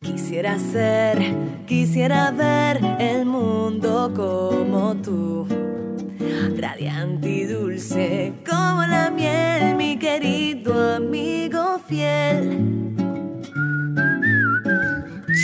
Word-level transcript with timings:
Quisiera 0.00 0.58
ser, 0.60 1.18
quisiera 1.66 2.30
ver 2.30 2.80
el 3.00 3.26
mundo 3.26 4.12
como 4.14 4.94
tú. 5.02 5.46
Radiante 6.56 7.28
y 7.28 7.44
dulce 7.44 8.32
como 8.48 8.82
la 8.82 9.10
miel, 9.10 9.74
mi 9.76 9.98
querido 9.98 10.94
amigo 10.96 11.80
fiel. 11.88 12.94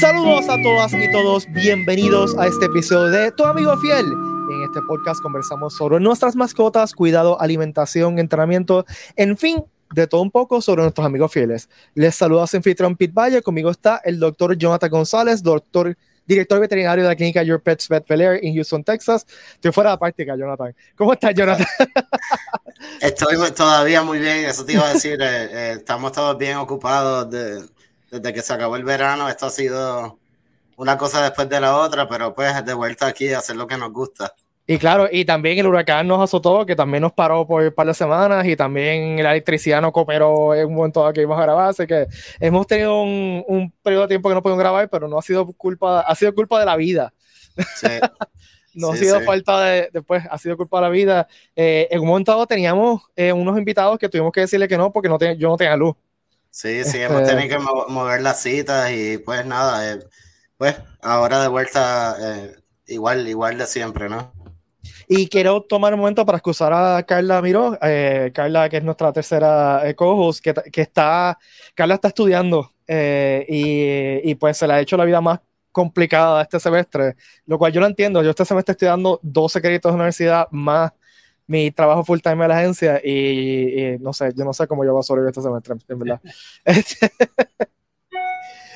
Saludos 0.00 0.48
a 0.48 0.62
todas 0.62 0.92
y 0.94 1.10
todos, 1.10 1.46
bienvenidos 1.52 2.36
a 2.38 2.46
este 2.46 2.66
episodio 2.66 3.10
de 3.10 3.32
Tu 3.32 3.44
amigo 3.44 3.76
fiel. 3.78 4.06
En 4.06 4.62
este 4.62 4.80
podcast 4.86 5.20
conversamos 5.20 5.74
sobre 5.74 5.98
nuestras 5.98 6.36
mascotas, 6.36 6.94
cuidado, 6.94 7.40
alimentación, 7.40 8.20
entrenamiento, 8.20 8.84
en 9.16 9.36
fin, 9.36 9.64
de 9.94 10.06
todo 10.06 10.20
un 10.20 10.30
poco 10.30 10.60
sobre 10.60 10.82
nuestros 10.82 11.06
amigos 11.06 11.32
fieles. 11.32 11.68
Les 11.94 12.14
saluda 12.14 12.46
su 12.46 12.56
anfitrión 12.56 12.96
Pete 12.96 13.12
Valle, 13.12 13.42
conmigo 13.42 13.70
está 13.70 14.00
el 14.04 14.18
doctor 14.18 14.56
Jonathan 14.56 14.90
González, 14.90 15.42
doctor 15.42 15.96
director 16.26 16.58
veterinario 16.58 17.04
de 17.04 17.10
la 17.10 17.16
clínica 17.16 17.42
Your 17.42 17.60
Pets 17.60 17.88
Vet 17.88 18.06
Fair 18.06 18.40
en 18.42 18.54
Houston, 18.54 18.82
Texas. 18.82 19.26
Estoy 19.54 19.72
fuera 19.72 19.92
de 19.92 19.98
práctica, 19.98 20.36
Jonathan. 20.36 20.74
¿Cómo 20.96 21.12
estás, 21.12 21.34
Jonathan? 21.34 21.66
Estoy 23.00 23.36
todavía 23.52 24.02
muy 24.02 24.18
bien, 24.18 24.44
eso 24.46 24.64
te 24.64 24.72
iba 24.72 24.88
a 24.88 24.94
decir. 24.94 25.20
Eh, 25.20 25.44
eh, 25.50 25.72
estamos 25.76 26.12
todos 26.12 26.36
bien 26.36 26.56
ocupados 26.56 27.30
desde 27.30 28.32
que 28.32 28.42
se 28.42 28.52
acabó 28.52 28.76
el 28.76 28.84
verano. 28.84 29.28
Esto 29.28 29.46
ha 29.46 29.50
sido 29.50 30.18
una 30.76 30.98
cosa 30.98 31.22
después 31.22 31.48
de 31.48 31.60
la 31.60 31.76
otra, 31.76 32.08
pero 32.08 32.34
pues 32.34 32.64
de 32.64 32.74
vuelta 32.74 33.06
aquí 33.06 33.32
a 33.32 33.38
hacer 33.38 33.56
lo 33.56 33.66
que 33.66 33.76
nos 33.76 33.92
gusta. 33.92 34.34
Y 34.66 34.78
claro, 34.78 35.08
y 35.12 35.26
también 35.26 35.58
el 35.58 35.66
huracán 35.66 36.06
nos 36.06 36.22
azotó, 36.22 36.64
que 36.64 36.74
también 36.74 37.02
nos 37.02 37.12
paró 37.12 37.46
por 37.46 37.62
un 37.62 37.72
par 37.72 37.86
de 37.86 37.92
semanas, 37.92 38.46
y 38.46 38.56
también 38.56 39.22
la 39.22 39.32
electricidad 39.32 39.82
no 39.82 39.92
cooperó 39.92 40.54
en 40.54 40.66
un 40.66 40.74
momento 40.74 41.12
que 41.12 41.20
íbamos 41.20 41.38
a 41.38 41.42
grabar, 41.42 41.68
así 41.68 41.86
que 41.86 42.06
hemos 42.40 42.66
tenido 42.66 43.02
un, 43.02 43.44
un 43.46 43.70
periodo 43.82 44.02
de 44.02 44.08
tiempo 44.08 44.30
que 44.30 44.34
no 44.34 44.42
pudimos 44.42 44.60
grabar, 44.60 44.88
pero 44.88 45.06
no 45.06 45.18
ha 45.18 45.22
sido 45.22 45.52
culpa, 45.52 46.00
ha 46.00 46.14
sido 46.14 46.34
culpa 46.34 46.58
de 46.58 46.64
la 46.66 46.76
vida. 46.76 47.12
Sí. 47.76 47.88
no 48.74 48.92
ha 48.92 48.96
sido 48.96 49.20
falta 49.20 49.60
de, 49.64 49.90
después, 49.92 50.24
ha 50.30 50.38
sido 50.38 50.56
culpa 50.56 50.78
de 50.78 50.82
la 50.82 50.88
vida. 50.88 51.28
Eh, 51.54 51.86
en 51.90 52.00
un 52.00 52.08
momento 52.08 52.32
dado 52.32 52.46
teníamos 52.46 53.02
eh, 53.16 53.34
unos 53.34 53.58
invitados 53.58 53.98
que 53.98 54.08
tuvimos 54.08 54.32
que 54.32 54.40
decirle 54.40 54.66
que 54.66 54.78
no, 54.78 54.90
porque 54.92 55.10
no 55.10 55.18
yo 55.18 55.48
no 55.48 55.56
tenía 55.58 55.76
luz. 55.76 55.94
Sí, 56.48 56.84
sí, 56.84 57.02
hemos 57.02 57.20
este 57.20 57.34
tenido 57.34 57.58
que 57.58 57.64
mover 57.92 58.22
las 58.22 58.40
citas 58.40 58.90
y 58.92 59.18
pues 59.18 59.44
nada, 59.44 59.92
eh, 59.92 59.98
pues 60.56 60.76
ahora 61.02 61.42
de 61.42 61.48
vuelta 61.48 62.16
igual, 62.86 63.28
igual 63.28 63.58
de 63.58 63.66
siempre, 63.66 64.08
¿no? 64.08 64.32
Y 65.08 65.28
quiero 65.28 65.62
tomar 65.62 65.94
un 65.94 66.00
momento 66.00 66.24
para 66.24 66.38
excusar 66.38 66.72
a 66.72 67.02
Carla 67.02 67.42
Miró, 67.42 67.78
eh, 67.82 68.30
Carla, 68.34 68.68
que 68.68 68.78
es 68.78 68.84
nuestra 68.84 69.12
tercera 69.12 69.88
eh, 69.88 69.94
co-host, 69.94 70.42
que, 70.42 70.54
que, 70.72 70.82
está, 70.82 71.38
Carla 71.74 71.94
está 71.94 72.08
estudiando 72.08 72.72
eh, 72.86 73.44
y, 73.48 74.30
y, 74.30 74.34
pues 74.36 74.56
se 74.56 74.66
le 74.66 74.74
ha 74.74 74.80
hecho 74.80 74.96
la 74.96 75.04
vida 75.04 75.20
más 75.20 75.40
complicada 75.72 76.42
este 76.42 76.60
semestre, 76.60 77.16
lo 77.46 77.58
cual 77.58 77.72
yo 77.72 77.80
lo 77.80 77.86
entiendo. 77.86 78.22
Yo 78.22 78.30
este 78.30 78.44
semestre 78.44 78.72
estoy 78.72 78.88
dando 78.88 79.18
12 79.22 79.60
créditos 79.60 79.92
de 79.92 79.96
universidad 79.96 80.48
más 80.50 80.92
mi 81.46 81.70
trabajo 81.70 82.04
full 82.04 82.20
time 82.20 82.42
en 82.44 82.48
la 82.48 82.58
agencia 82.58 83.00
y, 83.04 83.94
y, 83.94 83.98
no 83.98 84.12
sé, 84.12 84.32
yo 84.34 84.44
no 84.44 84.52
sé 84.52 84.66
cómo 84.66 84.84
yo 84.84 84.92
voy 84.92 85.00
a 85.00 85.02
sobrevivir 85.02 85.30
este 85.30 85.42
semestre, 85.42 85.74
en 85.88 85.98
verdad. 85.98 86.20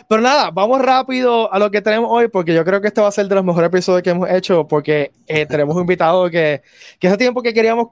Pero 0.09 0.23
nada, 0.23 0.51
vamos 0.51 0.81
rápido 0.81 1.53
a 1.53 1.59
lo 1.59 1.71
que 1.71 1.83
tenemos 1.83 2.09
hoy, 2.11 2.29
porque 2.29 2.55
yo 2.55 2.65
creo 2.65 2.81
que 2.81 2.89
este 2.89 3.03
va 3.03 3.09
a 3.09 3.13
ser 3.13 3.29
de 3.29 3.35
los 3.35 3.45
mejores 3.45 3.69
episodios 3.69 4.03
que 4.03 4.11
hemos 4.11 4.31
hecho, 4.31 4.67
porque 4.67 5.13
eh, 5.27 5.45
tenemos 5.45 5.77
un 5.77 5.83
invitado 5.83 6.31
que, 6.31 6.63
que 6.99 7.09
hace 7.09 7.19
tiempo 7.19 7.43
que 7.43 7.53
queríamos 7.53 7.89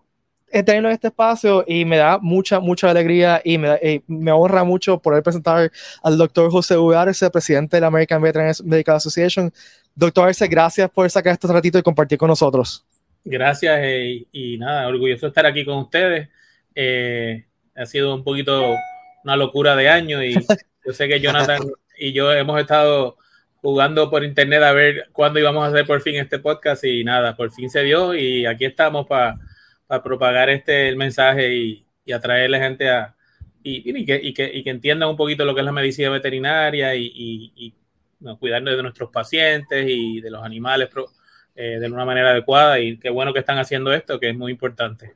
tenerlo 0.50 0.88
en 0.88 0.94
este 0.94 1.08
espacio 1.08 1.64
y 1.66 1.84
me 1.84 1.98
da 1.98 2.18
mucha, 2.18 2.60
mucha 2.60 2.88
alegría 2.88 3.42
y 3.44 3.58
me, 3.58 4.02
me 4.06 4.32
honra 4.32 4.64
mucho 4.64 4.98
poder 4.98 5.22
presentar 5.22 5.70
al 6.02 6.16
doctor 6.16 6.50
José 6.50 6.78
V. 6.78 6.96
Arce, 6.96 7.28
presidente 7.30 7.76
de 7.76 7.80
la 7.82 7.88
American 7.88 8.22
Veterans 8.22 8.64
Medical 8.64 8.96
Association. 8.96 9.52
Doctor 9.94 10.28
Arce, 10.28 10.46
gracias 10.46 10.88
por 10.88 11.10
sacar 11.10 11.34
este 11.34 11.48
ratito 11.48 11.78
y 11.78 11.82
compartir 11.82 12.16
con 12.16 12.28
nosotros. 12.28 12.86
Gracias 13.24 13.78
eh, 13.82 14.24
y 14.32 14.56
nada, 14.56 14.86
orgulloso 14.86 15.26
de 15.26 15.28
estar 15.28 15.44
aquí 15.44 15.64
con 15.64 15.78
ustedes. 15.78 16.28
Eh, 16.74 17.44
ha 17.74 17.84
sido 17.84 18.14
un 18.14 18.24
poquito 18.24 18.74
una 19.24 19.36
locura 19.36 19.74
de 19.74 19.88
año 19.88 20.22
y 20.22 20.34
yo 20.86 20.92
sé 20.92 21.08
que 21.08 21.20
Jonathan 21.20 21.60
y 21.98 22.12
yo 22.12 22.32
hemos 22.32 22.60
estado 22.60 23.16
jugando 23.56 24.10
por 24.10 24.24
internet 24.24 24.62
a 24.62 24.72
ver 24.72 25.08
cuándo 25.12 25.40
íbamos 25.40 25.64
a 25.64 25.68
hacer 25.68 25.86
por 25.86 26.00
fin 26.00 26.16
este 26.16 26.38
podcast 26.38 26.84
y 26.84 27.02
nada, 27.04 27.36
por 27.36 27.50
fin 27.50 27.70
se 27.70 27.82
dio 27.82 28.14
y 28.14 28.46
aquí 28.46 28.64
estamos 28.64 29.06
para 29.06 29.38
propagar 30.02 30.50
este 30.50 30.88
el 30.88 30.96
mensaje 30.96 31.52
y, 31.54 31.86
y 32.04 32.12
atraerle 32.12 32.58
gente 32.58 32.88
a 32.90 33.16
y, 33.62 33.90
y, 33.90 34.04
que, 34.04 34.20
y, 34.22 34.32
que, 34.32 34.50
y, 34.54 34.62
que, 34.62 34.70
entiendan 34.70 35.08
un 35.08 35.16
poquito 35.16 35.44
lo 35.44 35.52
que 35.52 35.60
es 35.60 35.64
la 35.64 35.72
medicina 35.72 36.08
veterinaria 36.10 36.94
y, 36.94 37.74
cuidarnos 38.38 38.76
de 38.76 38.82
nuestros 38.82 39.10
pacientes 39.10 39.86
y 39.88 40.20
de 40.20 40.30
los 40.30 40.42
animales 40.42 40.88
eh, 41.56 41.78
de 41.80 41.86
una 41.86 42.04
manera 42.04 42.30
adecuada 42.30 42.78
y 42.78 42.98
qué 42.98 43.10
bueno 43.10 43.32
que 43.32 43.38
están 43.38 43.58
haciendo 43.58 43.92
esto, 43.92 44.20
que 44.20 44.30
es 44.30 44.36
muy 44.36 44.52
importante. 44.52 45.14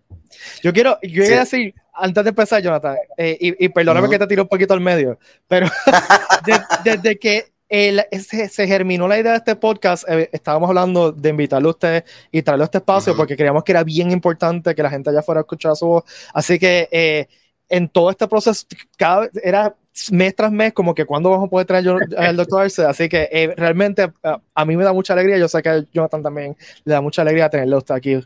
Yo 0.63 0.73
quiero, 0.73 0.99
yo 1.03 1.25
sí. 1.25 1.31
decir, 1.31 1.75
antes 1.93 2.25
de 2.25 2.31
empezar, 2.31 2.63
Jonathan, 2.63 2.97
eh, 3.17 3.37
y, 3.41 3.65
y, 3.65 3.69
perdóname 3.69 4.09
que 4.09 4.19
te 4.19 4.27
tiro 4.27 4.43
un 4.43 4.49
poquito 4.49 4.73
al 4.73 4.81
medio, 4.81 5.19
pero 5.47 5.67
desde, 6.85 7.19
que 7.19 7.53
el, 7.69 8.03
se, 8.21 8.49
se, 8.49 8.67
germinó 8.67 9.07
la 9.07 9.19
idea 9.19 9.33
de 9.33 9.39
este 9.39 9.57
podcast, 9.57 10.09
eh, 10.09 10.31
estábamos 10.33 10.69
hablando 10.69 11.13
de 11.13 11.29
invitarlo 11.29 11.69
a 11.69 11.73
usted 11.73 12.05
y 12.33 12.43
traerlo 12.43 12.65
a 12.65 12.67
este 12.67 12.79
espacio 12.79 13.13
uh 13.13 13.15
-huh. 13.15 13.19
porque 13.19 13.37
creíamos 13.37 13.63
que 13.63 13.73
era 13.73 13.85
bien 13.85 14.11
importante 14.11 14.75
que 14.75 14.83
la 14.83 14.91
gente 14.91 15.11
allá 15.11 15.23
fuera 15.23 15.41
a 15.41 15.43
escuchar 15.43 15.77
su 15.77 15.87
voz. 15.87 16.05
Así 16.33 16.59
que 16.59 16.89
eh, 16.91 17.29
en 17.71 17.89
todo 17.89 18.11
este 18.11 18.29
proceso, 18.29 18.67
cada 18.99 19.31
era 19.43 19.75
mes 20.11 20.35
tras 20.35 20.53
mes, 20.53 20.73
como 20.73 20.95
que 20.95 21.05
cuando 21.05 21.31
vamos 21.31 21.47
a 21.47 21.51
poder 21.51 21.67
traer 21.67 21.89
al 22.19 22.37
doctor 22.37 22.63
Arce. 22.65 22.85
Así 22.85 23.09
que 23.09 23.29
eh, 23.31 23.55
realmente 23.57 24.13
a, 24.23 24.41
a, 24.55 24.65
mí 24.65 24.77
me 24.77 24.85
da 24.85 24.93
mucha 24.93 25.13
alegría. 25.13 25.39
Yo 25.39 25.49
sé 25.49 25.63
que 25.63 25.69
a 25.69 25.85
Jonathan 25.93 26.23
también 26.23 26.57
le 26.85 26.93
da 26.93 27.01
mucha 27.01 27.23
alegría 27.23 27.49
tenerlo 27.49 27.79
usted 27.79 27.95
aquí. 27.95 28.21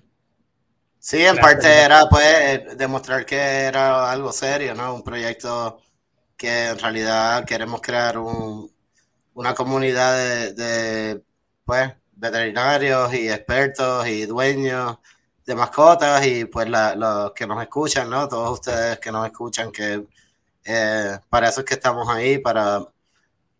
Sí, 0.99 1.23
en 1.23 1.37
parte 1.37 1.69
era 1.69 2.09
pues 2.09 2.79
demostrar 2.79 3.27
que 3.27 3.37
era 3.37 4.11
algo 4.11 4.33
serio, 4.33 4.75
¿no? 4.75 4.95
Un 4.95 5.03
proyecto 5.03 5.83
que 6.37 6.69
en 6.69 6.79
realidad 6.79 7.45
queremos 7.45 7.83
crear 7.83 8.17
un, 8.17 8.73
una 9.35 9.55
comunidad 9.55 10.17
de, 10.17 10.53
de 10.55 11.23
pues 11.65 11.93
veterinarios 12.13 13.13
y 13.13 13.29
expertos 13.29 14.07
y 14.09 14.25
dueños 14.25 14.99
de 15.47 15.55
mascotas 15.55 16.27
y 16.27 16.45
pues 16.47 16.69
los 16.69 17.33
que 17.33 17.47
nos 17.47 17.63
escuchan, 17.63 18.09
¿no? 18.11 18.29
Todos 18.29 18.53
ustedes 18.61 18.99
que 18.99 19.13
nos 19.13 19.27
escuchan, 19.27 19.71
que 19.71 20.07
eh, 20.65 21.19
para 21.29 21.49
eso 21.49 21.61
es 21.61 21.67
que 21.67 21.75
estamos 21.75 22.09
ahí, 22.09 22.39
para 22.39 22.87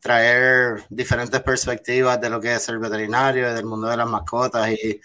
traer 0.01 0.85
diferentes 0.91 1.41
perspectivas 1.43 2.21
de 2.21 2.31
lo 2.31 2.41
que 2.41 2.55
es 2.55 2.69
el 2.69 2.79
veterinario, 2.79 3.55
del 3.55 3.65
mundo 3.65 3.89
de 3.89 3.97
las 3.97 4.09
mascotas 4.09 4.69
y 4.71 5.01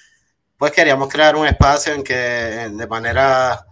pues 0.57 0.73
queríamos 0.73 1.07
crear 1.09 1.35
un 1.37 1.47
espacio 1.47 1.93
en 1.93 2.03
que 2.03 2.13
de 2.13 2.87
manera, 2.87 3.65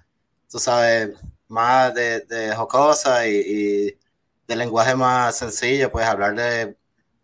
tú 0.49 0.59
sabes, 0.59 1.09
más 1.49 1.93
de, 1.93 2.21
de 2.21 2.55
jocosa 2.55 3.27
y, 3.27 3.35
y, 3.35 3.97
de 4.47 4.55
lenguaje 4.55 4.95
más 4.95 5.37
sencillo, 5.37 5.91
pues 5.91 6.05
hablar 6.05 6.33
de 6.33 6.77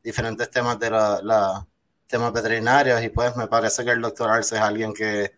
diferentes 0.03 0.49
temas 0.49 0.77
de 0.79 0.89
la, 0.89 1.65
temas 2.07 2.33
veterinarios 2.33 3.01
y 3.01 3.09
pues 3.09 3.35
me 3.37 3.47
parece 3.47 3.85
que 3.85 3.91
el 3.91 4.01
doctor 4.01 4.29
Arce 4.29 4.55
es 4.55 4.61
alguien 4.61 4.93
que 4.93 5.31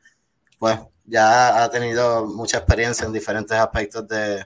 pues 0.66 0.80
ya 1.04 1.64
ha 1.64 1.70
tenido 1.70 2.26
mucha 2.26 2.58
experiencia 2.58 3.06
en 3.06 3.14
diferentes 3.14 3.56
aspectos 3.56 4.08
de 4.08 4.44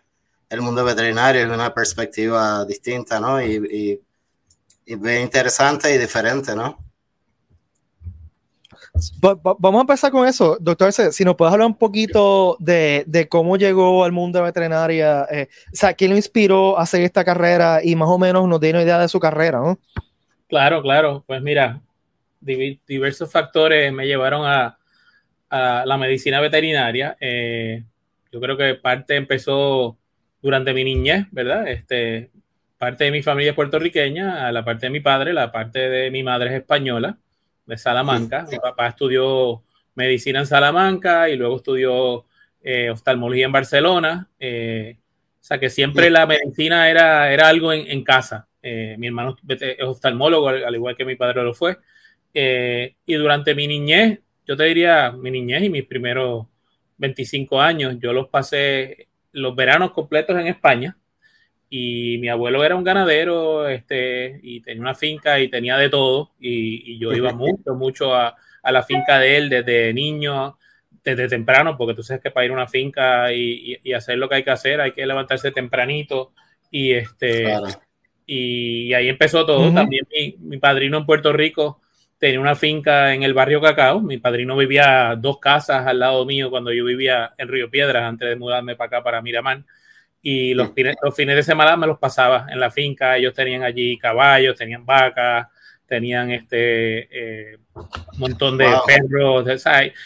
el 0.49 0.61
mundo 0.61 0.83
veterinario 0.83 1.43
y 1.43 1.45
una 1.49 1.73
perspectiva 1.73 2.65
distinta, 2.65 3.21
¿no? 3.21 3.41
Y, 3.41 3.55
y, 3.55 4.01
y 4.85 4.95
bien 4.95 5.21
interesante 5.21 5.95
y 5.95 5.97
diferente, 5.97 6.53
¿no? 6.53 6.77
Vamos 9.21 9.79
a 9.79 9.81
empezar 9.81 10.11
con 10.11 10.27
eso, 10.27 10.57
doctor. 10.59 10.91
Si 10.91 11.23
nos 11.23 11.37
puedes 11.37 11.53
hablar 11.53 11.67
un 11.67 11.77
poquito 11.77 12.57
de, 12.59 13.05
de 13.07 13.29
cómo 13.29 13.55
llegó 13.55 14.03
al 14.03 14.11
mundo 14.11 14.39
de 14.39 14.45
veterinaria, 14.45 15.25
eh, 15.31 15.47
o 15.71 15.75
sea, 15.75 15.93
¿quién 15.93 16.11
lo 16.11 16.17
inspiró 16.17 16.77
a 16.77 16.81
hacer 16.81 17.03
esta 17.03 17.23
carrera 17.23 17.79
y 17.81 17.95
más 17.95 18.09
o 18.09 18.17
menos 18.17 18.45
nos 18.45 18.59
dio 18.59 18.71
una 18.71 18.81
idea 18.81 18.99
de 18.99 19.07
su 19.07 19.21
carrera, 19.21 19.59
¿no? 19.59 19.79
Claro, 20.49 20.81
claro. 20.81 21.23
Pues 21.25 21.41
mira, 21.41 21.81
diversos 22.41 23.31
factores 23.31 23.93
me 23.93 24.05
llevaron 24.05 24.45
a, 24.45 24.78
a 25.49 25.83
la 25.85 25.97
medicina 25.97 26.39
veterinaria. 26.39 27.17
Eh, 27.19 27.83
yo 28.31 28.39
creo 28.39 28.57
que 28.57 28.75
parte 28.75 29.15
empezó 29.15 29.97
durante 30.41 30.73
mi 30.73 30.83
niñez, 30.83 31.25
¿verdad? 31.31 31.67
Este, 31.67 32.29
parte 32.77 33.03
de 33.05 33.11
mi 33.11 33.21
familia 33.21 33.51
es 33.51 33.55
puertorriqueña, 33.55 34.51
la 34.51 34.63
parte 34.63 34.85
de 34.85 34.91
mi 34.91 34.99
padre, 34.99 35.33
la 35.33 35.51
parte 35.51 35.89
de 35.89 36.11
mi 36.11 36.23
madre 36.23 36.49
es 36.49 36.55
española 36.61 37.17
de 37.65 37.77
Salamanca. 37.77 38.47
Mi 38.49 38.57
papá 38.57 38.87
estudió 38.87 39.63
medicina 39.95 40.39
en 40.39 40.45
Salamanca 40.45 41.29
y 41.29 41.35
luego 41.35 41.57
estudió 41.57 42.25
eh, 42.63 42.89
oftalmología 42.89 43.45
en 43.45 43.51
Barcelona. 43.51 44.27
Eh, 44.39 44.97
o 45.41 45.43
sea 45.43 45.59
que 45.59 45.69
siempre 45.69 46.09
la 46.09 46.25
medicina 46.25 46.89
era, 46.89 47.31
era 47.31 47.47
algo 47.47 47.73
en, 47.73 47.89
en 47.89 48.03
casa. 48.03 48.47
Eh, 48.61 48.95
mi 48.97 49.07
hermano 49.07 49.35
es 49.47 49.83
oftalmólogo, 49.83 50.49
al, 50.49 50.63
al, 50.63 50.75
igual 50.75 50.95
que 50.95 51.05
mi 51.05 51.15
padre 51.15 51.43
lo 51.43 51.53
fue. 51.53 51.77
Y 52.33 53.13
durante 53.13 53.55
mi 53.55 53.67
niñez, 53.67 54.19
yo 54.49 54.57
te 54.57 54.63
diría 54.63 55.11
mi 55.11 55.29
niñez 55.29 55.61
y 55.61 55.69
mis 55.69 55.85
primeros 55.85 56.47
25 56.97 57.61
años, 57.61 57.97
yo 57.99 58.13
los 58.13 58.29
pasé 58.29 59.07
los 59.31 59.55
veranos 59.55 59.91
completos 59.91 60.35
en 60.39 60.47
España. 60.47 60.97
y 61.69 62.17
mi 62.17 62.29
abuelo 62.29 62.63
era 62.63 62.75
un 62.75 62.83
ganadero 62.83 63.69
este, 63.69 64.39
y 64.41 64.61
tenía 64.61 64.81
una 64.81 64.95
finca 64.95 65.39
y 65.39 65.49
tenía 65.49 65.77
de 65.77 65.89
todo 65.89 66.31
y, 66.39 66.97
yo 66.97 67.13
iba 67.13 67.31
mucho, 67.33 67.75
mucho 67.75 68.15
a, 68.15 68.35
a, 68.63 68.71
la 68.71 68.81
finca 68.81 69.19
de 69.19 69.37
él 69.37 69.49
desde 69.49 69.93
niño, 69.93 70.57
desde 71.03 71.27
temprano, 71.27 71.77
porque 71.77 71.93
tú 71.93 72.01
sabes 72.01 72.23
que 72.23 72.31
para 72.31 72.47
ir 72.47 72.51
a 72.51 72.55
una 72.55 72.67
finca 72.67 73.31
y, 73.31 73.77
y, 73.83 73.93
hacer 73.93 74.17
lo 74.17 74.27
que 74.27 74.35
hay 74.37 74.43
que 74.43 74.49
hacer 74.49 74.81
hay 74.81 74.93
que 74.93 75.05
levantarse 75.05 75.51
tempranito 75.51 76.33
y 76.71 76.93
este 76.93 77.53
y, 78.25 78.93
ahí 78.95 79.09
empezó 79.09 79.45
todo. 79.45 79.71
También 79.71 80.07
mi, 80.11 80.35
mi, 80.39 80.57
padrino 80.57 80.97
en 80.97 81.05
Puerto 81.05 81.33
Rico 81.33 81.81
tenía 82.19 82.39
una 82.39 82.55
finca 82.55 83.13
en 83.13 83.23
el 83.23 83.33
barrio 83.33 83.61
Cacao. 83.61 84.01
Mi 84.01 84.17
padrino 84.17 84.55
vivía 84.55 85.15
dos 85.17 85.39
casas 85.39 85.87
al 85.87 85.99
lado 85.99 86.25
mío 86.25 86.51
cuando 86.51 86.71
yo 86.71 86.85
vivía 86.85 87.33
en 87.37 87.47
Río 87.47 87.71
Piedras 87.71 88.03
antes 88.03 88.29
de 88.29 88.35
mudarme 88.35 88.75
para 88.75 88.87
acá, 88.87 89.03
para 89.03 89.21
Miramar 89.21 89.63
y 90.21 90.53
los, 90.53 90.73
fines, 90.73 90.95
los 91.01 91.15
fines 91.15 91.35
de 91.35 91.43
semana 91.43 91.77
me 91.77 91.87
los 91.87 91.97
pasaba 91.97 92.47
en 92.49 92.59
la 92.59 92.71
finca. 92.71 93.17
Ellos 93.17 93.33
tenían 93.33 93.63
allí 93.63 93.97
caballos, 93.97 94.57
tenían 94.57 94.85
vacas, 94.85 95.47
tenían 95.85 96.31
este 96.31 97.51
eh, 97.51 97.57
un 97.73 98.19
montón 98.19 98.57
de 98.57 98.67
perros. 98.85 99.45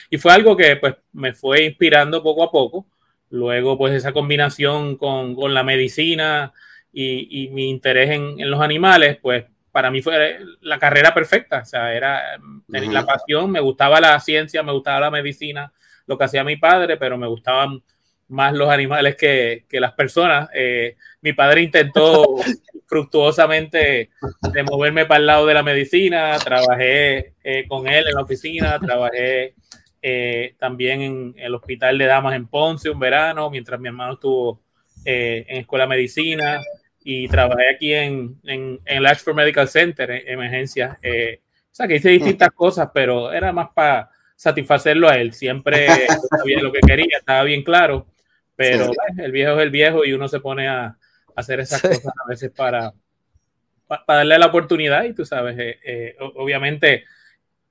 Y 0.10 0.18
fue 0.18 0.33
algo 0.33 0.56
que 0.56 0.75
pues 0.75 0.95
me 1.13 1.33
fue 1.33 1.63
inspirando 1.65 2.21
poco 2.21 2.44
a 2.44 2.51
poco. 2.51 2.88
Luego, 3.31 3.77
pues 3.77 3.95
esa 3.95 4.13
combinación 4.13 4.98
con, 4.98 5.33
con 5.36 5.54
la 5.56 5.63
medicina 5.63 6.54
y, 6.92 7.45
y 7.45 7.50
mi 7.50 7.69
interés 7.69 8.12
en, 8.12 8.39
en, 8.39 8.51
los 8.51 8.62
animales, 8.62 9.18
pues 9.19 9.45
para 9.73 9.89
mí 9.89 10.03
fue 10.03 10.39
la 10.61 10.77
carrera 10.77 11.15
perfecta. 11.15 11.61
O 11.61 11.65
sea, 11.65 11.93
era 11.95 12.37
la 12.67 13.05
pasión, 13.05 13.49
me 13.49 13.59
gustaba 13.59 13.99
la 13.99 14.19
ciencia, 14.19 14.61
me 14.61 14.71
gustaba 14.71 14.99
la 14.99 15.11
medicina, 15.11 15.73
lo 16.05 16.15
que 16.15 16.25
hacía 16.25 16.43
mi 16.43 16.57
padre, 16.57 16.95
pero 16.95 17.17
me 17.17 17.25
gustaban 17.25 17.81
más 18.27 18.53
los 18.53 18.69
animales 18.69 19.15
que, 19.15 19.65
que 19.67 19.79
las 19.79 19.93
personas. 19.93 20.47
Eh, 20.53 20.95
mi 21.21 21.33
padre 21.33 21.63
intentó 21.63 22.35
fructuosamente 22.85 24.11
de 24.53 24.63
moverme 24.63 25.07
para 25.07 25.19
el 25.19 25.25
lado 25.25 25.47
de 25.47 25.55
la 25.55 25.63
medicina, 25.63 26.37
trabajé 26.37 27.33
eh, 27.43 27.65
con 27.67 27.87
él 27.87 28.07
en 28.07 28.13
la 28.13 28.21
oficina, 28.21 28.77
trabajé 28.77 29.55
eh, 30.03 30.53
también 30.59 31.01
en 31.01 31.35
el 31.35 31.55
hospital 31.55 31.97
de 31.97 32.05
damas 32.05 32.35
en 32.35 32.45
Ponce 32.45 32.91
un 32.91 32.99
verano, 32.99 33.49
mientras 33.49 33.79
mi 33.79 33.87
hermano 33.87 34.13
estuvo 34.13 34.61
en 35.03 35.57
escuela 35.57 35.85
de 35.85 35.89
medicina 35.89 36.61
y 37.03 37.27
trabajé 37.27 37.69
aquí 37.73 37.94
en, 37.94 38.39
en, 38.44 38.79
en 38.85 38.97
el 38.97 39.05
Ashford 39.05 39.35
Medical 39.35 39.67
Center, 39.67 40.09
en 40.11 40.27
emergencia. 40.27 41.00
o 41.01 41.75
sea, 41.75 41.88
que 41.88 41.95
hice 41.95 42.09
distintas 42.09 42.51
cosas, 42.51 42.89
pero 42.94 43.31
era 43.31 43.51
más 43.51 43.69
para 43.73 44.09
satisfacerlo 44.35 45.09
a 45.09 45.17
él. 45.17 45.33
Siempre 45.33 45.88
sabía 46.29 46.61
lo 46.61 46.71
que 46.71 46.79
quería, 46.79 47.17
estaba 47.17 47.44
bien 47.44 47.63
claro. 47.63 48.07
Pero 48.55 48.91
el 49.17 49.31
viejo 49.31 49.53
es 49.53 49.63
el 49.63 49.71
viejo 49.71 50.05
y 50.05 50.13
uno 50.13 50.27
se 50.27 50.39
pone 50.39 50.67
a, 50.67 50.97
hacer 51.35 51.59
esas 51.59 51.81
cosas 51.81 52.07
a 52.07 52.29
veces 52.29 52.51
para, 52.51 52.94
para, 53.88 54.03
darle 54.07 54.38
la 54.38 54.47
oportunidad 54.47 55.03
y 55.03 55.13
tú 55.13 55.25
sabes, 55.25 55.57
eh, 55.57 55.79
eh, 55.83 56.15
obviamente 56.19 57.05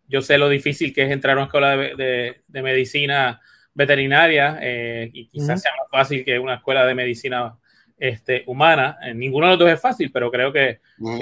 yo 0.08 0.20
sé 0.20 0.38
lo 0.38 0.48
difícil 0.48 0.92
que 0.92 1.04
es 1.04 1.10
entrar 1.10 1.34
a 1.34 1.38
una 1.38 1.46
escuela 1.46 1.76
de, 1.76 2.42
de, 2.46 2.62
medicina 2.62 3.40
veterinaria 3.72 4.58
eh, 4.60 5.10
y 5.12 5.28
quizás 5.28 5.62
sea 5.62 5.72
más 5.78 5.88
fácil 5.90 6.24
que 6.24 6.38
una 6.38 6.56
escuela 6.56 6.84
de 6.84 6.94
medicina 6.94 7.56
este, 8.02 8.42
humana. 8.46 8.98
ninguno 9.14 9.46
de 9.46 9.52
los 9.52 9.58
dos 9.60 9.70
es 9.70 9.80
fácil, 9.80 10.10
pero 10.10 10.28
creo 10.28 10.52
que, 10.52 10.80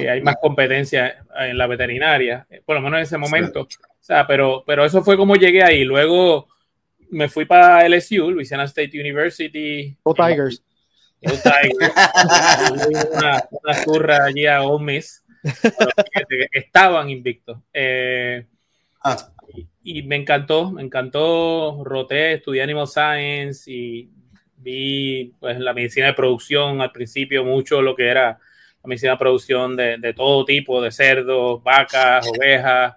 hay 0.09 0.23
más 0.23 0.37
competencia 0.41 1.27
en 1.39 1.59
la 1.59 1.67
veterinaria, 1.67 2.47
por 2.65 2.75
lo 2.75 2.81
menos 2.81 2.97
en 2.97 3.03
ese 3.03 3.19
momento. 3.19 3.61
O 3.61 3.69
sea, 4.01 4.27
pero, 4.27 4.65
pero 4.67 4.87
eso 4.87 5.05
fue 5.05 5.19
como 5.19 5.37
llegué 5.37 5.63
ahí. 5.63 5.85
Luego 5.85 6.49
me 7.11 7.29
fui 7.29 7.45
para 7.45 7.87
LSU, 7.87 8.31
Louisiana 8.31 8.65
State 8.65 8.99
University. 8.99 9.95
O 10.05 10.15
Tigers. 10.15 10.65
O 11.23 11.33
Tigers. 11.33 11.93
una, 13.13 13.45
una 13.51 13.85
curra 13.85 14.25
allí 14.25 14.47
a 14.47 14.63
Ole 14.63 14.83
Miss. 14.83 15.23
Estaban 16.51 17.11
invictos. 17.11 17.59
Eh, 17.75 18.47
ah. 19.05 19.19
y, 19.83 20.03
me 20.05 20.17
encantó, 20.17 20.71
me 20.71 20.81
encantó. 20.81 21.85
Roté, 21.85 22.33
estudié 22.33 22.63
Animal 22.63 22.89
Science 22.89 23.71
y 23.71 24.09
vi 24.61 25.35
pues, 25.41 25.59
la 25.59 25.75
medicina 25.75 26.07
de 26.07 26.15
producción 26.15 26.81
al 26.81 26.93
principio, 26.93 27.45
mucho 27.45 27.83
lo 27.83 27.95
que 27.95 28.09
era 28.09 28.39
la 28.83 28.89
medicina 28.89 29.13
de 29.13 29.19
producción 29.19 29.77
de, 29.77 29.99
de 29.99 30.15
todo 30.15 30.45
tipo, 30.45 30.81
de 30.81 30.91
cerdos, 30.91 31.63
vacas, 31.63 32.27
ovejas, 32.29 32.95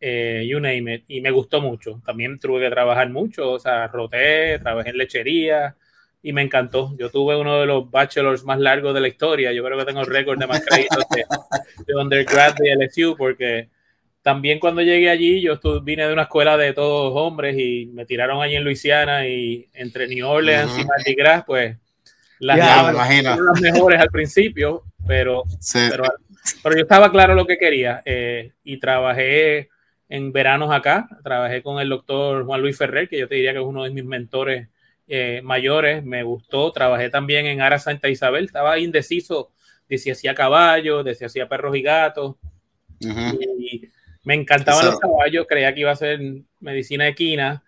eh, 0.00 0.46
you 0.48 0.60
name 0.60 0.94
it, 0.94 1.04
y 1.08 1.20
me 1.20 1.30
gustó 1.30 1.60
mucho. 1.60 2.00
También 2.04 2.38
tuve 2.38 2.60
que 2.60 2.70
trabajar 2.70 3.10
mucho, 3.10 3.52
o 3.52 3.58
sea, 3.58 3.86
roté, 3.88 4.58
trabajé 4.58 4.90
en 4.90 4.98
lechería 4.98 5.76
y 6.22 6.32
me 6.32 6.42
encantó. 6.42 6.94
Yo 6.98 7.10
tuve 7.10 7.36
uno 7.36 7.60
de 7.60 7.66
los 7.66 7.90
bachelors 7.90 8.44
más 8.44 8.58
largos 8.58 8.94
de 8.94 9.00
la 9.00 9.08
historia. 9.08 9.52
Yo 9.52 9.64
creo 9.64 9.78
que 9.78 9.84
tengo 9.84 10.00
el 10.00 10.06
récord 10.06 10.38
de 10.38 10.46
más 10.46 10.60
créditos 10.64 11.04
de, 11.86 11.94
undergrad 11.94 12.54
de 12.56 12.74
LSU 12.74 13.16
porque 13.16 13.68
también 14.26 14.58
cuando 14.58 14.82
llegué 14.82 15.08
allí, 15.08 15.40
yo 15.40 15.56
vine 15.82 16.04
de 16.04 16.12
una 16.12 16.22
escuela 16.22 16.56
de 16.56 16.72
todos 16.72 17.12
hombres 17.14 17.56
y 17.56 17.86
me 17.94 18.04
tiraron 18.04 18.42
allí 18.42 18.56
en 18.56 18.64
Luisiana 18.64 19.24
y 19.28 19.68
entre 19.72 20.08
New 20.08 20.26
Orleans 20.26 20.76
y 20.76 20.84
Mardi 20.84 21.14
Gras, 21.14 21.44
pues 21.46 21.76
las, 22.40 22.58
las 22.58 23.60
mejores 23.60 24.00
al 24.00 24.08
principio, 24.08 24.82
pero, 25.06 25.44
pero, 25.70 26.74
yo 26.74 26.82
estaba 26.82 27.12
claro 27.12 27.36
lo 27.36 27.46
que 27.46 27.56
quería 27.56 28.02
eh, 28.04 28.50
y 28.64 28.78
trabajé 28.78 29.68
en 30.08 30.32
veranos 30.32 30.74
acá. 30.74 31.06
Trabajé 31.22 31.62
con 31.62 31.80
el 31.80 31.88
doctor 31.88 32.44
Juan 32.44 32.62
Luis 32.62 32.76
Ferrer, 32.76 33.08
que 33.08 33.20
yo 33.20 33.28
te 33.28 33.36
diría 33.36 33.52
que 33.52 33.60
es 33.60 33.64
uno 33.64 33.84
de 33.84 33.90
mis 33.90 34.04
mentores 34.04 34.66
eh, 35.06 35.40
mayores. 35.44 36.04
Me 36.04 36.24
gustó. 36.24 36.72
Trabajé 36.72 37.10
también 37.10 37.46
en 37.46 37.60
Ara 37.60 37.78
Santa 37.78 38.08
Isabel. 38.08 38.46
Estaba 38.46 38.76
indeciso 38.80 39.52
de 39.88 39.98
si 39.98 40.10
hacía 40.10 40.34
caballos, 40.34 41.04
de 41.04 41.14
si 41.14 41.24
hacía 41.24 41.48
perros 41.48 41.76
y 41.76 41.82
gatos. 41.82 42.34
Y 42.98 43.88
me 44.26 44.34
encantaban 44.34 44.86
los 44.86 44.98
caballos. 44.98 45.46
Creía 45.48 45.72
que 45.72 45.80
iba 45.80 45.92
a 45.92 45.96
ser 45.96 46.20
medicina 46.58 47.06
equina. 47.06 47.62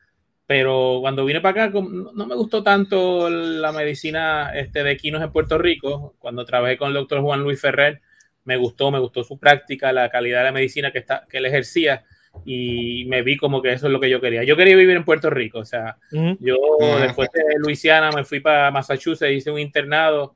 Pero 0.44 0.98
cuando 1.00 1.24
vine 1.24 1.40
para 1.40 1.66
acá, 1.66 1.80
no 1.80 2.26
me 2.26 2.34
gustó 2.34 2.62
tanto 2.62 3.30
la 3.30 3.70
medicina 3.70 4.50
este, 4.54 4.82
de 4.82 4.90
equinos 4.90 5.22
en 5.22 5.30
Puerto 5.30 5.56
Rico. 5.56 6.16
Cuando 6.18 6.44
trabajé 6.44 6.76
con 6.76 6.88
el 6.88 6.94
doctor 6.94 7.20
Juan 7.20 7.42
Luis 7.42 7.60
Ferrer, 7.60 8.00
me 8.44 8.56
gustó, 8.56 8.90
me 8.90 8.98
gustó 8.98 9.22
su 9.22 9.38
práctica, 9.38 9.92
la 9.92 10.08
calidad 10.08 10.38
de 10.38 10.44
la 10.44 10.52
medicina 10.52 10.90
que, 10.90 10.98
está, 10.98 11.24
que 11.30 11.38
él 11.38 11.46
ejercía 11.46 12.04
y 12.44 13.04
me 13.06 13.22
vi 13.22 13.36
como 13.36 13.62
que 13.62 13.72
eso 13.72 13.86
es 13.86 13.92
lo 13.92 14.00
que 14.00 14.10
yo 14.10 14.20
quería. 14.20 14.42
Yo 14.42 14.56
quería 14.56 14.74
vivir 14.74 14.96
en 14.96 15.04
Puerto 15.04 15.30
Rico, 15.30 15.60
o 15.60 15.64
sea, 15.64 15.98
yo 16.10 16.56
después 17.00 17.28
de 17.32 17.42
Luisiana 17.58 18.10
me 18.10 18.24
fui 18.24 18.40
para 18.40 18.70
Massachusetts, 18.70 19.32
hice 19.32 19.50
un 19.50 19.60
internado 19.60 20.34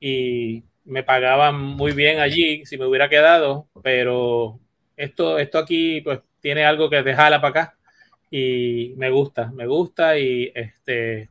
y 0.00 0.64
me 0.84 1.02
pagaban 1.02 1.60
muy 1.60 1.92
bien 1.92 2.18
allí 2.18 2.64
si 2.64 2.76
me 2.76 2.86
hubiera 2.86 3.08
quedado, 3.08 3.68
pero 3.82 4.58
esto, 5.00 5.38
esto 5.38 5.58
aquí 5.58 6.00
pues 6.00 6.20
tiene 6.40 6.64
algo 6.64 6.88
que 6.88 7.02
te 7.02 7.14
jala 7.14 7.40
para 7.40 7.62
acá 7.62 7.76
y 8.30 8.94
me 8.96 9.10
gusta, 9.10 9.50
me 9.52 9.66
gusta 9.66 10.16
y 10.18 10.52
este, 10.54 11.28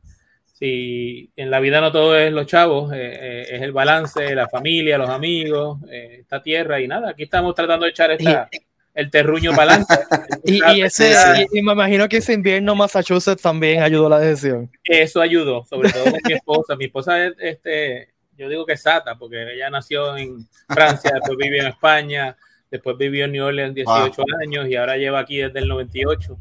si 0.52 1.30
en 1.36 1.50
la 1.50 1.60
vida 1.60 1.80
no 1.80 1.90
todo 1.90 2.16
es 2.18 2.32
los 2.32 2.46
chavos, 2.46 2.92
eh, 2.92 2.98
eh, 2.98 3.46
es 3.50 3.62
el 3.62 3.72
balance, 3.72 4.34
la 4.34 4.48
familia, 4.48 4.98
los 4.98 5.08
amigos, 5.08 5.78
eh, 5.90 6.18
esta 6.20 6.42
tierra 6.42 6.80
y 6.80 6.88
nada, 6.88 7.10
aquí 7.10 7.22
estamos 7.22 7.54
tratando 7.54 7.86
de 7.86 7.90
echar 7.90 8.10
esta 8.10 8.48
el 8.92 9.10
terruño 9.10 9.52
para 9.54 9.74
adelante. 9.74 9.94
y, 10.44 10.82
ese, 10.82 11.14
y, 11.52 11.62
me 11.62 11.72
imagino 11.72 12.08
que 12.08 12.18
ese 12.18 12.32
invierno 12.34 12.74
Massachusetts 12.74 13.40
también 13.40 13.82
ayudó 13.82 14.06
a 14.06 14.10
la 14.10 14.18
decisión. 14.18 14.70
Eso 14.84 15.20
ayudó, 15.20 15.64
sobre 15.64 15.90
todo 15.90 16.04
con 16.04 16.20
mi 16.26 16.32
esposa. 16.34 16.76
Mi 16.76 16.84
esposa 16.86 17.26
es, 17.26 17.34
este, 17.38 18.12
yo 18.36 18.48
digo 18.48 18.66
que 18.66 18.72
es 18.74 18.82
sata, 18.82 19.16
porque 19.16 19.54
ella 19.54 19.70
nació 19.70 20.16
en 20.16 20.46
Francia, 20.68 21.12
después 21.14 21.38
vivió 21.38 21.62
en 21.62 21.68
España, 21.68 22.36
después 22.70 22.96
vivió 22.96 23.24
en 23.24 23.32
New 23.32 23.44
Orleans 23.44 23.74
18 23.74 24.22
años 24.42 24.68
y 24.68 24.76
ahora 24.76 24.96
lleva 24.96 25.20
aquí 25.20 25.38
desde 25.38 25.58
el 25.58 25.68
98. 25.68 26.38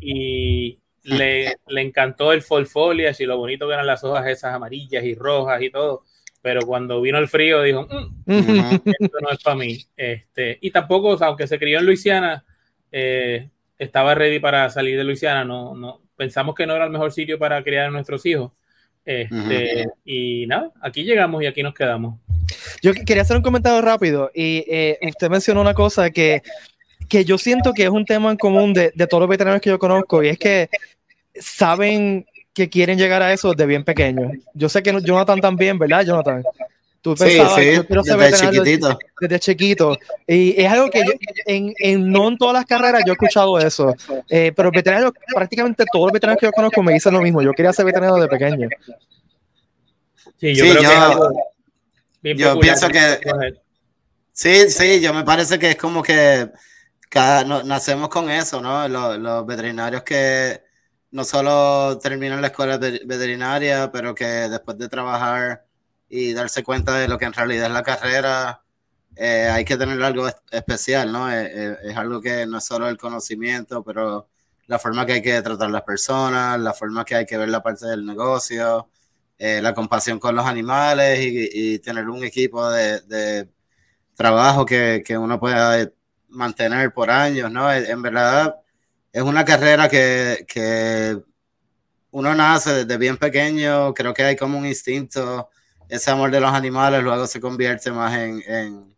Y 0.00 0.78
le, 1.02 1.56
le 1.66 1.80
encantó 1.82 2.32
el 2.32 2.42
fall 2.42 2.66
foliage 2.66 3.24
y 3.24 3.26
lo 3.26 3.36
bonito 3.36 3.66
que 3.66 3.74
eran 3.74 3.86
las 3.86 4.04
hojas 4.04 4.26
esas 4.26 4.54
amarillas 4.54 5.04
y 5.04 5.14
rojas 5.14 5.62
y 5.62 5.70
todo 5.70 6.04
pero 6.40 6.62
cuando 6.62 7.00
vino 7.00 7.18
el 7.18 7.28
frío 7.28 7.62
dijo, 7.62 7.86
mm, 8.26 8.74
esto 8.84 9.18
no 9.20 9.30
es 9.30 9.42
para 9.42 9.56
mí. 9.56 9.78
Este, 9.96 10.58
y 10.60 10.70
tampoco, 10.70 11.22
aunque 11.22 11.46
se 11.46 11.58
crió 11.58 11.78
en 11.78 11.86
Luisiana, 11.86 12.44
eh, 12.92 13.50
estaba 13.76 14.14
ready 14.14 14.38
para 14.38 14.70
salir 14.70 14.96
de 14.96 15.04
Luisiana, 15.04 15.44
no, 15.44 15.74
no, 15.74 16.00
pensamos 16.16 16.54
que 16.54 16.66
no 16.66 16.74
era 16.74 16.84
el 16.84 16.90
mejor 16.90 17.12
sitio 17.12 17.38
para 17.38 17.62
criar 17.62 17.86
a 17.86 17.90
nuestros 17.90 18.24
hijos. 18.26 18.52
Este, 19.04 19.88
Y 20.04 20.46
nada, 20.46 20.70
aquí 20.80 21.04
llegamos 21.04 21.42
y 21.42 21.46
aquí 21.46 21.62
nos 21.62 21.74
quedamos. 21.74 22.16
Yo 22.82 22.92
quería 22.92 23.22
hacer 23.22 23.36
un 23.36 23.42
comentario 23.42 23.80
rápido 23.80 24.30
y 24.34 24.64
eh, 24.68 24.98
usted 25.02 25.30
mencionó 25.30 25.60
una 25.60 25.74
cosa 25.74 26.10
que, 26.10 26.42
que 27.08 27.24
yo 27.24 27.38
siento 27.38 27.72
que 27.72 27.84
es 27.84 27.90
un 27.90 28.04
tema 28.04 28.30
en 28.30 28.36
común 28.36 28.72
de, 28.72 28.92
de 28.94 29.06
todos 29.06 29.22
los 29.22 29.30
veteranos 29.30 29.60
que 29.60 29.70
yo 29.70 29.78
conozco 29.78 30.22
y 30.22 30.28
es 30.28 30.38
que 30.38 30.68
saben 31.34 32.26
que 32.52 32.68
quieren 32.68 32.98
llegar 32.98 33.22
a 33.22 33.32
eso 33.32 33.54
de 33.54 33.66
bien 33.66 33.84
pequeño. 33.84 34.32
Yo 34.52 34.68
sé 34.68 34.82
que 34.82 34.92
Jonathan 35.02 35.40
también, 35.40 35.78
¿verdad, 35.78 36.04
Jonathan? 36.04 36.42
Tú 37.00 37.14
pensabas, 37.14 37.54
sí, 37.54 37.60
sí, 37.62 37.76
yo 37.76 37.86
quiero 37.86 38.02
desde 38.02 38.36
chiquitito. 38.36 38.98
Desde 39.20 39.38
chiquito. 39.38 39.98
Y 40.26 40.60
es 40.60 40.70
algo 40.70 40.90
que 40.90 41.04
en, 41.46 41.72
en, 41.78 42.10
no 42.10 42.28
en 42.28 42.36
todas 42.36 42.54
las 42.54 42.66
carreras 42.66 43.02
yo 43.06 43.12
he 43.12 43.14
escuchado 43.14 43.58
eso. 43.58 43.94
Eh, 44.28 44.52
pero 44.54 44.70
veteranos, 44.70 45.12
prácticamente 45.32 45.84
todos 45.92 46.06
los 46.06 46.12
veteranos 46.12 46.40
que 46.40 46.46
yo 46.46 46.52
conozco 46.52 46.82
me 46.82 46.92
dicen 46.92 47.14
lo 47.14 47.20
mismo. 47.20 47.40
Yo 47.40 47.52
quería 47.52 47.72
ser 47.72 47.84
veterano 47.84 48.16
de 48.16 48.28
pequeño. 48.28 48.68
Sí, 50.38 50.54
yo 50.54 50.64
creo 50.64 50.80
que 50.80 50.86
es 50.86 50.88
algo, 50.88 51.30
yo 52.22 52.60
pienso 52.60 52.88
que... 52.88 53.18
Sí, 54.32 54.70
sí, 54.70 55.00
yo 55.00 55.12
me 55.12 55.24
parece 55.24 55.58
que 55.58 55.70
es 55.70 55.76
como 55.76 56.00
que 56.00 56.48
cada, 57.08 57.44
nacemos 57.64 58.08
con 58.08 58.30
eso, 58.30 58.60
¿no? 58.60 58.86
Los, 58.88 59.46
veterinarios 59.46 60.02
que 60.02 60.62
no 61.10 61.24
solo 61.24 61.98
terminan 61.98 62.40
la 62.40 62.48
escuela 62.48 62.76
veterinaria, 62.76 63.90
pero 63.90 64.14
que 64.14 64.24
después 64.24 64.78
de 64.78 64.88
trabajar 64.88 65.64
y 66.08 66.32
darse 66.32 66.62
cuenta 66.62 66.96
de 66.96 67.08
lo 67.08 67.18
que 67.18 67.26
en 67.26 67.32
realidad 67.32 67.66
es 67.66 67.72
la 67.72 67.82
carrera, 67.82 68.62
eh, 69.16 69.48
hay 69.50 69.64
que 69.64 69.76
tener 69.76 70.00
algo 70.02 70.28
especial, 70.50 71.10
¿no? 71.12 71.30
Eh, 71.32 71.50
eh, 71.52 71.76
es 71.84 71.96
algo 71.96 72.20
que 72.20 72.46
no 72.46 72.58
es 72.58 72.64
solo 72.64 72.88
el 72.88 72.96
conocimiento, 72.96 73.82
pero 73.82 74.28
la 74.66 74.78
forma 74.78 75.04
que 75.06 75.14
hay 75.14 75.22
que 75.22 75.42
tratar 75.42 75.70
las 75.70 75.82
personas, 75.82 76.60
la 76.60 76.72
forma 76.72 77.04
que 77.04 77.16
hay 77.16 77.26
que 77.26 77.36
ver 77.36 77.48
la 77.48 77.62
parte 77.62 77.86
del 77.86 78.06
negocio, 78.06 78.88
la 79.38 79.72
compasión 79.74 80.18
con 80.18 80.34
los 80.34 80.46
animales 80.46 81.20
y, 81.22 81.78
tener 81.80 82.08
un 82.08 82.24
equipo 82.24 82.68
de, 82.70 83.48
trabajo 84.14 84.66
que, 84.66 85.02
que 85.06 85.16
uno 85.16 85.38
pueda 85.38 85.88
mantener 86.28 86.92
por 86.92 87.10
años, 87.10 87.50
¿no? 87.50 87.72
En 87.72 88.02
verdad, 88.02 88.56
es 89.12 89.22
una 89.22 89.44
carrera 89.44 89.88
que, 89.88 90.44
que 90.48 91.18
uno 92.10 92.34
nace 92.34 92.84
desde 92.84 92.98
bien 92.98 93.16
pequeño, 93.16 93.94
creo 93.94 94.14
que 94.14 94.24
hay 94.24 94.36
como 94.36 94.58
un 94.58 94.66
instinto, 94.66 95.50
ese 95.88 96.10
amor 96.10 96.30
de 96.30 96.40
los 96.40 96.52
animales 96.52 97.02
luego 97.02 97.26
se 97.26 97.40
convierte 97.40 97.90
más 97.90 98.16
en, 98.16 98.94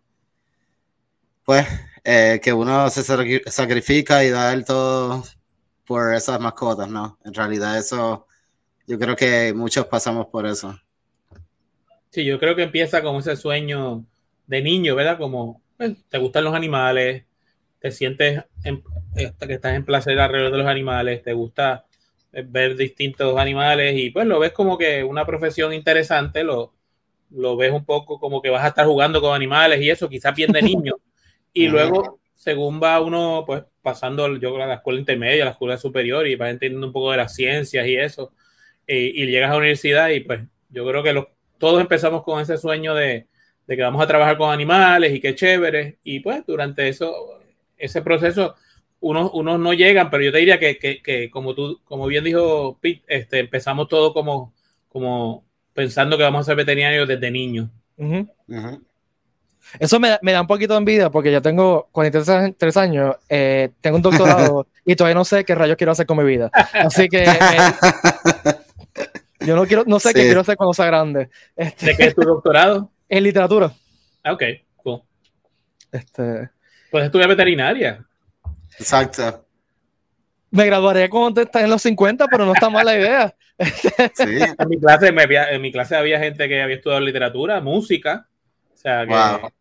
pues, 1.44 1.66
eh, 2.04 2.40
que 2.42 2.52
uno 2.52 2.88
se 2.90 3.02
sacrifica 3.02 4.25
y 4.25 4.30
da 4.30 4.52
el 4.52 4.64
todo 4.64 5.25
por 5.87 6.14
esas 6.14 6.40
mascotas, 6.40 6.88
¿no? 6.88 7.18
En 7.25 7.35
realidad 7.35 7.78
eso, 7.78 8.26
yo 8.87 8.99
creo 8.99 9.16
que 9.16 9.52
muchos 9.54 9.87
pasamos 9.87 10.26
por 10.26 10.47
eso. 10.47 10.78
Sí, 12.11 12.25
yo 12.25 12.38
creo 12.38 12.56
que 12.56 12.64
empieza 12.64 13.02
como 13.02 13.20
ese 13.20 13.37
sueño 13.37 14.04
de 14.47 14.62
niño, 14.62 14.97
¿verdad? 14.97 15.18
Como 15.18 15.62
pues, 15.76 15.97
te 16.09 16.18
gustan 16.18 16.44
los 16.44 16.54
animales, 16.54 17.25
te 17.80 17.90
sientes 17.90 18.44
que 18.62 19.52
estás 19.52 19.75
en 19.75 19.85
placer 19.85 20.18
alrededor 20.18 20.52
de 20.52 20.59
los 20.59 20.66
animales, 20.66 21.23
te 21.23 21.32
gusta 21.32 21.87
eh, 22.32 22.44
ver 22.47 22.76
distintos 22.76 23.38
animales 23.38 23.97
y 23.97 24.11
pues 24.11 24.26
lo 24.26 24.38
ves 24.38 24.52
como 24.52 24.76
que 24.76 25.02
una 25.02 25.25
profesión 25.25 25.73
interesante, 25.73 26.44
lo, 26.44 26.75
lo 27.30 27.56
ves 27.56 27.72
un 27.72 27.84
poco 27.84 28.18
como 28.18 28.42
que 28.42 28.50
vas 28.50 28.64
a 28.64 28.68
estar 28.68 28.87
jugando 28.87 29.20
con 29.20 29.34
animales 29.34 29.80
y 29.80 29.90
eso, 29.90 30.08
quizás 30.08 30.34
bien 30.34 30.52
de 30.52 30.62
niño. 30.62 30.94
Y 31.52 31.66
luego, 31.66 32.20
según 32.37 32.80
va 32.80 33.00
uno 33.00 33.42
pues 33.44 33.64
pasando 33.82 34.37
yo 34.37 34.54
a 34.62 34.66
la 34.66 34.75
escuela 34.75 35.00
intermedia, 35.00 35.42
a 35.42 35.46
la 35.46 35.50
escuela 35.50 35.76
superior 35.76 36.28
y 36.28 36.37
vas 36.37 36.50
entendiendo 36.50 36.87
un 36.87 36.92
poco 36.92 37.10
de 37.10 37.16
las 37.16 37.34
ciencias 37.34 37.84
y 37.88 37.96
eso, 37.96 38.32
y, 38.87 39.26
llegas 39.26 39.50
a 39.50 39.54
la 39.54 39.58
universidad 39.58 40.10
y 40.10 40.20
pues 40.20 40.40
yo 40.68 40.87
creo 40.87 41.02
que 41.02 41.26
todos 41.58 41.80
empezamos 41.80 42.22
con 42.22 42.40
ese 42.40 42.56
sueño 42.56 42.94
de, 42.94 43.26
de 43.66 43.76
que 43.76 43.82
vamos 43.82 44.02
a 44.02 44.06
trabajar 44.06 44.37
con 44.37 44.50
animales 44.50 45.14
y 45.14 45.20
qué 45.20 45.34
chévere. 45.34 45.99
Y 46.02 46.20
pues 46.20 46.44
durante 46.46 46.88
eso, 46.88 47.40
ese 47.76 48.02
proceso, 48.02 48.56
unos, 48.99 49.30
unos 49.32 49.60
no 49.60 49.72
llegan, 49.72 50.10
pero 50.10 50.25
yo 50.25 50.32
te 50.32 50.38
diría 50.38 50.58
que, 50.58 50.78
que, 50.78 51.00
que, 51.02 51.30
como 51.30 51.54
tú, 51.54 51.80
como 51.84 52.06
bien 52.06 52.25
dijo 52.25 52.78
Pete, 52.80 53.02
este, 53.06 53.38
empezamos 53.38 53.88
todo 53.88 54.12
como, 54.12 54.52
como 54.88 55.44
pensando 55.80 56.18
que 56.18 56.22
vamos 56.22 56.42
a 56.42 56.44
ser 56.44 56.56
veterinarios 56.56 57.08
desde 57.08 57.30
niños. 57.30 57.70
Eso 59.78 59.99
me, 59.99 60.18
me, 60.20 60.32
da 60.32 60.42
un 60.42 60.46
poquito 60.46 60.75
de 60.75 60.78
envidia 60.78 61.08
porque 61.08 61.32
yo 61.32 61.40
tengo 61.40 61.88
43 61.92 62.76
años, 62.76 63.16
eh, 63.30 63.70
tengo 63.80 63.96
un 63.96 64.02
doctorado 64.02 64.66
y 64.84 64.94
todavía 64.94 65.14
no 65.14 65.25
sé 65.25 65.42
qué 65.42 65.54
rayos 65.54 65.78
quiero 65.78 65.92
hacer 65.92 66.04
con 66.04 66.18
mi 66.18 66.25
vida. 66.25 66.50
Así 66.52 67.08
que 67.08 67.22
eh, 67.25 67.72
yo 69.40 69.56
no 69.56 69.64
quiero, 69.64 69.84
no 69.87 69.99
sé 69.99 70.12
qué 70.12 70.25
quiero 70.25 70.42
hacer 70.42 70.58
cuando 70.58 70.75
sea 70.75 70.84
grande. 70.84 71.30
Este, 71.56 71.87
¿De 71.87 71.96
qué 71.96 72.04
es 72.04 72.14
tu 72.14 72.22
doctorado? 72.22 72.90
En 73.12 73.25
literatura. 73.25 73.72
Ah, 74.22 74.34
ok, 74.34 74.42
cool. 74.76 75.02
Este. 75.90 76.49
Puedes 76.92 77.06
estudiar 77.06 77.28
veterinaria. 77.28 78.06
Exacto. 78.78 79.44
Me 80.50 80.66
graduaré 80.66 81.09
cuando 81.09 81.40
estás 81.40 81.62
en 81.62 81.71
los 81.71 81.83
50, 81.83 82.26
pero 82.26 82.45
no 82.45 82.52
está 82.52 82.69
mala 82.71 82.97
idea. 82.97 83.35
sí. 83.59 84.25
En 84.59 84.69
mi, 84.69 84.78
clase, 84.78 85.09
en 85.09 85.62
mi 85.62 85.73
clase 85.73 85.97
había 85.97 86.19
gente 86.19 86.49
que 86.49 86.62
había 86.62 86.76
estudiado 86.76 87.00
literatura, 87.00 87.61
música. 87.61 88.26
O 88.75 88.76
sea, 88.76 89.07
que 89.07 89.52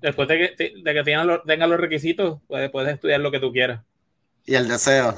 después 0.00 0.28
de 0.28 0.54
que, 0.56 0.72
de 0.82 0.94
que 0.94 1.02
tengan, 1.02 1.26
los, 1.26 1.42
tengan 1.44 1.70
los 1.70 1.80
requisitos, 1.80 2.40
puedes, 2.46 2.70
puedes 2.70 2.94
estudiar 2.94 3.20
lo 3.20 3.30
que 3.30 3.40
tú 3.40 3.52
quieras. 3.52 3.82
Y 4.44 4.54
el 4.54 4.68
deseo. 4.68 5.14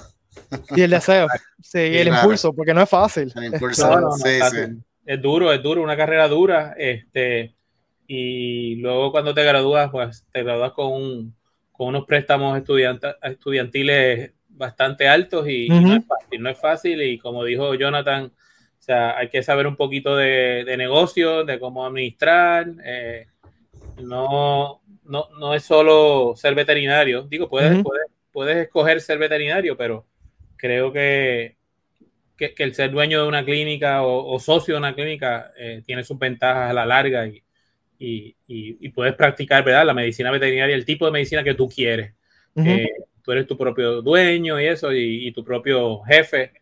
Y 0.75 0.82
el 0.82 0.90
deseo. 0.90 1.26
Sí, 1.62 1.78
y 1.78 1.99
el 1.99 2.08
impulso, 2.08 2.52
porque 2.52 2.73
no 2.73 2.82
es 2.82 2.88
fácil. 2.88 3.32
El 3.37 3.44
impulso, 3.44 4.12
sí, 4.12 4.38
sí. 4.50 4.82
Es 5.04 5.20
duro, 5.20 5.52
es 5.52 5.62
duro, 5.62 5.82
una 5.82 5.97
carrera 5.97 6.28
dura. 6.28 6.75
Este, 6.78 7.54
y 8.06 8.76
luego 8.76 9.11
cuando 9.11 9.35
te 9.35 9.44
gradúas, 9.44 9.90
pues 9.90 10.25
te 10.32 10.42
gradúas 10.42 10.73
con, 10.73 11.35
con 11.73 11.88
unos 11.88 12.06
préstamos 12.06 12.58
estudiantiles 13.23 14.32
bastante 14.58 15.08
altos 15.08 15.48
y, 15.48 15.68
no 15.68 15.94
es 15.94 16.04
fácil, 16.06 16.42
no 16.42 16.50
es 16.50 16.58
fácil. 16.58 17.02
Y 17.02 17.18
como 17.18 17.44
dijo 17.44 17.74
Jonathan, 17.74 18.26
o 18.26 18.82
sea, 18.82 19.16
hay 19.16 19.28
que 19.28 19.42
saber 19.42 19.66
un 19.66 19.76
poquito 19.76 20.16
de, 20.16 20.64
de 20.66 20.76
negocio, 20.76 21.44
de 21.44 21.58
cómo 21.58 21.86
administrar, 21.86 22.66
eh, 22.84 23.26
no, 24.02 24.80
no, 25.04 25.28
no, 25.38 25.54
es 25.54 25.64
solo 25.64 26.34
ser 26.36 26.54
veterinario, 26.54 27.22
digo, 27.22 27.48
puedes, 27.48 27.82
puedes, 27.82 28.06
puedes, 28.32 28.56
escoger 28.58 29.00
ser 29.00 29.18
veterinario, 29.18 29.76
pero 29.76 30.06
creo 30.56 30.92
que, 30.92 31.56
que, 32.36 32.54
el 32.58 32.74
ser 32.74 32.90
dueño 32.90 33.22
de 33.22 33.28
una 33.28 33.44
clínica 33.44 34.02
o, 34.02 34.38
socio 34.38 34.74
de 34.74 34.78
una 34.78 34.94
clínica 34.94 35.52
eh, 35.58 35.82
tiene 35.84 36.04
sus 36.04 36.18
ventajas 36.18 36.70
a 36.70 36.72
la 36.72 36.86
larga 36.86 37.26
y, 37.26 37.42
y, 37.98 38.88
puedes 38.90 39.14
practicar, 39.14 39.64
¿verdad? 39.64 39.86
La 39.86 39.94
medicina 39.94 40.30
veterinaria, 40.30 40.74
el 40.74 40.84
tipo 40.84 41.06
de 41.06 41.12
medicina 41.12 41.42
que 41.42 41.54
tú 41.54 41.68
quieres. 41.68 42.14
Eh, 42.56 42.88
tú 43.22 43.32
eres 43.32 43.46
tu 43.46 43.56
propio 43.56 44.02
dueño 44.02 44.60
y 44.60 44.66
eso, 44.66 44.92
y, 44.92 45.30
tu 45.32 45.44
propio 45.44 46.00
jefe, 46.02 46.52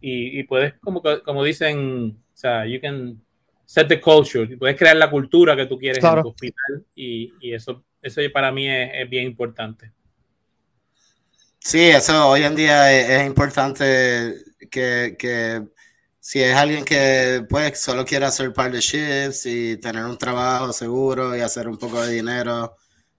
y, 0.00 0.42
puedes, 0.44 0.74
como, 0.80 1.02
como 1.24 1.44
dicen, 1.44 2.16
o 2.16 2.36
sea, 2.36 2.66
you 2.66 2.80
can 2.80 3.20
set 3.64 3.88
the 3.88 4.00
culture, 4.00 4.56
puedes 4.56 4.76
crear 4.76 4.96
la 4.96 5.10
cultura 5.10 5.56
que 5.56 5.66
tú 5.66 5.78
quieres 5.78 6.02
en 6.02 6.22
tu 6.22 6.28
hospital, 6.28 6.84
y, 6.94 7.32
eso, 7.52 7.84
eso 8.02 8.20
para 8.32 8.52
mí 8.52 8.68
es, 8.68 9.08
bien 9.08 9.24
importante. 9.24 9.92
Sí, 11.58 11.80
eso 11.80 12.28
hoy 12.28 12.42
en 12.42 12.54
día 12.54 12.92
es, 12.92 13.26
importante 13.26 14.34
que, 14.70 15.16
que 15.18 15.62
si 16.24 16.42
es 16.42 16.56
alguien 16.56 16.86
que 16.86 17.44
pues 17.50 17.78
solo 17.78 18.02
quiere 18.02 18.24
hacer 18.24 18.48
un 18.48 18.54
par 18.54 18.72
de 18.72 18.80
shifts 18.80 19.44
y 19.44 19.76
tener 19.76 20.06
un 20.06 20.16
trabajo 20.16 20.72
seguro 20.72 21.36
y 21.36 21.40
hacer 21.40 21.68
un 21.68 21.76
poco 21.76 22.00
de 22.00 22.14
dinero, 22.14 22.76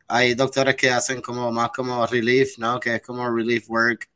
hay 0.08 0.36
doctores 0.36 0.76
que 0.76 0.90
hacen 0.90 1.22
como 1.22 1.52
más 1.52 1.72
como 1.72 2.06
relief, 2.08 2.58
¿no? 2.58 2.80
Que 2.80 2.96
es 2.96 3.02
como 3.02 3.30
relief 3.30 3.70
work. 3.70 4.10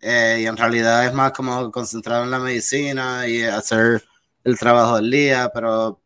Eh, 0.00 0.40
y 0.42 0.46
en 0.46 0.56
realidad 0.56 1.06
es 1.06 1.12
más 1.12 1.32
como 1.32 1.70
concentrado 1.70 2.24
en 2.24 2.30
la 2.30 2.38
medicina 2.38 3.26
y 3.26 3.42
hacer 3.42 4.04
el 4.44 4.58
trabajo 4.58 4.96
del 4.96 5.10
día, 5.10 5.50
pero 5.52 6.00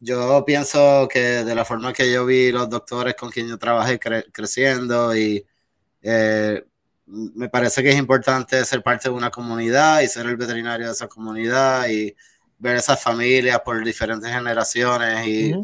yo 0.00 0.44
pienso 0.46 1.08
que 1.10 1.44
de 1.44 1.54
la 1.54 1.64
forma 1.64 1.92
que 1.92 2.12
yo 2.12 2.26
vi 2.26 2.50
los 2.52 2.68
doctores 2.68 3.14
con 3.14 3.30
quien 3.30 3.48
yo 3.48 3.58
trabajé 3.58 3.98
creciendo 3.98 5.14
y 5.16 5.46
eh, 6.02 6.64
me 7.06 7.48
parece 7.48 7.82
que 7.82 7.90
es 7.90 7.96
importante 7.96 8.64
ser 8.64 8.82
parte 8.82 9.08
de 9.08 9.14
una 9.14 9.30
comunidad 9.30 10.00
y 10.00 10.08
ser 10.08 10.26
el 10.26 10.36
veterinario 10.36 10.86
de 10.86 10.92
esa 10.92 11.08
comunidad 11.08 11.88
y 11.88 12.14
ver 12.58 12.76
esas 12.76 13.02
familias 13.02 13.60
por 13.64 13.82
diferentes 13.84 14.30
generaciones 14.30 15.26
y 15.26 15.54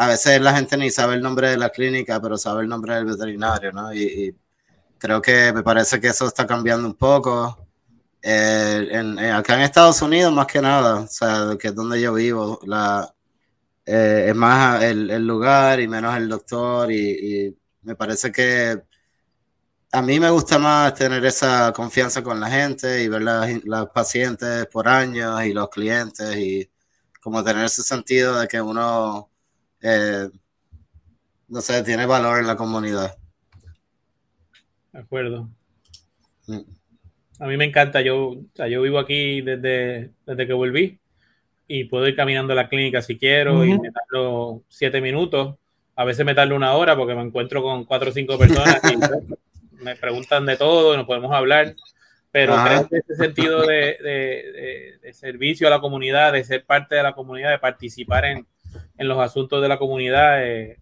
a 0.00 0.06
veces 0.06 0.40
la 0.40 0.54
gente 0.54 0.76
ni 0.76 0.90
sabe 0.90 1.14
el 1.16 1.22
nombre 1.22 1.50
de 1.50 1.56
la 1.56 1.70
clínica, 1.70 2.20
pero 2.20 2.38
sabe 2.38 2.62
el 2.62 2.68
nombre 2.68 2.94
del 2.94 3.04
veterinario, 3.04 3.72
¿no? 3.72 3.92
Y, 3.92 4.34
creo 4.98 5.20
que 5.22 5.52
me 5.52 5.62
parece 5.62 6.00
que 6.00 6.08
eso 6.08 6.26
está 6.26 6.46
cambiando 6.46 6.86
un 6.88 6.94
poco. 6.94 7.66
Eh, 8.22 8.88
en, 8.90 9.18
acá 9.18 9.54
en 9.54 9.62
Estados 9.62 10.02
Unidos, 10.02 10.32
más 10.32 10.46
que 10.46 10.60
nada, 10.62 11.00
o 11.00 11.06
sea, 11.08 11.56
que 11.58 11.68
es 11.68 11.74
donde 11.74 12.00
yo 12.00 12.14
vivo, 12.14 12.60
la, 12.66 13.12
eh, 13.86 14.26
es 14.28 14.34
más 14.36 14.82
el, 14.84 15.10
el, 15.10 15.26
lugar 15.26 15.80
y 15.80 15.88
menos 15.88 16.16
el 16.16 16.28
doctor 16.28 16.90
y, 16.92 17.46
y 17.46 17.58
me 17.82 17.94
parece 17.96 18.32
que 18.32 18.82
a 19.92 20.02
mí 20.02 20.20
me 20.20 20.30
gusta 20.30 20.58
más 20.58 20.94
tener 20.94 21.24
esa 21.24 21.72
confianza 21.72 22.22
con 22.22 22.38
la 22.40 22.50
gente 22.50 23.02
y 23.02 23.08
ver 23.08 23.22
las, 23.22 23.86
pacientes 23.90 24.66
por 24.66 24.88
años 24.88 25.42
y 25.44 25.52
los 25.52 25.70
clientes 25.70 26.36
y 26.36 26.70
como 27.20 27.42
tener 27.42 27.64
ese 27.64 27.82
sentido 27.82 28.38
de 28.38 28.48
que 28.48 28.60
uno, 28.60 29.30
eh, 29.82 30.28
no 31.48 31.60
sé, 31.60 31.82
tiene 31.82 32.06
valor 32.06 32.38
en 32.38 32.46
la 32.46 32.56
comunidad. 32.56 33.16
De 34.92 34.98
acuerdo. 34.98 35.48
Mm. 36.46 36.60
A 37.40 37.46
mí 37.46 37.56
me 37.56 37.64
encanta, 37.64 38.00
yo, 38.00 38.36
yo 38.54 38.82
vivo 38.82 38.98
aquí 38.98 39.42
desde, 39.42 40.10
desde 40.26 40.46
que 40.46 40.52
volví 40.52 40.98
y 41.68 41.84
puedo 41.84 42.08
ir 42.08 42.16
caminando 42.16 42.52
a 42.52 42.56
la 42.56 42.68
clínica 42.68 43.02
si 43.02 43.16
quiero 43.16 43.64
y 43.64 43.78
me 43.78 43.92
tardo 43.92 44.62
siete 44.68 45.00
minutos. 45.00 45.56
A 45.94 46.04
veces 46.04 46.24
me 46.24 46.34
tardo 46.34 46.56
una 46.56 46.72
hora 46.72 46.96
porque 46.96 47.14
me 47.14 47.22
encuentro 47.22 47.62
con 47.62 47.84
cuatro 47.84 48.10
o 48.10 48.12
cinco 48.12 48.38
personas 48.38 48.80
y 48.90 48.96
me 49.84 49.94
preguntan 49.94 50.46
de 50.46 50.56
todo, 50.56 50.96
nos 50.96 51.06
podemos 51.06 51.32
hablar, 51.32 51.76
pero 52.32 52.56
creo 52.64 52.88
que 52.88 52.96
ese 52.98 53.14
sentido 53.14 53.66
de, 53.66 54.98
de, 55.02 55.12
servicio 55.12 55.66
a 55.66 55.70
la 55.70 55.80
comunidad, 55.80 56.32
de 56.32 56.44
ser 56.44 56.64
parte 56.64 56.94
de 56.94 57.02
la 57.02 57.14
comunidad, 57.14 57.50
de 57.50 57.58
participar 57.58 58.24
en, 58.24 58.46
en 58.98 59.08
los 59.08 59.18
asuntos 59.18 59.62
de 59.62 59.68
la 59.68 59.78
comunidad 59.78 60.44
es, 60.44 60.76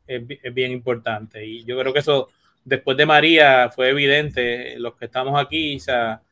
bien 0.55 0.73
importante. 0.73 1.45
Y 1.47 1.65
yo 1.65 1.79
creo 1.79 1.93
que 1.93 2.01
eso, 2.01 2.31
después 2.65 2.97
de 2.97 3.07
María, 3.07 3.69
fue 3.69 3.91
evidente, 3.91 4.79
los 4.79 4.97
que 4.97 5.05
estamos 5.05 5.39
aquí, 5.39 5.77
o 5.77 5.81
sea, 5.81 6.23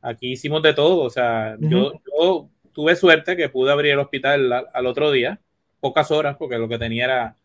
aquí 0.00 0.32
hicimos 0.32 0.62
de 0.62 0.72
todo, 0.72 1.02
o 1.02 1.10
sea, 1.10 1.56
yo, 1.60 2.00
tuve 2.72 2.96
suerte 2.96 3.36
que 3.36 3.50
pude 3.50 3.70
abrir 3.70 3.92
el 3.92 3.98
hospital 3.98 4.66
al, 4.72 4.86
otro 4.86 5.12
día, 5.12 5.38
pocas 5.80 6.10
horas, 6.10 6.36
porque 6.38 6.58
lo 6.58 6.68
que 6.68 6.78
tenía 6.78 7.04
era 7.04 7.36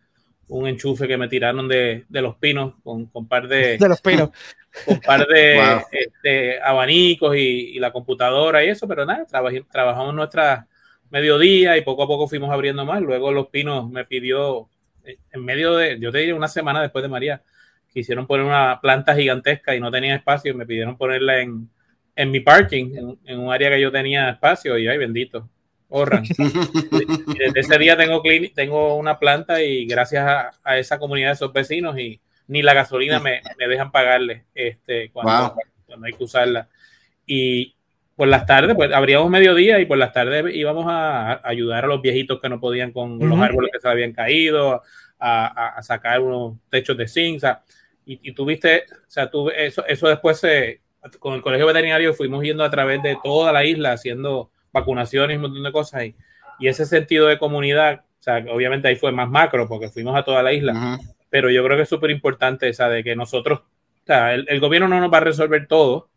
un 0.48 0.68
enchufe 0.68 1.08
que 1.08 1.18
me 1.18 1.28
tiraron 1.28 1.68
de, 1.68 2.06
los 2.10 2.38
pinos 2.38 2.76
con, 2.82 3.06
con 3.08 3.28
par 3.28 3.50
de... 3.50 3.78
De 3.80 3.90
los 3.90 4.02
pinos. 4.02 4.30
Con 4.86 5.00
par 5.00 5.26
de 5.26 5.60
este, 5.92 6.62
abanicos 6.62 7.36
y, 7.36 7.80
la 7.80 7.92
computadora 7.92 8.64
y 8.64 8.70
eso, 8.70 8.88
pero 8.88 9.04
nada, 9.04 9.26
trabajamos 9.26 10.14
nuestra 10.14 10.68
mediodía 11.10 11.78
y 11.78 11.82
poco 11.82 12.04
a 12.04 12.08
poco 12.08 12.28
fuimos 12.28 12.52
abriendo 12.52 12.86
más. 12.86 13.02
Luego 13.02 13.32
Los 13.32 13.48
Pinos 13.48 13.90
me 13.90 14.06
pidió, 14.06 14.70
eh, 15.04 15.18
en 15.32 15.44
medio 15.44 15.76
de, 15.76 16.00
yo 16.00 16.12
te 16.12 16.20
diría 16.20 16.36
una 16.36 16.48
semana 16.48 16.82
después 16.82 17.02
de 17.02 17.10
María, 17.10 17.42
quisieron 17.94 18.28
poner 18.28 18.46
una 18.46 18.80
planta 18.82 19.16
gigantesca 19.16 19.76
y 19.76 19.80
no 19.80 19.92
tenía 19.92 20.16
espacio, 20.16 20.56
me 20.56 20.66
pidieron 20.66 20.98
ponerla 20.98 21.42
en, 21.42 21.70
en 22.16 22.32
mi 22.32 22.40
parking, 22.40 23.18
en, 23.26 23.40
un 23.40 23.52
área 23.52 23.70
que 23.70 23.82
yo 23.82 23.92
tenía 23.92 24.30
espacio 24.30 24.78
y 24.78 24.88
ay 24.88 24.98
bendito, 24.98 25.50
ahorran. 25.90 26.24
y 26.38 27.38
desde 27.38 27.60
ese 27.60 27.78
día 27.78 27.98
tengo, 27.98 28.22
tengo 28.54 28.96
una 28.96 29.18
planta 29.18 29.64
y 29.64 29.86
gracias 29.86 30.54
a, 30.64 30.78
esa 30.78 31.00
comunidad 31.00 31.30
de 31.30 31.34
esos 31.34 31.54
vecinos 31.54 31.98
y 31.98 32.22
ni 32.48 32.62
la 32.62 32.74
gasolina 32.74 33.20
me, 33.20 33.42
me 33.58 33.68
dejan 33.68 33.92
pagarle 33.92 34.46
este, 34.54 35.12
cuando, 35.12 35.56
cuando 35.86 36.06
hay 36.06 36.14
que 36.14 36.24
usarla. 36.24 36.70
Y, 37.26 37.76
por 38.20 38.28
las 38.28 38.46
tardes, 38.46 38.76
pues 38.76 38.92
abríamos 38.92 39.30
mediodía 39.30 39.80
y 39.80 39.86
por 39.86 39.98
las 39.98 40.12
tardes 40.12 40.54
íbamos 40.54 40.88
a, 40.90 41.40
ayudar 41.48 41.86
a 41.86 41.88
los 41.88 42.02
viejitos 42.02 42.42
que 42.42 42.50
no 42.50 42.60
podían 42.60 42.92
con 42.92 43.18
los 43.18 43.40
árboles 43.40 43.72
que 43.72 43.80
se 43.80 43.88
habían 43.88 44.12
caído, 44.12 44.82
a, 45.18 45.80
sacar 45.84 46.20
unos 46.20 46.58
techos 46.70 46.98
de 46.98 47.08
zinc. 47.08 47.42
y, 48.06 48.34
tuviste, 48.34 48.84
o 48.92 49.10
sea, 49.10 49.32
tuve 49.32 49.66
eso, 49.66 49.86
eso 49.88 50.10
después 50.10 50.38
se, 50.38 50.82
con 51.18 51.36
el 51.36 51.42
colegio 51.42 51.66
veterinario 51.66 52.14
fuimos 52.14 52.44
yendo 52.44 52.66
a 52.66 52.70
través 52.70 53.02
de 53.02 53.18
toda 53.24 53.54
la 53.54 53.64
isla 53.64 53.94
haciendo 53.94 54.52
vacunaciones 54.74 55.36
y 55.36 55.38
un 55.38 55.44
montón 55.44 55.64
de 55.64 55.72
cosas. 55.72 56.04
Y, 56.04 56.16
y 56.60 56.68
ese 56.68 56.86
sentido 56.86 57.26
de 57.28 57.40
comunidad, 57.40 58.02
o 58.02 58.22
sea, 58.22 58.44
obviamente 58.52 58.90
ahí 58.90 58.98
fue 58.98 59.14
más 59.14 59.30
macro 59.30 59.66
porque 59.70 59.88
fuimos 59.88 60.18
a 60.18 60.24
toda 60.24 60.44
la 60.44 60.52
isla, 60.52 61.00
pero 61.30 61.50
yo 61.50 61.64
creo 61.64 61.78
que 61.78 61.84
es 61.84 61.90
súper 61.90 62.12
importante 62.12 62.68
esa 62.68 62.90
de 62.90 63.02
que 63.02 63.16
nosotros, 63.16 63.60
o 63.60 64.06
sea, 64.06 64.34
el, 64.34 64.46
el 64.50 64.60
gobierno 64.60 64.90
no 64.90 65.00
nos 65.00 65.10
va 65.10 65.20
a 65.20 65.22
resolver 65.22 65.68
todo 65.68 66.10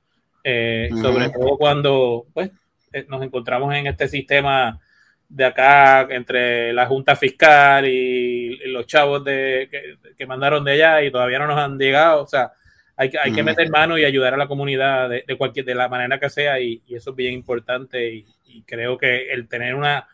eh, 0.45 0.89
sobre 1.01 1.31
todo 1.31 1.57
cuando 1.57 2.27
pues, 2.33 2.51
eh, 2.93 3.07
nos 3.09 3.23
encontramos 3.23 3.75
en 3.75 3.87
este 3.87 4.09
sistema 4.09 4.81
de 5.29 5.45
acá 5.45 6.03
entre 6.11 6.73
la 6.73 6.87
Junta 6.87 7.17
Fiscal 7.17 7.87
y, 7.87 8.57
los 8.69 8.87
chavos 8.87 9.25
de, 9.25 9.69
que, 10.17 10.27
mandaron 10.27 10.65
de 10.65 10.73
allá 10.73 11.03
y 11.03 11.11
todavía 11.11 11.39
no 11.39 11.47
nos 11.47 11.59
han 11.59 11.79
llegado. 11.79 12.23
O 12.23 12.27
sea, 12.27 12.53
hay, 12.97 13.11
hay 13.23 13.33
que 13.33 13.43
meter 13.43 13.71
mano 13.71 13.97
y 13.97 14.05
ayudar 14.05 14.35
a 14.35 14.37
la 14.37 14.49
comunidad 14.49 15.09
de, 15.09 15.25
cualquier 15.39 15.65
de 15.65 15.75
la 15.75 15.89
manera 15.89 16.21
que 16.21 16.29
sea 16.29 16.61
y, 16.61 16.83
eso 16.91 17.11
es 17.11 17.17
bien 17.17 17.33
importante 17.35 18.13
y, 18.13 18.27
creo 18.67 18.99
que 18.99 19.33
el 19.33 19.49
tener 19.49 19.75
una, 19.75 20.07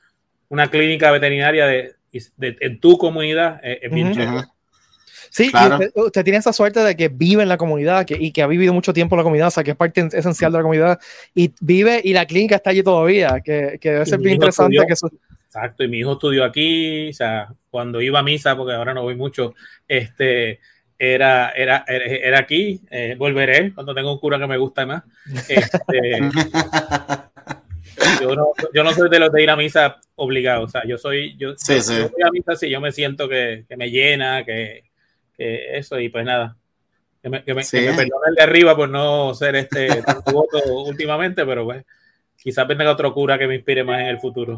una 0.48 0.68
clínica 0.68 1.10
veterinaria 1.10 1.66
de, 1.66 1.96
en 2.38 2.78
tu 2.78 2.96
comunidad 2.96 3.58
es, 3.64 3.90
bien 3.90 4.12
chévere. 4.12 4.46
Sí, 5.30 5.50
usted, 5.94 6.24
tiene 6.24 6.38
esa 6.38 6.52
suerte 6.52 6.80
de 6.80 6.96
que 6.96 7.08
vive 7.08 7.42
en 7.42 7.48
la 7.48 7.56
comunidad 7.56 8.04
que, 8.04 8.16
y 8.18 8.32
que 8.32 8.42
ha 8.42 8.46
vivido 8.46 8.72
mucho 8.72 8.92
tiempo 8.92 9.14
en 9.14 9.18
la 9.18 9.22
comunidad, 9.24 9.48
o 9.48 9.50
sea, 9.50 9.64
que 9.64 9.72
es 9.72 9.76
parte 9.76 10.08
esencial 10.12 10.52
de 10.52 10.58
la 10.58 10.62
comunidad 10.62 10.98
y 11.34 11.52
vive 11.60 12.00
y 12.02 12.12
la 12.12 12.26
clínica 12.26 12.56
está 12.56 12.70
allí 12.70 12.82
todavía, 12.82 13.40
que, 13.44 13.78
que 13.80 13.90
debe 13.90 14.06
ser 14.06 14.18
bien 14.18 14.34
interesante. 14.34 14.76
que 14.86 14.92
eso... 14.92 15.10
Exacto, 15.46 15.82
y 15.82 15.88
mi 15.88 15.98
hijo 15.98 16.12
estudió 16.12 16.44
aquí, 16.44 17.08
o 17.08 17.12
sea, 17.14 17.48
cuando 17.70 18.02
iba 18.02 18.18
a 18.18 18.22
misa, 18.22 18.54
porque 18.54 18.74
ahora 18.74 18.92
no 18.92 19.02
voy 19.02 19.16
mucho, 19.16 19.54
este, 19.86 20.60
era, 20.98 21.50
era, 21.50 21.84
era, 21.86 22.38
aquí, 22.38 22.80
eh, 22.90 23.14
volveré 23.16 23.72
cuando 23.72 23.94
tengo 23.94 24.12
un 24.12 24.18
cura 24.18 24.38
que 24.38 24.46
me 24.46 24.58
gusta 24.58 24.84
más. 24.84 25.04
Este, 25.48 26.20
yo, 28.20 28.34
no, 28.34 28.48
yo 28.74 28.84
no 28.84 28.92
soy 28.92 29.08
de 29.08 29.20
los 29.20 29.32
de 29.32 29.42
ir 29.42 29.50
a 29.50 29.56
misa 29.56 30.00
obligado, 30.16 30.64
o 30.64 30.68
sea, 30.68 30.82
yo 30.86 30.98
soy, 30.98 31.36
yo, 31.38 31.54
sí, 31.56 31.80
sí. 31.80 31.94
voy 31.94 32.22
a 32.22 32.30
misa 32.30 32.56
si 32.56 32.68
yo 32.68 32.80
me 32.80 32.92
siento 32.92 33.28
que, 33.28 33.64
que 33.68 33.76
me 33.76 33.90
llena, 33.90 34.44
que, 34.44 34.87
eso, 35.38 35.98
y 35.98 36.08
pues 36.08 36.24
nada. 36.24 36.56
Que 37.22 37.28
me, 37.28 37.44
que 37.44 37.54
me, 37.54 37.64
perdone 37.64 38.28
el 38.28 38.34
de 38.36 38.42
arriba 38.42 38.76
por 38.76 38.88
no 38.88 39.34
ser 39.34 39.56
este 39.56 39.88
voto 40.32 40.58
últimamente, 40.84 41.44
pero 41.44 41.64
pues 41.64 41.84
quizás 42.36 42.66
venga 42.68 42.90
otro 42.90 43.12
cura 43.12 43.38
que 43.38 43.46
me 43.46 43.56
inspire 43.56 43.82
más 43.82 44.00
en 44.00 44.06
el 44.06 44.18
futuro. 44.18 44.56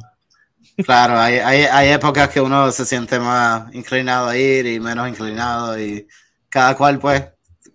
Claro, 0.84 1.18
hay, 1.18 1.36
hay, 1.36 1.62
hay, 1.62 1.88
épocas 1.88 2.28
que 2.28 2.40
uno 2.40 2.70
se 2.70 2.84
siente 2.84 3.18
más 3.18 3.74
inclinado 3.74 4.28
a 4.28 4.36
ir 4.36 4.66
y 4.66 4.78
menos 4.78 5.08
inclinado 5.08 5.80
y 5.80 6.06
cada 6.50 6.76
cual 6.76 6.98
pues 6.98 7.24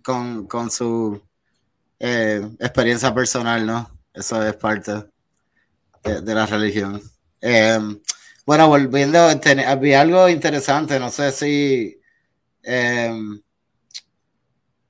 con, 0.04 0.46
con 0.46 0.70
su 0.70 1.20
eh, 2.00 2.48
experiencia 2.60 3.14
personal, 3.14 3.66
¿no? 3.66 3.90
Eso 4.14 4.46
es 4.46 4.56
parte 4.56 5.06
de, 6.04 6.36
la 6.36 6.46
religión. 6.46 7.02
Eh, 7.42 7.80
bueno, 8.46 8.68
volviendo, 8.68 9.28
había 9.68 10.02
algo 10.02 10.30
interesante, 10.30 11.00
no 11.00 11.10
sé 11.10 11.32
si 11.32 12.00
Em, 12.66 13.40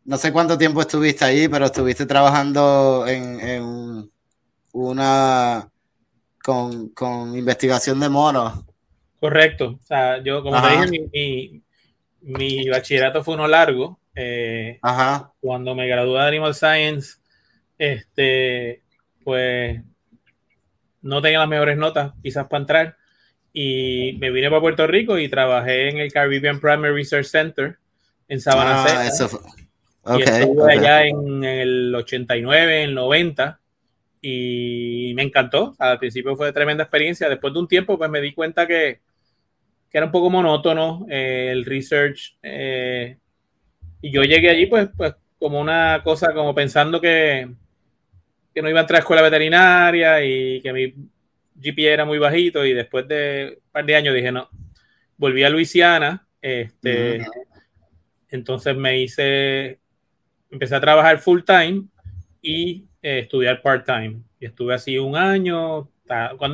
no 0.06 0.18
sé 0.18 0.32
cuánto 0.32 0.58
tiempo 0.58 0.82
estuviste 0.82 1.26
allí, 1.26 1.48
pero 1.50 1.66
estuviste 1.66 2.06
trabajando 2.06 3.06
en, 3.06 4.10
una 4.72 5.70
con, 6.42 7.38
investigación 7.38 8.00
de 8.00 8.10
monos. 8.10 8.64
Correcto. 9.20 9.80
O 9.84 9.86
sea, 9.86 10.24
yo, 10.24 10.42
como 10.42 10.62
te 10.62 10.70
dije, 10.70 11.62
mi, 12.22 12.70
bachillerato 12.70 13.24
fue 13.24 13.34
uno 13.34 13.48
largo. 13.48 14.00
Eh, 14.16 14.80
cuando 15.42 15.76
me 15.76 15.88
gradué 15.88 16.22
de 16.22 16.28
Animal 16.28 16.56
Science, 16.56 17.18
este, 17.78 18.84
pues 19.24 19.82
no 21.02 21.22
tenía 21.22 21.40
las 21.40 21.50
mejores 21.50 21.78
notas, 21.78 22.14
quizás 22.24 22.48
para 22.48 22.62
entrar 22.62 22.98
y 23.58 24.18
me 24.20 24.32
vine 24.32 24.50
para 24.50 24.60
Puerto 24.60 24.86
Rico 24.86 25.18
y 25.18 25.30
trabajé 25.30 25.88
en 25.88 26.00
el 26.00 26.12
Caribbean 26.12 26.60
Primary 26.60 26.94
Research 26.94 27.28
Center 27.28 27.78
en 28.28 28.42
Sabana 28.42 28.84
ah, 30.04 30.18
y 30.18 30.24
estuve 30.24 30.74
allá 30.74 31.06
en, 31.06 31.42
el 31.42 31.96
89, 31.96 32.84
en 32.84 32.90
el 32.90 32.96
90 32.96 33.58
y 34.22 35.14
me 35.16 35.24
encantó. 35.24 35.74
Al 35.80 35.98
principio 36.00 36.36
fue 36.36 36.52
tremenda 36.52 36.84
experiencia. 36.84 37.30
Después 37.30 37.54
de 37.54 37.60
un 37.60 37.68
tiempo, 37.70 37.98
pues 37.98 38.10
me 38.10 38.20
di 38.20 38.34
cuenta 38.34 38.68
que, 38.68 39.00
que 39.90 39.98
era 39.98 40.08
un 40.08 40.12
poco 40.12 40.30
monótono 40.30 41.06
eh, 41.10 41.48
el 41.54 41.64
research. 41.64 42.36
Eh, 42.44 43.16
y 44.02 44.12
yo 44.12 44.24
llegué 44.24 44.50
allí, 44.50 44.66
pues, 44.66 44.90
pues, 44.98 45.16
como 45.40 45.62
una 45.62 46.02
cosa, 46.04 46.34
como 46.34 46.54
pensando 46.54 47.00
que, 47.00 47.48
que 48.54 48.62
no 48.62 48.70
iba 48.70 48.80
a 48.80 48.82
entrar 48.82 48.98
a 48.98 49.00
escuela 49.00 49.22
veterinaria 49.22 50.22
y 50.26 50.60
que 50.60 50.74
mi 50.74 50.94
GP 51.56 51.80
era 51.80 52.06
muy 52.06 52.18
bajito 52.18 52.66
y 52.66 52.74
después 52.74 53.08
de 53.08 53.60
un 53.64 53.72
par 53.72 53.86
de 53.86 53.96
años 53.96 54.16
dije, 54.16 54.32
no, 54.32 54.50
volví 55.18 55.44
a 55.44 55.50
Luisiana, 55.50 56.28
este, 56.42 57.26
entonces 58.30 58.76
me 58.76 59.00
hice, 59.00 59.80
empecé 60.52 60.76
a 60.76 60.82
trabajar 60.82 61.20
full 61.20 61.42
time 61.42 61.86
y 62.42 62.86
eh, 63.02 63.20
estudiar 63.20 63.62
part 63.62 63.86
time. 63.86 64.22
Y 64.40 64.46
estuve 64.46 64.74
así 64.74 64.98
un 64.98 65.16
año, 65.16 65.90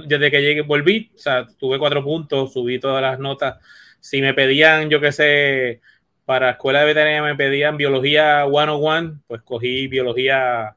desde 0.06 0.32
que 0.32 0.42
llegué, 0.42 0.62
volví, 0.62 1.12
o 1.16 1.18
sea, 1.18 1.48
tuve 1.58 1.80
cuatro 1.80 2.04
puntos, 2.04 2.54
subí 2.54 2.80
todas 2.80 3.02
las 3.02 3.20
notas. 3.20 3.58
Si 4.00 4.22
me 4.22 4.34
pedían, 4.34 4.90
yo 4.90 5.02
qué 5.02 5.12
sé, 5.12 5.82
para 6.26 6.52
escuela 6.52 6.80
de 6.80 6.86
veterinaria 6.86 7.24
me 7.24 7.36
pedían 7.36 7.78
biología 7.78 8.46
101, 8.50 9.22
pues 9.28 9.42
cogí 9.42 9.88
biología 9.88 10.76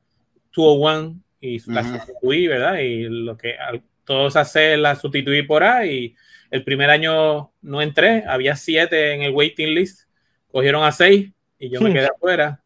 201 0.55 1.21
y 1.41 1.71
la 1.71 1.85
sustituí, 1.85 2.47
¿verdad? 2.47 2.79
Y 2.79 3.05
lo 3.05 3.37
que 3.37 3.57
todos 4.05 4.37
hacer 4.37 4.79
la 4.79 4.95
sustituí 4.97 5.43
por 5.43 5.63
ahí. 5.65 6.15
El 6.51 6.65
primer 6.65 6.91
año 6.91 7.53
no 7.63 7.83
entré, 7.83 8.25
había 8.27 8.57
siete 8.57 9.13
en 9.13 9.23
el 9.23 9.33
waiting 9.33 9.75
list, 9.75 10.09
cogieron 10.51 10.85
a 10.85 10.93
seis 10.93 11.33
y 11.59 11.71
yo 11.71 11.81
me 11.81 11.93
quedé 11.93 12.07
afuera. 12.07 12.61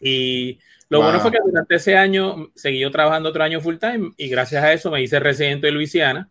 Y 0.00 0.58
lo 0.88 1.02
bueno 1.02 1.20
fue 1.20 1.30
que 1.30 1.38
durante 1.44 1.76
ese 1.76 1.96
año 1.96 2.50
seguí 2.54 2.88
trabajando 2.90 3.28
otro 3.28 3.44
año 3.44 3.60
full 3.60 3.76
time 3.76 4.10
y 4.16 4.28
gracias 4.28 4.62
a 4.62 4.72
eso 4.72 4.90
me 4.90 5.02
hice 5.02 5.20
residente 5.20 5.66
de 5.66 5.72
Luisiana, 5.72 6.28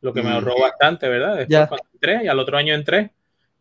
lo 0.00 0.12
que 0.12 0.22
me 0.22 0.30
ahorró 0.30 0.54
bastante, 0.60 1.08
¿verdad? 1.08 1.36
Después 1.36 1.68
cuando 1.68 1.86
entré 1.92 2.24
y 2.24 2.28
al 2.28 2.38
otro 2.38 2.56
año 2.56 2.74
entré. 2.74 3.12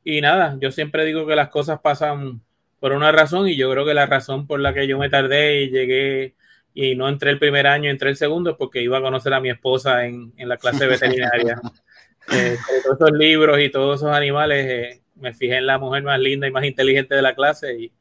Y 0.03 0.21
nada, 0.21 0.55
yo 0.59 0.71
siempre 0.71 1.03
digo 1.03 1.25
que 1.25 1.35
las 1.35 1.49
cosas 1.49 1.79
pasan 1.81 2.41
por 2.79 2.91
una 2.91 3.11
razón 3.11 3.47
y 3.47 3.55
yo 3.55 3.71
creo 3.71 3.85
que 3.85 3.95
la 3.95 4.05
razón 4.05 4.45
por 4.45 4.59
la 4.59 4.73
que 4.73 4.87
yo 4.87 4.99
me 4.99 5.09
tardé 5.09 5.63
y 5.63 5.69
llegué 5.71 6.35
y 6.75 6.93
no 6.93 7.07
entré 7.07 7.31
el 7.31 7.39
primer 7.39 7.65
año, 7.65 7.89
entré 7.89 8.09
el 8.09 8.17
segundo 8.17 8.57
porque 8.57 8.81
iba 8.81 8.97
a 8.97 9.01
conocer 9.01 9.33
a 9.33 9.39
mi 9.39 9.49
esposa 9.49 10.05
en, 10.05 10.33
en 10.35 10.49
la 10.49 10.57
clase 10.57 10.85
veterinaria. 10.85 11.59
eh, 12.31 12.57
todos 12.83 12.97
esos 12.99 13.17
libros 13.17 13.59
y 13.61 13.69
todos 13.69 14.01
esos 14.01 14.13
animales, 14.13 14.65
eh, 14.69 15.01
me 15.15 15.33
fijé 15.33 15.55
en 15.57 15.67
la 15.67 15.79
mujer 15.79 16.03
más 16.03 16.19
linda 16.19 16.47
y 16.47 16.51
más 16.51 16.65
inteligente 16.65 17.15
de 17.15 17.21
la 17.21 17.33
clase 17.33 17.79
y, 17.79 17.93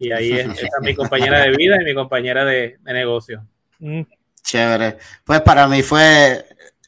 y 0.00 0.10
ahí 0.10 0.32
es, 0.32 0.46
esa 0.46 0.80
mi 0.82 0.92
compañera 0.92 1.40
de 1.40 1.52
vida 1.52 1.80
y 1.80 1.84
mi 1.84 1.94
compañera 1.94 2.44
de, 2.44 2.78
de 2.80 2.92
negocio. 2.92 3.46
Mm. 3.78 4.02
Chévere. 4.42 4.98
Pues 5.24 5.40
para 5.42 5.68
mí 5.68 5.82
fue, 5.82 6.44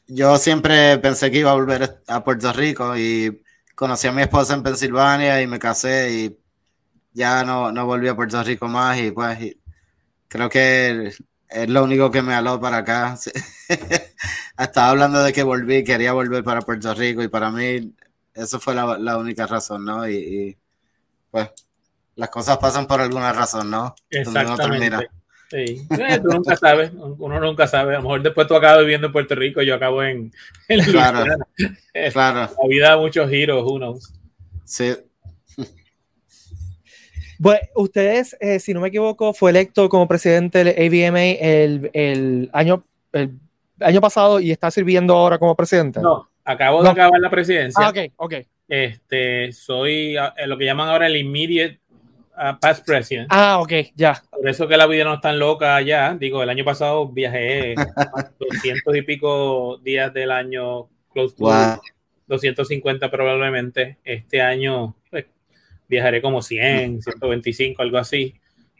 yo 0.07 0.37
siempre 0.37 0.97
pensé 0.97 1.31
que 1.31 1.39
iba 1.39 1.51
a 1.51 1.55
volver 1.55 2.01
a 2.05 2.23
Puerto 2.23 2.51
Rico 2.51 2.97
y 2.97 3.41
conocí 3.75 4.07
a 4.07 4.11
mi 4.11 4.23
esposa 4.23 4.55
en 4.55 4.63
Pensilvania 4.63 5.41
y 5.41 5.47
me 5.47 5.57
casé 5.57 6.11
y 6.11 6.37
ya 7.13 7.45
no, 7.45 7.71
no 7.71 7.85
volví 7.85 8.09
a 8.09 8.15
Puerto 8.15 8.43
Rico 8.43 8.67
más 8.67 8.99
y 8.99 9.11
pues 9.11 9.55
creo 10.27 10.49
que 10.49 11.11
es 11.49 11.69
lo 11.69 11.83
único 11.83 12.11
que 12.11 12.21
me 12.21 12.33
aló 12.33 12.59
para 12.59 12.77
acá. 12.77 13.17
Estaba 14.57 14.89
hablando 14.89 15.23
de 15.23 15.33
que 15.33 15.43
volví, 15.43 15.83
quería 15.83 16.13
volver 16.13 16.43
para 16.43 16.61
Puerto 16.61 16.93
Rico 16.93 17.23
y 17.23 17.27
para 17.27 17.49
mí 17.49 17.93
eso 18.33 18.59
fue 18.59 18.75
la, 18.75 19.17
única 19.17 19.47
razón, 19.47 19.85
¿no? 19.85 20.07
Y, 20.07 20.57
pues 21.31 21.49
las 22.15 22.29
cosas 22.29 22.57
pasan 22.57 22.85
por 22.85 22.99
alguna 22.99 23.31
razón, 23.31 23.69
¿no? 23.69 23.95
Exactamente. 24.09 25.09
Sí. 25.49 25.87
Eh, 25.89 26.19
tú 26.21 26.27
nunca 26.29 26.55
sabes, 26.55 26.91
uno 26.93 27.39
nunca 27.39 27.65
sabe. 27.65 27.95
A 27.95 27.97
lo 27.97 28.03
mejor 28.03 28.21
después 28.21 28.45
tú 28.47 28.55
acabas 28.55 28.81
viviendo 28.81 29.07
en 29.07 29.13
Puerto 29.13 29.33
Rico, 29.33 29.61
yo 29.61 29.75
acabo 29.75 30.03
en, 30.03 30.31
en 30.67 30.83
claro, 30.83 31.23
claro. 32.11 32.39
La 32.61 32.67
vida 32.67 32.89
da 32.89 32.97
muchos 32.97 33.29
giros, 33.29 33.63
uno. 33.65 33.95
Sí. 34.65 34.95
Pues 37.41 37.59
ustedes, 37.75 38.35
eh, 38.39 38.59
si 38.59 38.73
no 38.73 38.81
me 38.81 38.89
equivoco, 38.89 39.33
fue 39.33 39.51
electo 39.51 39.87
como 39.87 40.07
presidente 40.07 40.63
del 40.63 40.75
ABMA 40.75 41.21
el, 41.21 41.89
el, 41.93 42.49
año, 42.51 42.83
el 43.13 43.31
año 43.79 44.01
pasado 44.01 44.39
y 44.39 44.51
está 44.51 44.69
sirviendo 44.71 45.15
ahora 45.15 45.37
como 45.37 45.55
presidente. 45.55 46.01
No, 46.01 46.29
acabo 46.43 46.83
de 46.83 46.89
acabar 46.89 47.19
la 47.19 47.29
presidencia. 47.29 47.85
Ah, 47.85 47.89
ok, 47.89 47.97
ok. 48.17 48.33
Este, 48.67 49.51
soy 49.53 50.15
lo 50.45 50.57
que 50.57 50.65
llaman 50.65 50.89
ahora 50.89 51.07
el 51.07 51.15
immediate 51.15 51.79
past 52.59 52.85
president. 52.85 53.27
Ah, 53.29 53.59
ok, 53.59 53.73
ya. 53.95 54.21
Por 54.29 54.47
eso 54.47 54.67
que 54.67 54.77
la 54.77 54.85
vida 54.85 55.03
no 55.03 55.15
es 55.15 55.21
tan 55.21 55.39
loca 55.39 55.81
ya. 55.81 56.15
Digo, 56.15 56.43
el 56.43 56.49
año 56.49 56.63
pasado 56.63 57.07
viajé 57.07 57.75
200 58.39 58.95
y 58.95 59.01
pico 59.01 59.77
días 59.77 60.13
del 60.13 60.31
año, 60.31 60.87
close 61.13 61.35
to 61.35 61.45
250 62.27 63.09
probablemente. 63.09 63.97
Este 64.03 64.41
año 64.41 64.95
pues, 65.09 65.25
viajaré 65.89 66.21
como 66.21 66.41
100, 66.41 67.01
125, 67.01 67.81
algo 67.81 67.97
así. 67.97 68.35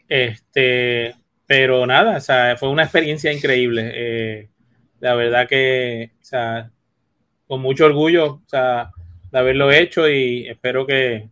Este, 0.08 1.14
pero 1.46 1.86
nada, 1.86 2.16
o 2.16 2.20
sea, 2.20 2.56
fue 2.56 2.68
una 2.68 2.84
experiencia 2.84 3.32
increíble. 3.32 3.90
Eh, 3.92 4.48
la 5.00 5.14
verdad 5.14 5.48
que, 5.48 6.12
o 6.20 6.24
sea, 6.24 6.70
con 7.46 7.60
mucho 7.60 7.86
orgullo, 7.86 8.34
o 8.34 8.42
sea, 8.46 8.90
de 9.30 9.38
haberlo 9.38 9.72
hecho 9.72 10.08
y 10.08 10.48
espero 10.48 10.86
que, 10.86 11.28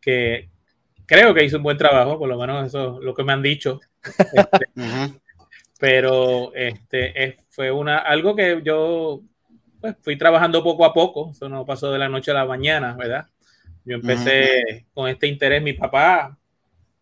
que, 0.00 0.50
creo 1.06 1.34
que 1.34 1.44
hizo 1.44 1.56
un 1.56 1.62
buen 1.62 1.78
trabajo, 1.78 2.18
por 2.18 2.28
lo 2.28 2.38
menos 2.38 2.66
eso 2.66 2.98
es 2.98 3.04
lo 3.04 3.14
que 3.14 3.24
me 3.24 3.32
han 3.32 3.42
dicho. 3.42 3.80
Este, 4.32 4.66
pero 5.80 6.52
este 6.54 7.38
fue 7.50 7.70
una 7.70 7.98
algo 7.98 8.36
que 8.36 8.60
yo 8.64 9.20
pues, 9.80 9.96
fui 10.00 10.16
trabajando 10.16 10.62
poco 10.62 10.84
a 10.84 10.92
poco, 10.92 11.30
eso 11.30 11.48
no 11.48 11.66
pasó 11.66 11.90
de 11.90 11.98
la 11.98 12.08
noche 12.08 12.30
a 12.30 12.34
la 12.34 12.44
mañana, 12.44 12.94
¿verdad? 12.94 13.26
Yo 13.84 13.96
empecé 13.96 14.86
con 14.94 15.08
este 15.08 15.26
interés, 15.26 15.62
mi 15.62 15.72
papá, 15.72 16.38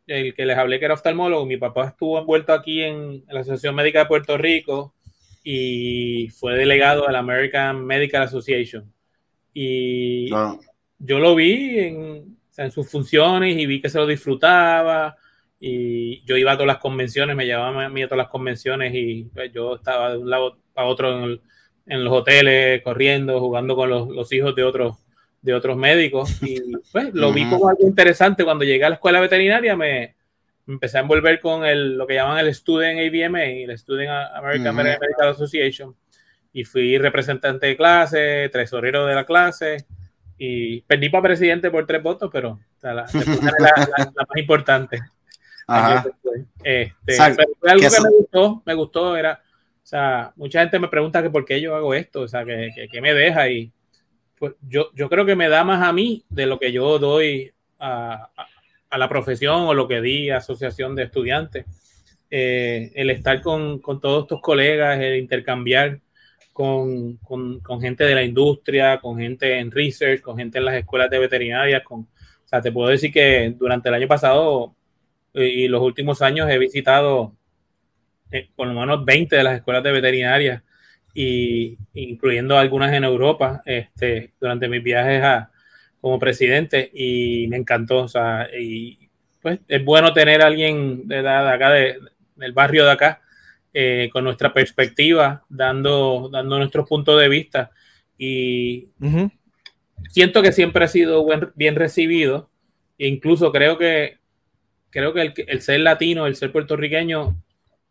el 0.07 0.35
que 0.35 0.47
les 0.47 0.57
hablé 0.57 0.79
que 0.79 0.87
era 0.87 0.95
oftalmólogo, 0.95 1.47
mi 1.47 1.57
papá 1.57 1.89
estuvo 1.89 2.19
envuelto 2.19 2.53
aquí 2.53 2.83
en, 2.83 3.25
la 3.29 3.41
Asociación 3.41 3.75
Médica 3.75 4.01
de 4.01 4.07
Puerto 4.07 4.37
Rico 4.39 4.95
y 5.45 6.29
fue 6.31 6.57
delegado 6.57 7.07
de 7.07 7.13
la 7.13 7.21
American 7.21 7.85
Medical 7.85 8.23
Association. 8.23 8.93
Y 9.53 10.31
yo 10.31 11.19
lo 11.19 11.35
vi 11.35 11.79
en, 11.79 12.37
en 12.57 12.71
sus 12.71 12.91
funciones 12.91 13.57
y 13.57 13.67
vi 13.67 13.81
que 13.81 13.89
se 13.89 13.99
lo 13.99 14.07
disfrutaba 14.07 15.17
y 15.59 16.25
yo 16.25 16.39
iba 16.39 16.53
a 16.53 16.55
todas 16.55 16.67
las 16.67 16.79
convenciones, 16.79 17.37
me 17.37 17.45
llevaba 17.45 17.85
a 17.85 17.89
mí 17.91 18.03
a 18.03 18.07
todas 18.07 18.25
las 18.25 18.29
convenciones 18.29 18.95
y 18.95 19.25
pues, 19.35 19.53
yo 19.53 19.77
estaba 19.77 20.13
de 20.13 20.19
un 20.19 20.31
lado 20.31 20.59
a 20.75 20.85
otro 20.85 21.25
en, 21.25 21.41
los 22.05 22.13
hoteles, 22.13 22.83
corriendo, 22.83 23.41
jugando 23.41 23.75
con 23.77 23.91
los, 23.91 24.33
hijos 24.33 24.55
de 24.55 24.63
otros 24.63 24.97
de 25.43 25.55
otros 25.55 25.77
médicos. 25.77 26.43
Y 26.43 26.61
pues 26.93 27.13
lo 27.15 27.33
vi 27.33 27.49
como 27.49 27.69
algo 27.69 27.87
interesante. 27.87 28.45
Cuando 28.45 28.65
llegué 28.65 28.85
a 28.85 28.91
la 28.91 28.95
escuela 28.97 29.21
veterinaria 29.21 29.77
me, 29.77 30.17
empecé 30.67 30.99
a 30.99 31.03
envolver 31.03 31.41
con 31.41 31.65
el, 31.65 31.97
lo 31.97 32.07
que 32.07 32.15
llaman 32.15 32.39
el 32.39 32.55
Student 32.55 33.01
ABMA, 33.01 33.45
el 33.45 33.79
Student 33.79 34.11
American 34.35 34.77
Medical 34.77 35.29
Association. 35.29 35.95
Y 36.53 36.65
fui 36.65 36.99
representante 36.99 37.67
de 37.67 37.77
clase, 37.77 38.49
tesorero 38.53 39.07
de 39.07 39.15
la 39.15 39.25
clase. 39.25 39.87
Y 40.37 40.81
perdí 40.83 41.11
para 41.11 41.23
presidente 41.23 41.71
por 41.71 41.87
tres 41.87 42.03
votos, 42.03 42.31
pero 42.33 42.59
la, 42.83 42.95
la, 42.95 43.07
más 43.07 44.37
importante. 44.37 45.01
Este, 46.65 46.95
pero 47.05 47.23
algo 47.23 47.89
que 47.89 48.01
me 48.03 48.11
gustó, 48.11 48.63
me 48.65 48.75
gustó, 48.75 49.17
era, 49.17 49.41
o 49.43 49.87
sea, 49.87 50.33
mucha 50.37 50.61
gente 50.61 50.79
me 50.79 50.89
pregunta 50.89 51.23
que 51.23 51.31
por 51.31 51.45
qué 51.45 51.61
yo 51.61 51.77
hago 51.77 51.95
esto, 51.95 52.23
o 52.23 52.29
sea, 52.29 52.45
que, 52.45 52.89
que, 52.91 53.01
me 53.01 53.15
deja 53.15 53.49
y 53.49 53.73
pues 54.41 54.55
yo, 54.67 54.91
yo 54.95 55.11
creo 55.11 55.27
que 55.27 55.37
me 55.37 55.51
da 55.51 55.65
más 55.65 55.87
a 55.87 55.93
mí 55.93 56.25
de 56.31 56.47
lo 56.47 56.59
que 56.59 56.73
yo 56.73 56.99
doy 56.99 57.53
a, 57.79 58.31
a, 58.89 58.99
la 58.99 59.07
profesión 59.07 59.61
o 59.67 59.75
lo 59.75 59.87
que 59.87 60.01
di 60.01 60.31
asociación 60.31 60.95
de 60.95 61.03
estudiantes. 61.03 61.67
Eh, 62.31 62.91
el 62.95 63.11
estar 63.11 63.43
con, 63.43 63.81
con, 63.81 64.01
todos 64.01 64.23
estos 64.23 64.41
colegas, 64.41 64.99
el 64.99 65.19
intercambiar 65.19 66.01
con, 66.55 67.19
con, 67.19 67.81
gente 67.83 68.05
de 68.05 68.15
la 68.15 68.23
industria, 68.23 68.99
con 68.99 69.19
gente 69.19 69.59
en 69.59 69.71
research, 69.71 70.23
con 70.23 70.39
gente 70.39 70.57
en 70.57 70.65
las 70.65 70.77
escuelas 70.77 71.11
de 71.11 71.19
veterinaria. 71.19 71.85
Con, 71.85 72.01
o 72.01 72.49
sea, 72.49 72.63
te 72.63 72.73
puedo 72.73 72.89
decir 72.89 73.13
que 73.13 73.55
durante 73.59 73.91
el 73.91 73.95
año 73.95 74.09
pasado 74.09 74.75
y 75.35 75.69
los 75.69 75.83
últimos 75.83 76.23
años 76.23 76.49
he 76.49 76.57
visitado 76.57 77.35
eh, 78.31 78.49
por 78.57 78.69
lo 78.69 78.81
menos 78.81 79.05
20 79.05 79.37
de 79.37 79.45
las 79.45 79.57
escuelas 79.57 79.83
de 79.83 79.93
veterinaria, 79.93 80.65
y, 81.15 81.79
incluyendo 81.95 82.59
algunas 82.59 82.93
en 82.93 83.05
Europa, 83.05 83.63
este, 83.65 84.33
durante 84.41 84.69
mis 84.69 84.83
viajes 84.83 85.23
a, 85.23 85.51
como 86.01 86.19
presidente, 86.19 86.91
y 86.93 87.47
me 87.49 87.57
encantó. 87.57 87.99
O 87.99 88.09
sea, 88.09 88.49
y 88.59 88.99
pues 89.41 89.61
es 89.69 89.85
bueno 89.85 90.13
tener 90.13 90.43
a 90.43 90.47
alguien 90.47 91.07
de, 91.09 91.23
de 91.23 91.29
acá, 91.29 91.71
de, 91.71 91.99
del 92.37 92.53
barrio 92.53 92.85
de 92.85 92.93
acá, 92.93 93.21
eh, 93.73 94.11
con 94.13 94.25
nuestra 94.25 94.53
perspectiva, 94.53 95.45
dando, 95.49 96.29
dando 96.33 96.59
nuestros 96.59 96.89
puntos 96.89 97.21
de 97.21 97.29
vista. 97.29 97.71
Y 98.19 98.89
siento 100.09 100.43
que 100.43 100.53
siempre 100.53 100.85
ha 100.85 100.89
sido 100.89 101.27
bien 101.55 101.77
recibido. 101.77 102.51
E 102.99 103.09
incluso 103.09 103.53
creo 103.53 103.79
que, 103.79 104.19
creo 104.91 105.15
que 105.15 105.33
el, 105.47 105.63
ser 105.63 105.81
latino, 105.81 106.27
el 106.27 106.37
ser 106.37 106.53
puertorriqueño, 106.53 107.41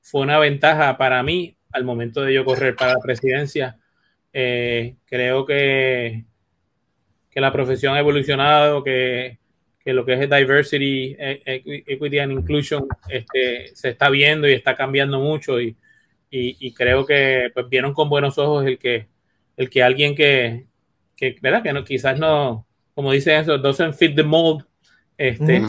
fue 0.01 0.21
una 0.21 0.39
ventaja 0.39 0.97
para 0.97 1.23
mí 1.23 1.55
al 1.71 1.83
momento 1.83 2.21
de 2.21 2.33
yo 2.33 2.45
correr 2.45 2.75
para 2.75 2.93
la 2.93 2.99
presidencia. 2.99 3.77
Eh, 4.33 4.95
creo 5.05 5.45
que, 5.45 6.25
que 7.29 7.41
la 7.41 7.51
profesión 7.51 7.95
ha 7.95 7.99
evolucionado, 7.99 8.83
que, 8.83 9.39
que 9.79 9.93
lo 9.93 10.05
que 10.05 10.13
es 10.13 10.29
diversity, 10.29 11.15
e, 11.17 11.41
e, 11.45 11.83
equity 11.87 12.19
and 12.19 12.31
inclusion 12.33 12.87
este, 13.07 13.75
se 13.75 13.89
está 13.89 14.09
viendo 14.09 14.47
y 14.47 14.53
está 14.53 14.75
cambiando 14.75 15.19
mucho 15.19 15.59
y, 15.61 15.75
y, 16.31 16.73
creo 16.73 17.05
que 17.05 17.49
pues, 17.53 17.67
vieron 17.69 17.93
con 17.93 18.09
buenos 18.09 18.37
ojos 18.37 18.65
el 18.65 18.77
que, 18.77 19.07
el 19.57 19.69
que 19.69 19.81
alguien 19.81 20.15
que, 20.15 20.67
que, 21.15 21.35
¿verdad? 21.41 21.63
que 21.63 21.73
no, 21.73 21.83
quizás 21.83 22.19
no, 22.19 22.67
como 22.93 23.11
dicen 23.11 23.41
eso, 23.41 23.57
doesn't 23.57 23.95
fit 23.95 24.15
the 24.15 24.23
mold, 24.23 24.63
este, 25.17 25.61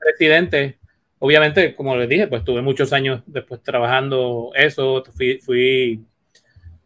presidente. 0.00 0.77
Obviamente, 1.20 1.74
como 1.74 1.96
les 1.96 2.08
dije, 2.08 2.28
pues 2.28 2.44
tuve 2.44 2.62
muchos 2.62 2.92
años 2.92 3.22
después 3.26 3.62
trabajando 3.62 4.52
eso, 4.54 5.02
fui, 5.16 5.38
fui 5.38 6.04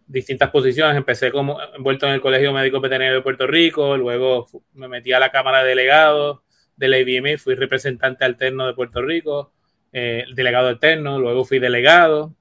distintas 0.07 0.51
posiciones. 0.51 0.97
Empecé 0.97 1.31
como 1.31 1.59
envuelto 1.77 2.07
en 2.07 2.15
el 2.15 2.21
Colegio 2.21 2.53
Médico 2.53 2.81
Veterinario 2.81 3.17
de 3.17 3.23
Puerto 3.23 3.47
Rico, 3.47 3.97
luego 3.97 4.49
me 4.75 4.89
metí 4.89 5.13
a 5.13 5.19
la 5.19 5.31
Cámara 5.31 5.63
de 5.63 5.71
Delegados 5.71 6.41
de 6.77 6.89
la 6.89 6.99
IBM, 6.99 7.39
fui 7.39 7.55
representante 7.55 8.25
alterno 8.25 8.67
de 8.67 8.75
Puerto 8.75 9.03
Rico, 9.03 9.53
eh, 9.93 10.25
delegado 10.35 10.69
alterno, 10.69 11.19
luego 11.19 11.45
fui 11.45 11.59
delegado. 11.59 12.35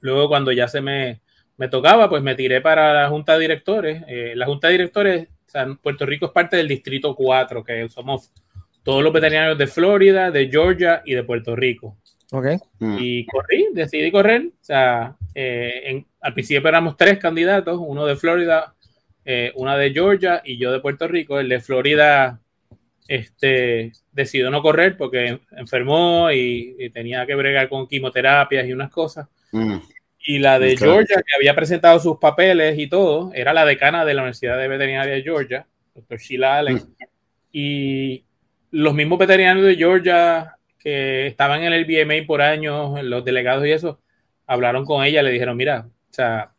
Luego, 0.00 0.28
cuando 0.28 0.52
ya 0.52 0.68
se 0.68 0.80
me, 0.80 1.20
me 1.56 1.68
tocaba, 1.68 2.08
pues 2.08 2.22
me 2.22 2.34
tiré 2.34 2.60
para 2.60 2.92
la 2.94 3.08
Junta 3.08 3.34
de 3.34 3.40
Directores. 3.40 4.02
Eh, 4.06 4.34
la 4.36 4.46
Junta 4.46 4.68
de 4.68 4.72
Directores, 4.72 5.28
Puerto 5.82 6.06
Rico 6.06 6.26
es 6.26 6.32
parte 6.32 6.56
del 6.56 6.68
Distrito 6.68 7.14
4, 7.14 7.64
que 7.64 7.88
somos 7.88 8.30
todos 8.86 9.02
los 9.02 9.12
veterinarios 9.12 9.58
de 9.58 9.66
Florida, 9.66 10.30
de 10.30 10.48
Georgia 10.48 11.02
y 11.04 11.14
de 11.14 11.24
Puerto 11.24 11.56
Rico. 11.56 11.98
Okay. 12.30 12.56
Mm. 12.78 12.96
Y 13.00 13.26
corrí, 13.26 13.66
decidí 13.72 14.12
correr. 14.12 14.46
O 14.46 14.64
sea, 14.64 15.16
eh, 15.34 16.04
al 16.20 16.32
principio 16.32 16.68
éramos 16.68 16.96
tres 16.96 17.18
candidatos, 17.18 17.78
uno 17.84 18.06
de 18.06 18.16
Florida, 18.16 18.74
una 19.56 19.76
de 19.76 19.90
Georgia 19.92 20.40
y 20.44 20.56
yo 20.56 20.70
de 20.70 20.78
Puerto 20.78 21.08
Rico. 21.08 21.40
El 21.40 21.48
de 21.48 21.58
Florida 21.58 22.40
este, 23.08 23.92
decidió 24.12 24.50
no 24.50 24.62
correr 24.62 24.96
porque 24.96 25.40
enfermó 25.52 26.30
y, 26.30 26.90
tenía 26.92 27.26
que 27.26 27.34
bregar 27.34 27.68
con 27.68 27.88
quimioterapias 27.88 28.66
y 28.66 28.72
unas 28.72 28.90
cosas. 28.90 29.28
Mm. 29.50 29.78
Y 30.28 30.38
la 30.38 30.58
de 30.58 30.76
Georgia, 30.76 31.22
que 31.24 31.36
había 31.36 31.54
presentado 31.54 32.00
sus 32.00 32.18
papeles 32.18 32.78
y 32.78 32.88
todo, 32.88 33.32
era 33.32 33.52
la 33.52 33.64
decana 33.64 34.04
de 34.04 34.14
la 34.14 34.22
Universidad 34.22 34.58
de 34.58 34.68
Veterinaria 34.68 35.14
de 35.14 35.22
Georgia, 35.22 35.66
doctor 35.94 36.18
Sheila 36.18 36.58
Allen. 36.58 36.76
Mm. 36.76 37.04
Y 37.52 38.24
los 38.76 38.92
mismos 38.92 39.18
veterinarios 39.18 39.64
de 39.64 39.76
Georgia 39.76 40.58
que 40.78 41.26
estaban 41.26 41.62
en 41.62 41.72
el 41.72 41.86
BMA 41.86 42.26
por 42.26 42.42
años, 42.42 43.02
los 43.02 43.24
delegados 43.24 43.66
y 43.66 43.72
eso, 43.72 44.00
hablaron 44.46 44.84
con 44.84 45.02
ella, 45.02 45.22
le 45.22 45.30
dijeron, 45.30 45.56
mira, 45.56 45.88
o 45.88 46.12
sea, 46.12 46.52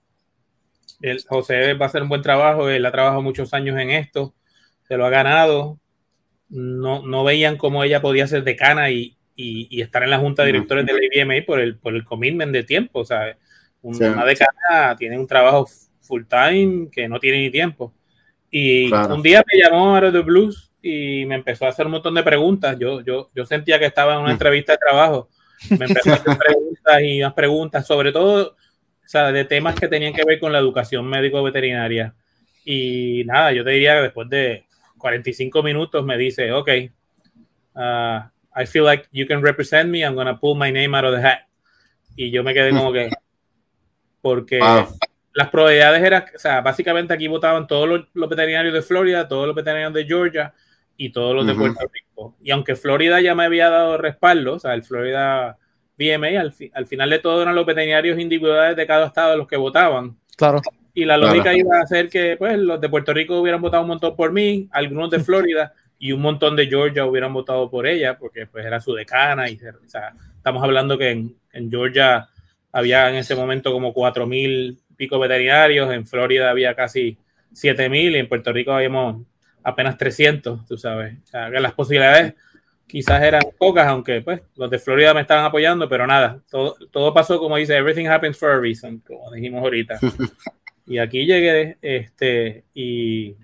el 1.00 1.24
José 1.28 1.76
va 1.76 1.86
a 1.86 1.90
hacer 1.90 2.02
un 2.02 2.10
buen 2.10 2.24
trabajo, 2.24 2.70
él 2.70 2.84
ha 2.88 2.92
trabajado 2.92 3.22
muchos 3.22 3.54
años 3.54 3.78
en 3.80 3.92
esto, 3.92 4.34
se 4.88 4.98
lo 4.98 5.06
ha 5.06 5.12
ganado. 5.12 5.80
No, 6.50 7.06
no 7.06 7.24
veían 7.24 7.58
cómo 7.58 7.84
ella 7.84 8.02
podía 8.02 8.26
ser 8.26 8.44
decana 8.44 8.90
y, 8.90 9.16
y, 9.36 9.82
estar 9.82 10.02
en 10.02 10.10
la 10.10 10.18
junta 10.18 10.42
de 10.42 10.54
directores 10.54 10.86
de 10.86 10.94
la 10.94 11.00
IBMA 11.02 11.46
por 11.46 11.60
el, 11.60 11.78
por 11.78 11.94
el 11.94 12.04
commitment 12.04 12.52
de 12.52 12.64
tiempo. 12.64 13.02
O 13.02 13.06
sea, 13.06 13.38
una 13.82 14.26
decana 14.26 14.96
tiene 14.98 15.20
un 15.20 15.28
trabajo 15.28 15.68
full 16.02 16.24
time 16.24 16.90
que 16.90 17.08
no 17.08 17.20
tiene 17.20 17.40
ni 17.40 17.52
tiempo. 17.52 17.94
Y 18.50 18.92
un 18.92 19.22
día 19.22 19.44
me 19.46 19.62
llamó 19.62 19.96
a 19.96 20.12
The 20.12 20.22
Blues 20.22 20.67
y 20.88 21.26
me 21.26 21.36
empezó 21.36 21.66
a 21.66 21.70
hacer 21.70 21.86
un 21.86 21.94
montón 21.94 22.16
de 22.16 22.24
preguntas. 22.24 22.78
Yo, 22.80 23.02
yo, 23.02 23.30
yo 23.34 23.46
sentía 23.46 23.80
que 23.80 23.86
estaba 23.86 24.14
en 24.14 24.20
una 24.20 24.30
mm. 24.30 24.32
entrevista 24.32 24.72
de 24.74 24.78
trabajo. 24.78 25.30
Me 25.72 25.86
empezó 25.86 26.12
a 26.12 26.16
hacer 26.16 26.38
preguntas 26.48 27.02
y 27.04 27.22
más 27.22 27.34
preguntas, 27.34 27.86
sobre 27.86 28.12
todo 28.12 28.56
o 29.08 29.10
sea, 29.10 29.32
de 29.32 29.46
temas 29.46 29.76
que 29.76 29.88
tenían 29.88 30.12
que 30.12 30.26
ver 30.26 30.38
con 30.38 30.52
la 30.52 30.60
educación 30.60 31.08
médico-veterinaria. 31.08 32.14
Y 32.66 33.24
nada, 33.26 33.54
yo 33.54 33.64
te 33.64 33.70
diría 33.72 33.96
que 33.96 34.02
después 34.02 34.28
de 34.28 34.66
45 34.98 35.64
minutos 35.64 36.04
me 36.04 36.18
dice, 36.18 36.52
ok, 36.52 36.70
uh, 37.76 38.20
I 38.54 38.66
feel 38.66 38.84
like 38.84 39.08
you 39.14 39.26
can 39.26 39.42
represent 39.42 39.90
me, 39.90 40.00
I'm 40.00 40.14
going 40.14 40.28
to 40.28 40.38
pull 40.38 40.58
my 40.58 40.74
name 40.74 40.94
out 40.94 41.06
of 41.06 41.16
the 41.16 41.26
hat. 41.26 41.40
Y 42.18 42.32
yo 42.32 42.44
me 42.44 42.54
quedé 42.54 42.72
como 42.72 42.92
que, 42.92 43.10
porque 44.22 44.60
las 44.60 45.50
probabilidades 45.52 46.04
eran, 46.04 46.26
o 46.36 46.40
sea, 46.40 46.60
básicamente 46.60 47.14
aquí 47.14 47.30
votaban 47.30 47.66
todos 47.66 47.88
los, 47.88 48.30
veterinarios 48.30 48.74
de 48.74 48.82
Florida, 48.82 49.26
todos 49.26 49.48
los 49.48 49.56
veterinarios 49.56 49.94
de 49.94 50.06
Georgia 50.06 50.54
y 50.98 51.12
todos 51.12 51.36
los 51.36 51.46
de 51.46 51.54
Puerto 51.54 51.88
Rico. 51.94 52.36
Y 52.42 52.52
aunque 52.52 52.76
Florida 52.76 53.22
ya 53.22 53.36
me 53.36 53.46
había 53.46 53.70
dado 53.70 53.98
respaldo, 53.98 54.56
o 54.56 54.60
sea, 54.60 54.74
el 54.74 54.84
Florida 54.84 55.58
VMA, 55.98 56.40
al, 56.40 56.54
al 56.74 56.86
final 56.86 57.10
de 57.10 57.20
todo 57.20 57.42
eran 57.42 57.56
los 57.56 57.66
veterinarios 57.66 58.20
individuales 58.20 58.76
de 58.76 58.88
cada 58.88 59.08
estado 59.08 59.38
los 59.38 59.48
que 59.48 59.58
votaban. 59.58 60.18
Claro. 60.36 60.62
Y 60.94 61.06
la 61.06 61.18
lógica 61.18 61.56
iba 61.56 61.80
a 61.80 61.86
ser 61.86 62.10
que 62.10 62.36
pues, 62.38 62.58
los 62.58 62.82
de 62.82 62.90
Puerto 62.90 63.14
Rico 63.14 63.40
hubieran 63.40 63.62
votado 63.62 63.84
un 63.84 63.90
montón 63.90 64.16
por 64.16 64.32
mí, 64.32 64.68
algunos 64.72 65.12
de 65.12 65.20
Florida 65.20 65.74
y 66.00 66.12
un 66.12 66.22
montón 66.22 66.56
de 66.56 66.68
Georgia 66.68 67.06
hubieran 67.06 67.34
votado 67.34 67.70
por 67.70 67.86
ella, 67.86 68.18
porque 68.18 68.48
pues 68.48 68.66
era 68.66 68.80
su 68.80 68.94
decana. 68.94 69.50
Y, 69.50 69.56
o 69.56 69.88
sea, 69.90 70.14
estamos 70.36 70.64
hablando 70.64 70.98
que 70.98 71.12
en, 71.12 71.36
en 71.54 71.70
Georgia 71.70 72.28
había 72.72 73.10
en 73.10 73.16
ese 73.16 73.36
momento 73.36 73.72
como 73.72 73.94
cuatro 73.94 74.26
mil 74.26 74.80
pico 74.96 75.20
veterinarios, 75.20 75.92
en 75.94 76.06
Florida 76.06 76.50
había 76.50 76.76
casi 76.76 77.18
7000 77.54 78.16
y 78.16 78.20
en 78.20 78.28
Puerto 78.28 78.52
Rico 78.52 78.72
habíamos 78.72 79.24
apenas 79.68 79.98
300, 79.98 80.66
tú 80.66 80.78
sabes. 80.78 81.18
O 81.26 81.28
sea, 81.28 81.52
que 81.52 81.60
las 81.60 81.74
posibilidades 81.74 82.36
quizás 82.88 83.22
eran 83.22 83.42
pocas, 83.58 83.86
aunque 83.86 84.22
pues 84.22 84.42
los 84.56 84.70
de 84.70 84.80
Florida 84.80 85.14
me 85.14 85.20
estaban 85.20 85.44
apoyando, 85.44 85.90
pero 85.90 86.08
nada, 86.08 86.40
todo, 86.50 86.78
todo 86.90 87.14
pasó 87.14 87.38
como 87.38 87.58
dice, 87.58 87.76
everything 87.76 88.06
happens 88.06 88.38
for 88.38 88.52
a 88.52 88.60
reason, 88.60 89.00
como 89.06 89.30
dijimos 89.32 89.62
ahorita. 89.62 90.00
Y 90.90 91.00
aquí 91.00 91.26
llegué, 91.26 91.78
este, 91.82 92.64
y 92.74 93.36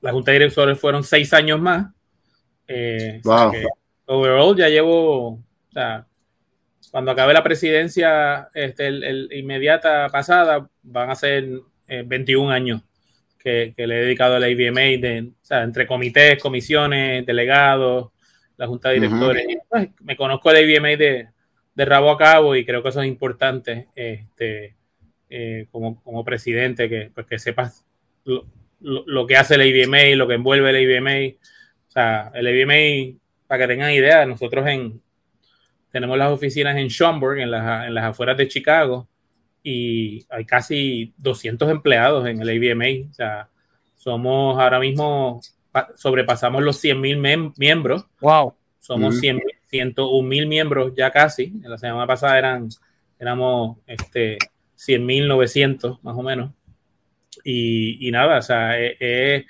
la 0.00 0.10
junta 0.10 0.32
de 0.32 0.40
directores 0.40 0.76
fueron 0.76 1.04
seis 1.04 1.32
años 1.32 1.60
más. 1.60 1.92
Eh, 2.66 3.20
wow. 3.22 3.52
overall 4.06 4.56
ya 4.56 4.68
llevo, 4.68 5.34
o 5.34 5.42
sea, 5.72 6.04
cuando 6.90 7.12
acabe 7.12 7.32
la 7.32 7.44
presidencia 7.44 8.48
este, 8.54 8.88
el, 8.88 9.28
inmediata 9.32 10.08
pasada, 10.08 10.68
van 10.82 11.10
a 11.10 11.14
ser 11.14 11.48
21 11.86 12.50
eh, 12.50 12.56
años 12.56 12.82
que, 13.42 13.74
le 13.76 13.96
he 13.96 14.04
dedicado 14.04 14.36
a 14.36 14.40
la 14.40 14.48
IBMA, 14.48 15.00
de, 15.00 15.30
o 15.32 15.44
sea, 15.44 15.62
entre 15.62 15.86
comités, 15.86 16.40
comisiones, 16.40 17.26
delegados, 17.26 18.10
la 18.56 18.66
junta 18.66 18.90
de 18.90 18.94
directores. 18.96 19.44
Pues, 19.68 19.88
me 20.00 20.16
conozco 20.16 20.52
la 20.52 20.60
IBMA 20.60 20.88
de, 20.90 21.28
de, 21.74 21.84
rabo 21.84 22.10
a 22.10 22.18
cabo 22.18 22.54
y 22.54 22.64
creo 22.64 22.82
que 22.82 22.90
eso 22.90 23.02
es 23.02 23.08
importante 23.08 23.88
este, 23.94 24.76
eh, 25.28 25.66
como, 25.70 26.02
como, 26.02 26.24
presidente, 26.24 26.88
que, 26.88 27.10
pues, 27.12 27.26
que 27.26 27.38
sepas 27.38 27.84
lo, 28.24 28.46
lo, 28.80 29.26
que 29.26 29.36
hace 29.36 29.58
la 29.58 29.64
IBMA, 29.64 30.16
lo 30.16 30.28
que 30.28 30.34
envuelve 30.34 30.72
la 30.72 30.80
IBMA. 30.80 31.36
O 31.88 31.90
sea, 31.90 32.30
el 32.34 32.48
IBMA, 32.48 33.18
para 33.46 33.64
que 33.64 33.72
tengan 33.72 33.90
idea, 33.92 34.24
nosotros 34.26 34.66
en, 34.66 35.00
tenemos 35.90 36.16
las 36.16 36.30
oficinas 36.30 36.76
en 36.76 36.88
Schaumburg, 36.88 37.38
en 37.38 37.50
las, 37.50 37.86
en 37.86 37.94
las 37.94 38.04
afueras 38.04 38.36
de 38.36 38.48
Chicago, 38.48 39.08
y 39.62 40.24
hay 40.30 40.44
casi 40.44 41.12
200 41.18 41.70
empleados 41.70 42.26
en 42.26 42.40
el 42.40 42.48
ABMA. 42.48 43.10
O 43.10 43.14
sea, 43.14 43.48
somos 43.96 44.58
ahora 44.58 44.80
mismo, 44.80 45.40
sobrepasamos 45.96 46.62
los 46.62 46.76
100 46.78 47.00
mil 47.00 47.18
miembros. 47.56 48.06
¡Wow! 48.20 48.54
Somos 48.80 49.18
100, 49.20 49.40
101 49.66 50.28
mil 50.28 50.46
miembros 50.46 50.92
ya 50.96 51.10
casi. 51.10 51.52
En 51.62 51.70
la 51.70 51.78
semana 51.78 52.06
pasada 52.06 52.38
eran, 52.38 52.68
éramos 53.18 53.78
este, 53.86 54.38
100 54.74 55.06
mil 55.06 55.28
900 55.28 56.02
más 56.02 56.16
o 56.16 56.22
menos. 56.22 56.50
Y, 57.44 58.08
y 58.08 58.10
nada, 58.10 58.38
o 58.38 58.42
sea, 58.42 58.78
eh, 58.80 58.96
eh, 59.00 59.46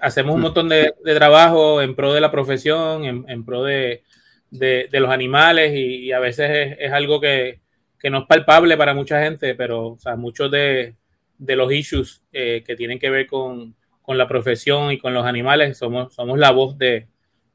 hacemos 0.00 0.34
un 0.34 0.42
montón 0.42 0.68
de, 0.68 0.94
de, 1.02 1.14
trabajo 1.14 1.80
en 1.80 1.94
pro 1.94 2.12
de 2.12 2.20
la 2.20 2.30
profesión, 2.30 3.04
en, 3.04 3.24
en 3.28 3.44
pro 3.44 3.64
de, 3.64 4.02
de, 4.50 4.88
los 5.00 5.10
animales 5.10 5.72
y, 5.74 6.12
a 6.12 6.18
veces 6.18 6.76
es, 6.78 6.92
algo 6.92 7.20
que, 7.20 7.60
no 8.04 8.18
es 8.18 8.26
palpable 8.26 8.76
para 8.76 8.94
mucha 8.94 9.22
gente, 9.22 9.54
pero 9.54 9.88
o 9.88 9.98
sea, 9.98 10.16
muchos 10.16 10.50
de, 10.50 10.94
los 11.38 11.72
issues 11.72 12.22
eh, 12.32 12.62
que 12.66 12.76
tienen 12.76 12.98
que 12.98 13.10
ver 13.10 13.26
con, 13.26 13.74
la 14.08 14.28
profesión 14.28 14.92
y 14.92 14.98
con 14.98 15.12
los 15.12 15.26
animales, 15.26 15.78
somos, 15.78 16.14
somos 16.14 16.38
la 16.38 16.52
voz 16.52 16.78
de, 16.78 17.08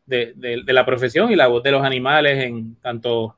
la 0.08 0.86
profesión 0.86 1.32
y 1.32 1.36
la 1.36 1.48
voz 1.48 1.64
de 1.64 1.72
los 1.72 1.84
animales 1.84 2.44
en 2.44 2.76
tanto 2.76 3.38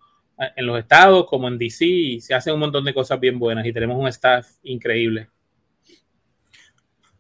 en 0.56 0.66
los 0.66 0.80
estados 0.80 1.28
como 1.28 1.48
en 1.48 1.58
DC 1.58 1.86
y 1.86 2.22
se 2.22 2.34
hacen 2.34 2.56
un 2.56 2.62
montón 2.62 2.84
de 2.84 2.94
cosas 2.94 3.20
bien 3.20 3.38
buenas 3.38 3.66
y 3.66 3.74
tenemos 3.74 3.98
un 3.98 4.08
staff 4.08 4.48
increíble. 4.64 5.30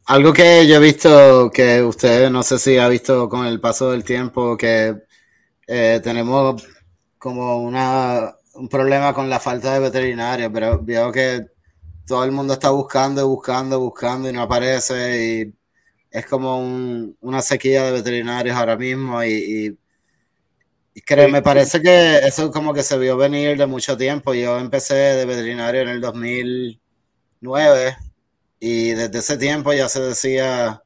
Algo 0.05 0.33
que 0.33 0.67
yo 0.67 0.75
he 0.75 0.79
visto 0.79 1.49
que 1.51 1.81
usted 1.81 2.29
no 2.29 2.43
sé 2.43 2.59
si 2.59 2.77
ha 2.77 2.89
visto 2.89 3.29
con 3.29 3.45
el 3.45 3.61
paso 3.61 3.91
del 3.91 4.03
tiempo 4.03 4.57
que 4.57 4.95
eh, 5.65 6.01
tenemos 6.03 6.67
como 7.17 7.61
una, 7.61 8.35
un 8.53 8.69
problema 8.69 9.13
con 9.13 9.29
la 9.29 9.39
falta 9.39 9.73
de 9.73 9.79
veterinarios, 9.79 10.51
pero 10.53 10.79
veo 10.81 11.11
que 11.11 11.47
todo 12.05 12.23
el 12.23 12.31
mundo 12.31 12.53
está 12.53 12.69
buscando, 12.69 13.27
buscando, 13.27 13.79
buscando 13.79 14.29
y 14.29 14.33
no 14.33 14.43
aparece 14.43 15.41
y 15.41 15.53
es 16.11 16.25
como 16.27 16.59
una 17.21 17.41
sequía 17.41 17.83
de 17.85 17.91
veterinarios 17.91 18.55
ahora 18.55 18.77
mismo 18.77 19.23
y, 19.23 19.77
creo, 21.05 21.29
me 21.29 21.41
parece 21.41 21.81
que 21.81 22.19
eso 22.19 22.51
como 22.51 22.73
que 22.73 22.83
se 22.83 22.97
vio 22.97 23.17
venir 23.17 23.57
de 23.57 23.65
mucho 23.65 23.97
tiempo. 23.97 24.33
Yo 24.33 24.59
empecé 24.59 24.93
de 24.93 25.25
veterinario 25.25 25.81
en 25.81 25.89
el 25.89 26.01
2009 26.01 27.97
y 28.59 28.91
desde 28.91 29.19
ese 29.19 29.37
tiempo 29.37 29.73
ya 29.73 29.89
se 29.89 30.01
decía 30.01 30.83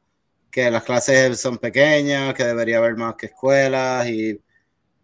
que 0.49 0.71
las 0.71 0.83
clases 0.83 1.39
son 1.39 1.57
pequeñas, 1.57 2.33
que 2.33 2.45
debería 2.45 2.77
haber 2.77 2.95
más 2.95 3.15
que 3.15 3.27
escuelas 3.27 4.07
y 4.07 4.39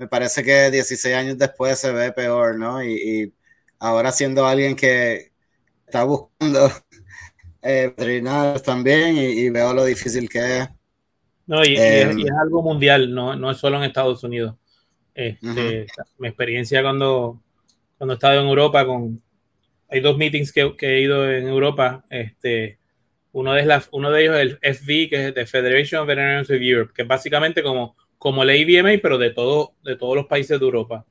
me 0.04 0.10
parece 0.10 0.44
que 0.44 0.70
16 0.70 1.16
años 1.16 1.38
después 1.38 1.80
se 1.80 1.94
ve 1.94 2.12
peor, 2.12 2.60
¿no? 2.60 2.84
Y, 2.84 3.34
ahora 3.80 4.12
siendo 4.12 4.46
alguien 4.46 4.76
que 4.76 5.32
está 5.86 6.04
buscando 6.04 6.70
eh, 7.62 7.94
veterinarios 7.96 8.63
también 8.63 9.16
y, 9.18 9.50
veo 9.50 9.74
lo 9.74 9.86
difícil 9.86 10.28
que 10.28 10.60
es. 10.60 10.70
No, 11.48 11.63
y, 11.63 11.76
es, 11.76 12.06
em, 12.06 12.18
algo 12.42 12.62
mundial, 12.62 13.13
no, 13.13 13.34
no 13.38 13.52
es 13.52 13.58
solo 13.58 13.78
en 13.78 13.84
Estados 13.84 14.22
Unidos. 14.26 14.56
Este, 15.16 15.88
Mi 16.18 16.28
experiencia 16.28 16.82
cuando, 16.82 17.42
cuando 17.98 18.13
he 18.13 18.16
estado 18.16 18.42
en 18.42 18.48
Europa, 18.48 18.86
con, 18.86 19.22
hay 19.88 20.02
dos 20.02 20.18
meetings 20.18 20.52
que, 20.52 20.76
que 20.76 20.98
he 20.98 21.02
ido 21.02 21.32
en 21.32 21.48
Europa. 21.48 22.04
Este, 22.10 22.78
uno, 23.32 23.54
de 23.54 23.66
las, 23.66 23.88
uno 23.94 24.12
de 24.12 24.22
ellos 24.22 24.36
es 24.36 24.42
el 24.42 24.60
FV, 24.76 25.10
que 25.10 25.28
es 25.28 25.34
de 25.34 25.46
Federation 25.46 26.02
of 26.02 26.08
Veterinarians 26.08 26.50
of 26.50 26.58
Europe, 26.60 26.94
que 26.94 27.04
es 27.04 27.08
básicamente 27.08 27.63
como 27.63 27.96
como 28.24 28.46
la 28.46 28.56
IBM, 28.56 29.00
pero 29.02 29.18
de, 29.18 29.32
todo, 29.32 29.74
de 29.84 29.98
todos 29.98 30.16
los 30.16 30.28
países 30.28 30.58
de 30.58 30.64
Europa. 30.64 31.06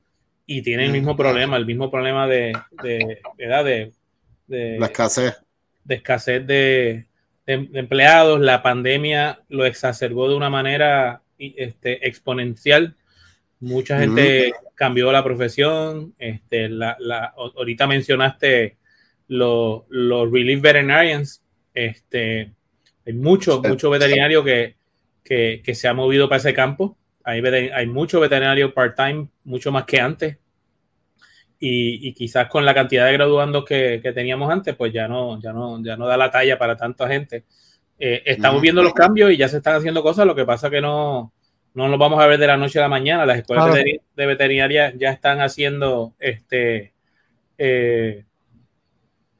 Y 0.47 0.63
tiene 0.63 0.85
el 0.85 0.91
mismo 0.91 1.15
problema, 1.15 1.57
el 1.57 1.65
mismo 1.67 1.91
problema 1.91 2.27
de, 2.27 2.53
de, 2.81 3.21
de, 3.37 3.91
de 4.47 4.79
la 4.79 4.87
escasez. 4.87 5.35
De 5.83 5.93
escasez 5.93 6.47
de, 6.47 7.05
empleados. 7.45 8.41
La 8.41 8.63
pandemia 8.63 9.43
lo 9.49 9.63
exacerbó 9.63 10.27
de 10.27 10.33
una 10.33 10.49
manera 10.49 11.21
este, 11.37 12.07
exponencial. 12.07 12.95
Mucha 13.59 13.99
gente 13.99 14.51
cambió 14.73 15.11
la 15.11 15.23
profesión. 15.23 16.15
Este, 16.17 16.67
la, 16.67 16.97
la, 16.99 17.25
ahorita 17.35 17.85
mencionaste 17.85 18.77
los, 19.27 19.83
los 19.89 20.31
relief 20.31 20.61
veterinarians. 20.61 21.43
Este, 21.75 22.51
hay 23.05 23.13
muchos, 23.13 23.61
muchos 23.61 23.91
veterinarios 23.91 24.43
que, 24.43 24.77
que, 25.23 25.61
que, 25.63 25.75
se 25.75 25.87
han 25.87 25.97
movido 25.97 26.27
para 26.27 26.39
ese 26.39 26.55
campo 26.55 26.97
hay, 27.23 27.41
hay 27.69 27.87
mucho 27.87 28.19
veterinario 28.19 28.73
part-time, 28.73 29.27
mucho 29.43 29.71
más 29.71 29.85
que 29.85 29.99
antes. 29.99 30.37
Y, 31.65 32.13
quizás 32.13 32.49
con 32.49 32.65
la 32.65 32.73
cantidad 32.73 33.05
de 33.05 33.13
graduandos 33.13 33.63
que, 33.63 34.01
teníamos 34.13 34.51
antes, 34.51 34.75
pues 34.75 34.91
ya 34.91 35.07
no, 35.07 35.41
ya 35.41 35.53
no, 35.53 35.81
ya 35.81 35.95
no 35.95 36.07
da 36.07 36.17
la 36.17 36.29
talla 36.29 36.57
para 36.57 36.75
tanta 36.75 37.07
gente. 37.07 37.45
Eh, 37.97 38.21
estamos 38.25 38.61
viendo 38.61 38.83
los 38.83 38.93
cambios 38.93 39.31
y 39.31 39.37
ya 39.37 39.47
se 39.47 39.57
están 39.57 39.77
haciendo 39.77 40.03
cosas, 40.03 40.25
lo 40.27 40.35
que 40.35 40.43
pasa 40.43 40.69
que 40.69 40.81
no, 40.81 41.31
no 41.73 41.87
los 41.87 41.97
vamos 41.97 42.21
a 42.21 42.27
ver 42.27 42.37
de 42.37 42.47
la 42.47 42.57
noche 42.57 42.79
a 42.79 42.81
la 42.81 42.89
mañana. 42.89 43.25
Las 43.25 43.37
escuelas 43.37 43.73
de, 43.73 44.25
veterinaria 44.25 44.93
ya 44.97 45.11
están 45.11 45.39
haciendo, 45.39 46.13
este, 46.19 46.91
eh, 47.57 48.25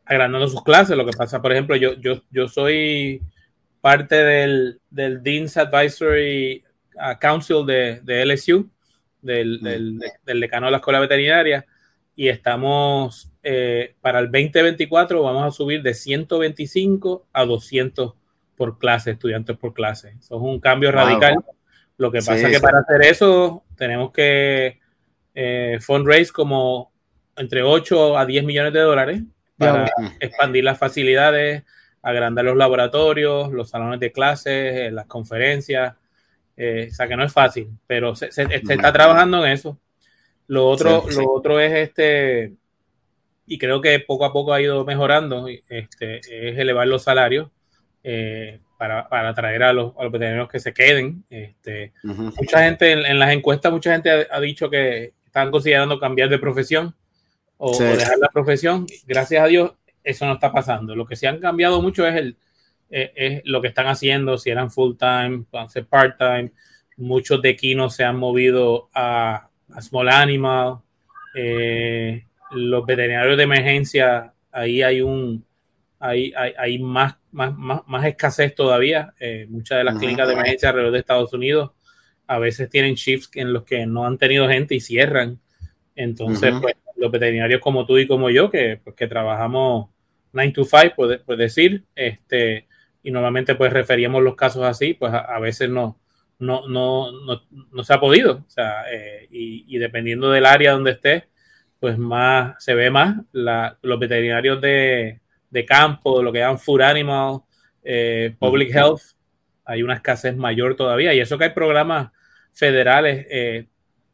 agrandando 0.05 0.47
sus 0.47 0.63
clases. 0.63 0.95
Lo 0.95 1.05
que 1.05 1.11
pasa, 1.11 1.41
por 1.41 1.51
ejemplo, 1.51 1.75
yo, 1.75 1.95
yo, 1.95 2.21
yo 2.31 2.47
soy 2.47 3.21
parte 3.81 4.15
del, 4.15 4.79
del 4.89 5.21
Dean's 5.21 5.57
Advisory 5.57 6.63
uh, 6.95 7.19
Council 7.19 7.65
de, 7.65 8.01
de 8.01 8.25
LSU, 8.25 8.69
del, 9.21 9.59
mm. 9.59 9.63
del, 9.63 9.99
del, 10.25 10.39
decano 10.39 10.67
de 10.67 10.71
la 10.71 10.77
escuela 10.77 10.99
veterinaria, 10.99 11.65
y 12.15 12.27
estamos 12.27 13.31
eh, 13.41 13.95
para 13.99 14.19
el 14.19 14.31
2024 14.31 15.21
vamos 15.21 15.45
a 15.45 15.51
subir 15.51 15.81
de 15.81 15.93
125 15.93 17.27
a 17.33 17.45
200 17.45 18.13
por 18.55 18.77
clase, 18.77 19.11
estudiantes 19.11 19.57
por 19.57 19.73
clase. 19.73 20.15
Eso 20.19 20.35
es 20.35 20.41
un 20.41 20.59
cambio 20.59 20.91
radical. 20.91 21.35
Lo 21.97 22.11
que 22.11 22.19
pasa 22.19 22.37
es 22.37 22.49
que 22.49 22.59
para 22.59 22.79
hacer 22.79 23.01
eso 23.01 23.63
tenemos 23.75 24.11
que 24.11 24.79
eh, 25.35 25.79
fundraise 25.81 26.31
como 26.31 26.91
entre 27.35 27.63
8 27.63 28.17
a 28.17 28.25
10 28.25 28.45
millones 28.45 28.73
de 28.73 28.79
dólares 28.79 29.21
para 29.57 29.89
expandir 30.19 30.63
las 30.63 30.77
facilidades, 30.77 31.63
agrandar 32.01 32.45
los 32.45 32.57
laboratorios, 32.57 33.51
los 33.51 33.69
salones 33.69 33.99
de 33.99 34.11
clases, 34.11 34.87
eh, 34.87 34.91
las 34.91 35.07
conferencias. 35.07 35.95
Eh, 36.55 36.87
o 36.91 36.93
sea 36.93 37.07
que 37.07 37.15
no 37.15 37.23
es 37.23 37.33
fácil, 37.33 37.69
pero 37.87 38.15
se, 38.15 38.29
está 38.29 38.93
trabajando 38.93 39.45
en 39.45 39.53
eso. 39.53 39.79
Lo 40.47 40.67
otro, 40.67 41.03
lo 41.15 41.31
otro 41.31 41.59
es 41.59 41.73
este, 41.73 42.53
y 43.47 43.57
creo 43.57 43.81
que 43.81 43.99
poco 43.99 44.25
a 44.25 44.33
poco 44.33 44.53
ha 44.53 44.61
ido 44.61 44.85
mejorando, 44.85 45.47
este, 45.47 46.17
es 46.17 46.57
elevar 46.57 46.87
los 46.87 47.03
salarios 47.03 47.49
eh, 48.03 48.59
para, 48.77 49.07
para, 49.07 49.29
atraer 49.29 49.63
a 49.63 49.73
los, 49.73 49.93
a 49.97 50.03
los, 50.03 50.11
veterinarios 50.11 50.49
que 50.49 50.59
se 50.59 50.73
queden. 50.73 51.23
Este, 51.29 51.93
Mucha 52.03 52.63
gente 52.63 52.91
en, 52.91 53.19
las 53.19 53.31
encuestas, 53.31 53.71
mucha 53.71 53.93
gente 53.93 54.27
ha, 54.29 54.39
dicho 54.39 54.69
que 54.69 55.13
están 55.25 55.49
considerando 55.49 55.99
cambiar 55.99 56.29
de 56.29 56.39
profesión 56.39 56.95
o, 57.57 57.77
dejar 57.77 58.17
la 58.19 58.29
profesión. 58.29 58.85
Gracias 59.07 59.43
a 59.43 59.47
Dios, 59.47 59.73
eso 60.03 60.25
no 60.25 60.33
está 60.33 60.51
pasando. 60.51 60.95
Lo 60.95 61.05
que 61.05 61.15
se 61.15 61.27
han 61.27 61.39
cambiado 61.39 61.81
mucho 61.81 62.05
es 62.05 62.15
el 62.15 62.37
eh, 62.95 63.11
es 63.15 63.41
lo 63.45 63.59
que 63.59 63.69
están 63.69 63.87
haciendo, 63.87 64.37
si 64.37 64.51
eran 64.51 64.69
full 64.69 64.95
time, 64.95 65.45
van 65.51 65.65
a 65.65 65.69
ser 65.69 65.87
part 65.87 66.15
time. 66.19 66.51
Muchos 66.95 67.41
de 67.41 67.49
equinos 67.49 67.95
se 67.95 68.03
han 68.03 68.17
movido 68.17 68.89
a, 68.93 69.49
a 69.73 69.81
small 69.81 70.09
animal. 70.09 70.77
Eh, 71.33 72.23
los 72.51 72.85
veterinarios 72.85 73.35
de 73.35 73.43
emergencia, 73.43 74.33
ahí 74.51 74.83
hay 74.83 75.01
un 75.01 75.43
hay, 75.99 76.33
hay, 76.35 76.53
hay 76.57 76.79
más, 76.79 77.15
más, 77.31 77.53
más, 77.57 78.05
escasez 78.05 78.53
todavía. 78.53 79.15
Eh, 79.19 79.47
muchas 79.49 79.79
de 79.79 79.85
las 79.85 79.97
clínicas 79.97 80.27
de 80.27 80.33
emergencia 80.33 80.69
alrededor 80.69 80.91
de 80.91 80.99
Estados 80.99 81.33
Unidos 81.33 81.71
a 82.27 82.37
veces 82.37 82.69
tienen 82.69 82.93
shifts 82.93 83.31
en 83.35 83.53
los 83.53 83.63
que 83.63 83.87
no 83.87 84.05
han 84.05 84.19
tenido 84.19 84.47
gente 84.47 84.75
y 84.75 84.81
cierran. 84.81 85.39
Entonces, 85.95 86.53
pues, 86.61 86.75
los 86.97 87.09
veterinarios 87.09 87.59
como 87.59 87.87
tú 87.87 87.97
y 87.97 88.05
como 88.05 88.29
yo, 88.29 88.51
que, 88.51 88.79
pues, 88.83 88.95
que 88.95 89.07
trabajamos 89.07 89.89
9 90.33 90.51
to 90.51 90.63
5, 90.63 90.93
puedes 90.95 91.21
pues 91.21 91.39
decir, 91.39 91.85
este, 91.95 92.67
y 93.03 93.11
normalmente 93.11 93.55
pues 93.55 93.71
referíamos 93.71 94.23
los 94.23 94.35
casos 94.35 94.63
así, 94.63 94.93
pues 94.93 95.13
a, 95.13 95.37
veces 95.39 95.69
no, 95.69 95.99
no, 96.39 96.67
no, 96.67 97.11
no, 97.71 97.83
se 97.83 97.93
ha 97.93 97.99
podido. 97.99 98.45
O 98.47 98.49
sea, 98.49 98.85
eh, 98.89 99.27
y, 99.29 99.65
y, 99.67 99.77
dependiendo 99.77 100.31
del 100.31 100.45
área 100.45 100.71
donde 100.71 100.91
esté, 100.91 101.27
pues 101.81 101.97
más 101.97 102.63
se 102.63 102.73
ve 102.73 102.89
más 102.89 103.17
la, 103.33 103.77
los 103.81 103.99
veterinarios 103.99 104.61
de, 104.61 105.19
de 105.49 105.65
campo, 105.65 106.23
lo 106.23 106.31
que 106.31 106.39
llaman 106.39 106.59
food 106.59 106.81
animal, 106.81 107.41
eh, 107.83 108.33
public 108.39 108.73
health, 108.73 109.01
hay 109.65 109.83
una 109.83 109.95
escasez 109.95 110.35
mayor 110.37 110.77
todavía. 110.77 111.13
Y 111.13 111.19
eso 111.19 111.37
que 111.37 111.45
hay 111.45 111.49
programas 111.49 112.09
federales 112.53 113.27
eh, 113.29 113.67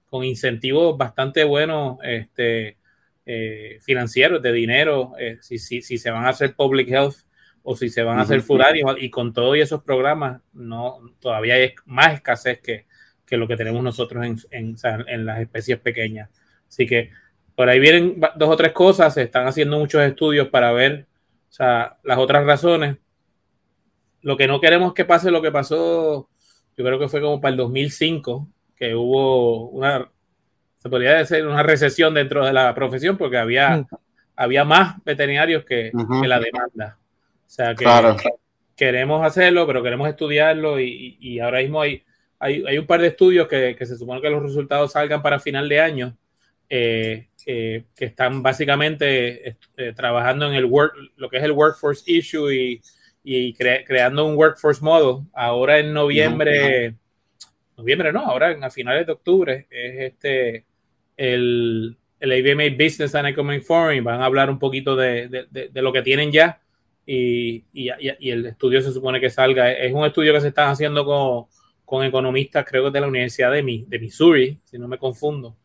con 0.09 0.23
incentivos 0.23 0.97
bastante 0.97 1.43
buenos 1.43 1.99
este, 2.03 2.77
financieros, 3.81 4.41
de 4.41 4.51
dinero, 4.51 5.13
si, 5.41 5.59
si, 5.59 5.83
si, 5.83 5.99
se 5.99 6.09
van 6.09 6.25
a 6.25 6.29
hacer 6.29 6.55
public 6.55 6.89
health 6.89 7.28
o 7.63 7.75
si 7.75 7.89
se 7.89 8.03
van 8.03 8.19
a 8.19 8.23
hacer 8.23 8.43
animal. 8.65 8.97
Y 8.99 9.09
con 9.09 9.33
todos 9.33 9.57
esos 9.57 9.83
programas, 9.83 10.41
no 10.53 10.99
todavía 11.19 11.55
hay 11.55 11.73
más 11.85 12.13
escasez 12.13 12.59
que, 12.61 12.85
que 13.25 13.37
lo 13.37 13.47
que 13.47 13.57
tenemos 13.57 13.83
nosotros 13.83 14.25
en, 14.25 14.37
en, 14.51 14.75
en 15.07 15.25
las 15.25 15.39
especies 15.39 15.79
pequeñas. 15.79 16.29
Así 16.67 16.85
que 16.85 17.11
por 17.55 17.67
ahí 17.67 17.79
vienen 17.79 18.21
dos 18.35 18.49
o 18.49 18.55
tres 18.55 18.71
cosas, 18.71 19.13
se 19.13 19.23
están 19.23 19.47
haciendo 19.47 19.77
muchos 19.77 20.01
estudios 20.01 20.47
para 20.47 20.71
ver 20.71 21.07
o 21.49 21.51
sea, 21.51 21.97
las 22.03 22.17
otras 22.17 22.45
razones. 22.45 22.97
Lo 24.21 24.37
que 24.37 24.47
no 24.47 24.61
queremos 24.61 24.93
que 24.93 25.05
pase 25.05 25.31
lo 25.31 25.41
que 25.41 25.51
pasó, 25.51 26.29
yo 26.77 26.85
creo 26.85 26.99
que 26.99 27.07
fue 27.07 27.21
como 27.21 27.41
para 27.41 27.51
el 27.51 27.57
2005, 27.57 28.47
que 28.75 28.93
hubo 28.93 29.69
una, 29.69 30.09
se 30.77 30.89
podría 30.89 31.15
decir, 31.15 31.45
una 31.45 31.63
recesión 31.63 32.13
dentro 32.13 32.45
de 32.45 32.53
la 32.53 32.73
profesión 32.75 33.17
porque 33.17 33.37
había, 33.37 33.85
había 34.35 34.63
más 34.63 35.03
veterinarios 35.03 35.65
que, 35.65 35.91
la 35.93 36.39
demanda. 36.39 36.98
O 37.49 37.51
sea, 37.51 37.73
que 37.73 37.85
queremos 38.75 39.25
hacerlo, 39.25 39.65
pero 39.65 39.81
queremos 39.81 40.07
estudiarlo 40.07 40.79
y, 40.79 41.39
ahora 41.39 41.61
mismo 41.61 41.81
hay, 41.81 42.03
hay, 42.37 42.77
un 42.77 42.85
par 42.85 43.01
de 43.01 43.07
estudios 43.07 43.47
que, 43.47 43.75
que, 43.75 43.85
se 43.87 43.97
supone 43.97 44.21
que 44.21 44.29
los 44.29 44.43
resultados 44.43 44.91
salgan 44.91 45.23
para 45.23 45.39
final 45.39 45.67
de 45.67 45.79
año. 45.79 46.15
Eh, 46.69 47.25
que 47.45 48.05
están 48.05 48.43
básicamente 48.43 49.55
eh, 49.75 49.93
trabajando 49.95 50.47
en 50.47 50.53
el 50.53 50.65
work, 50.65 50.93
lo 51.15 51.27
que 51.27 51.37
es 51.37 51.43
el 51.43 51.51
workforce 51.51 52.03
issue 52.05 52.53
y, 52.53 52.81
y 53.23 53.55
creando 53.55 54.27
un 54.27 54.35
workforce 54.37 54.83
model. 54.83 55.25
Ahora 55.33 55.79
en 55.79 55.91
noviembre, 55.91 56.93
noviembre 57.75 58.13
no, 58.13 58.19
ahora 58.19 58.55
a 58.61 58.69
finales 58.69 59.07
de 59.07 59.13
octubre 59.13 59.65
es 59.71 60.13
este 60.13 60.65
el, 61.17 61.97
el 62.19 62.31
ABMA 62.31 62.75
Business 62.77 63.15
and 63.15 63.29
Economic 63.29 63.63
Forum. 63.63 64.03
Van 64.03 64.21
a 64.21 64.25
hablar 64.25 64.51
un 64.51 64.59
poquito 64.59 64.95
de, 64.95 65.27
de, 65.27 65.69
de 65.69 65.81
lo 65.81 65.91
que 65.91 66.03
tienen 66.03 66.31
ya 66.31 66.61
y, 67.11 67.65
y, 67.73 67.89
y, 68.19 68.29
el 68.29 68.45
estudio 68.45 68.81
se 68.81 68.91
supone 68.91 69.19
que 69.19 69.29
salga. 69.29 69.71
Es 69.71 69.93
un 69.93 70.05
estudio 70.05 70.33
que 70.33 70.41
se 70.41 70.49
está 70.49 70.69
haciendo 70.69 71.05
con, 71.05 71.45
con 71.85 72.05
economistas, 72.05 72.65
creo 72.65 72.85
que 72.85 72.91
de 72.91 73.01
la 73.01 73.07
Universidad 73.07 73.51
de, 73.51 73.85
de 73.87 73.99
Missouri, 73.99 74.59
si 74.65 74.77
no 74.77 74.87
me 74.87 74.97
confundo 74.97 75.55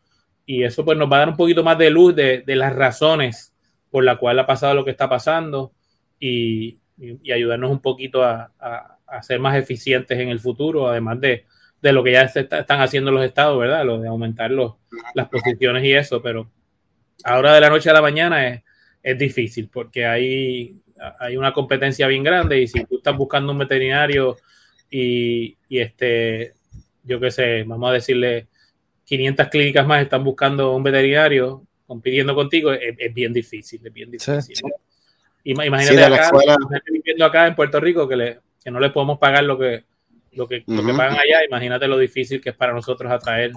y 0.47 0.63
eso 0.63 0.85
pues 0.85 0.99
nos 0.99 1.11
va 1.11 1.17
a 1.17 1.19
dar 1.21 1.29
un 1.31 1.37
poquito 1.37 1.63
más 1.65 1.79
de 1.79 1.91
luz 1.91 2.15
de, 2.15 2.43
de 2.43 2.57
las 2.57 2.75
razones 2.75 3.55
por 3.91 4.05
la 4.05 4.17
cual 4.17 4.39
ha 4.39 4.47
pasado 4.47 4.75
lo 4.75 4.85
que 4.85 4.91
está 4.91 5.09
pasando 5.09 5.73
y, 6.19 6.79
y, 6.99 7.33
ayudarnos 7.33 7.71
un 7.71 7.81
poquito 7.81 8.23
a, 8.23 8.53
a, 8.59 8.99
a, 9.07 9.23
ser 9.23 9.41
más 9.41 9.57
eficientes 9.57 10.19
en 10.19 10.29
el 10.29 10.41
futuro, 10.41 10.89
además 10.89 11.21
de, 11.21 11.47
de 11.81 11.93
lo 11.93 12.03
que 12.03 12.13
ya 12.13 12.29
se 12.29 12.41
está, 12.41 12.61
están 12.61 12.81
haciendo 12.81 13.11
los 13.11 13.25
estados, 13.25 13.59
¿verdad? 13.59 13.85
Lo 13.85 14.01
de 14.01 14.09
aumentar 14.09 14.51
los, 14.51 14.75
las 15.15 15.29
posiciones 15.29 15.85
y 15.85 15.93
eso, 15.93 16.21
pero 16.23 16.51
ahora 17.25 17.55
de 17.55 17.61
la 17.61 17.71
noche 17.71 17.91
a 17.91 17.95
la 17.95 18.03
mañana 18.03 18.49
es, 18.49 18.63
es 19.03 19.19
difícil 19.19 19.69
porque 19.73 20.07
hay, 20.07 20.81
hay 21.19 21.37
una 21.37 21.53
competencia 21.53 22.07
bien 22.07 22.23
grande 22.23 22.61
y 22.61 22.69
si 22.69 22.85
tú 22.85 22.97
estás 22.97 23.17
buscando 23.17 23.53
un 23.53 23.59
veterinario 23.59 24.37
y, 24.91 25.57
y 25.69 25.79
este, 25.79 26.55
yo 27.03 27.21
qué 27.21 27.31
sé, 27.31 27.65
vamos 27.65 27.91
a 27.91 27.95
decirle 27.95 28.49
500 29.05 29.49
clínicas 29.49 29.87
más 29.87 30.03
están 30.03 30.25
buscando 30.25 30.75
un 30.75 30.83
veterinario 30.83 31.63
compitiendo 31.87 32.35
contigo, 32.35 32.73
es, 32.73 33.15
bien 33.15 33.33
difícil, 33.33 33.81
es 33.85 33.93
bien 33.93 34.11
difícil. 34.11 34.57
Imagínate 35.45 36.05
acá, 36.05 36.31
viviendo 36.91 37.25
acá 37.25 37.47
en 37.47 37.55
Puerto 37.55 37.79
Rico 37.79 38.09
que, 38.09 38.17
le, 38.17 38.41
que 38.63 38.71
no 38.71 38.81
le 38.81 38.91
podemos 38.91 39.19
pagar 39.19 39.45
lo 39.45 39.59
que, 39.59 39.85
lo 40.33 40.49
que, 40.49 40.65
lo 40.67 40.85
que 40.85 40.95
pagan 40.95 41.19
allá, 41.19 41.45
imagínate 41.47 41.87
lo 41.87 41.99
difícil 41.99 42.41
que 42.41 42.51
es 42.51 42.57
para 42.57 42.73
nosotros 42.73 43.13
atraer 43.13 43.53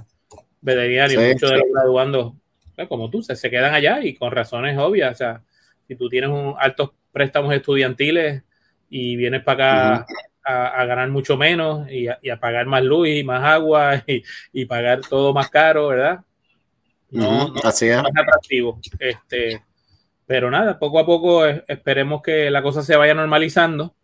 veterinarios. 0.61 1.23
Muchos 1.23 1.51
de 1.51 1.57
los 1.57 1.67
graduandos, 1.73 2.33
pues, 2.75 2.87
como 2.89 3.09
tú, 3.09 3.23
se, 3.23 3.35
se, 3.35 3.49
quedan 3.49 3.73
allá 3.73 4.03
y 4.03 4.13
con 4.15 4.31
razones 4.31 4.77
obvias. 4.77 5.13
O 5.13 5.17
sea, 5.17 5.41
si 5.87 5.95
tú 5.95 6.09
tienes 6.09 6.29
un 6.29 6.55
altos 6.59 6.91
préstamos 7.17 7.51
estudiantiles 7.51 8.43
y 8.91 9.15
vienes 9.15 9.41
para 9.43 9.95
acá 9.95 10.05
a, 10.43 10.85
ganar 10.85 11.09
mucho 11.09 11.35
menos 11.35 11.89
y 11.91 12.07
a, 12.07 12.39
pagar 12.39 12.67
más 12.67 12.83
luz 12.83 13.07
y 13.09 13.23
más 13.23 13.43
agua 13.43 14.03
y, 14.53 14.65
pagar 14.65 15.01
todo 15.01 15.33
más 15.33 15.49
caro, 15.49 15.87
¿verdad? 15.87 16.19
No, 17.09 17.55
Así 17.63 17.87
es. 17.87 17.97
atractivo. 17.97 18.79
Este, 18.99 19.63
pero 20.27 20.51
nada, 20.51 20.77
poco 20.77 20.99
a 20.99 21.05
poco 21.07 21.45
esperemos 21.45 22.21
que 22.21 22.51
la 22.51 22.61
cosa 22.61 22.83
se 22.83 22.95
vaya 22.95 23.15
normalizando 23.15 23.95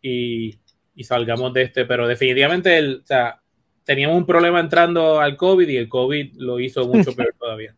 y, 0.00 0.58
salgamos 1.02 1.52
de 1.52 1.62
este. 1.62 1.84
Pero 1.84 2.08
definitivamente, 2.08 2.78
el, 2.78 3.02
o 3.04 3.06
sea, 3.06 3.42
teníamos 3.84 4.16
un 4.16 4.24
problema 4.24 4.60
entrando 4.60 5.20
al 5.20 5.36
COVID 5.36 5.68
y 5.68 5.76
el 5.76 5.88
COVID 5.88 6.36
lo 6.36 6.58
hizo 6.60 6.86
mucho 6.86 7.12
peor 7.16 7.34
todavía. 7.38 7.74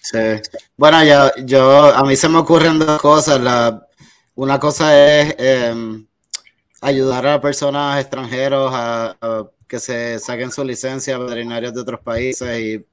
Sí. 0.00 0.18
Bueno, 0.76 1.04
yo, 1.04 1.44
yo, 1.44 1.82
a 1.94 2.04
mí 2.04 2.14
se 2.14 2.28
me 2.28 2.38
ocurren 2.38 2.78
dos 2.78 3.00
cosas. 3.00 3.40
La, 3.40 3.87
una 4.38 4.60
cosa 4.60 4.96
es 4.96 5.34
em, 5.36 6.06
ayudar 6.80 7.26
a 7.26 7.40
personas 7.40 8.00
extranjeros 8.00 8.70
a, 8.72 9.16
que 9.66 9.80
se 9.80 10.20
saquen 10.20 10.52
su 10.52 10.62
licencia 10.64 11.18
veterinarios 11.18 11.74
de 11.74 11.80
otros 11.80 12.00
países 12.00 12.60
y 12.60 12.86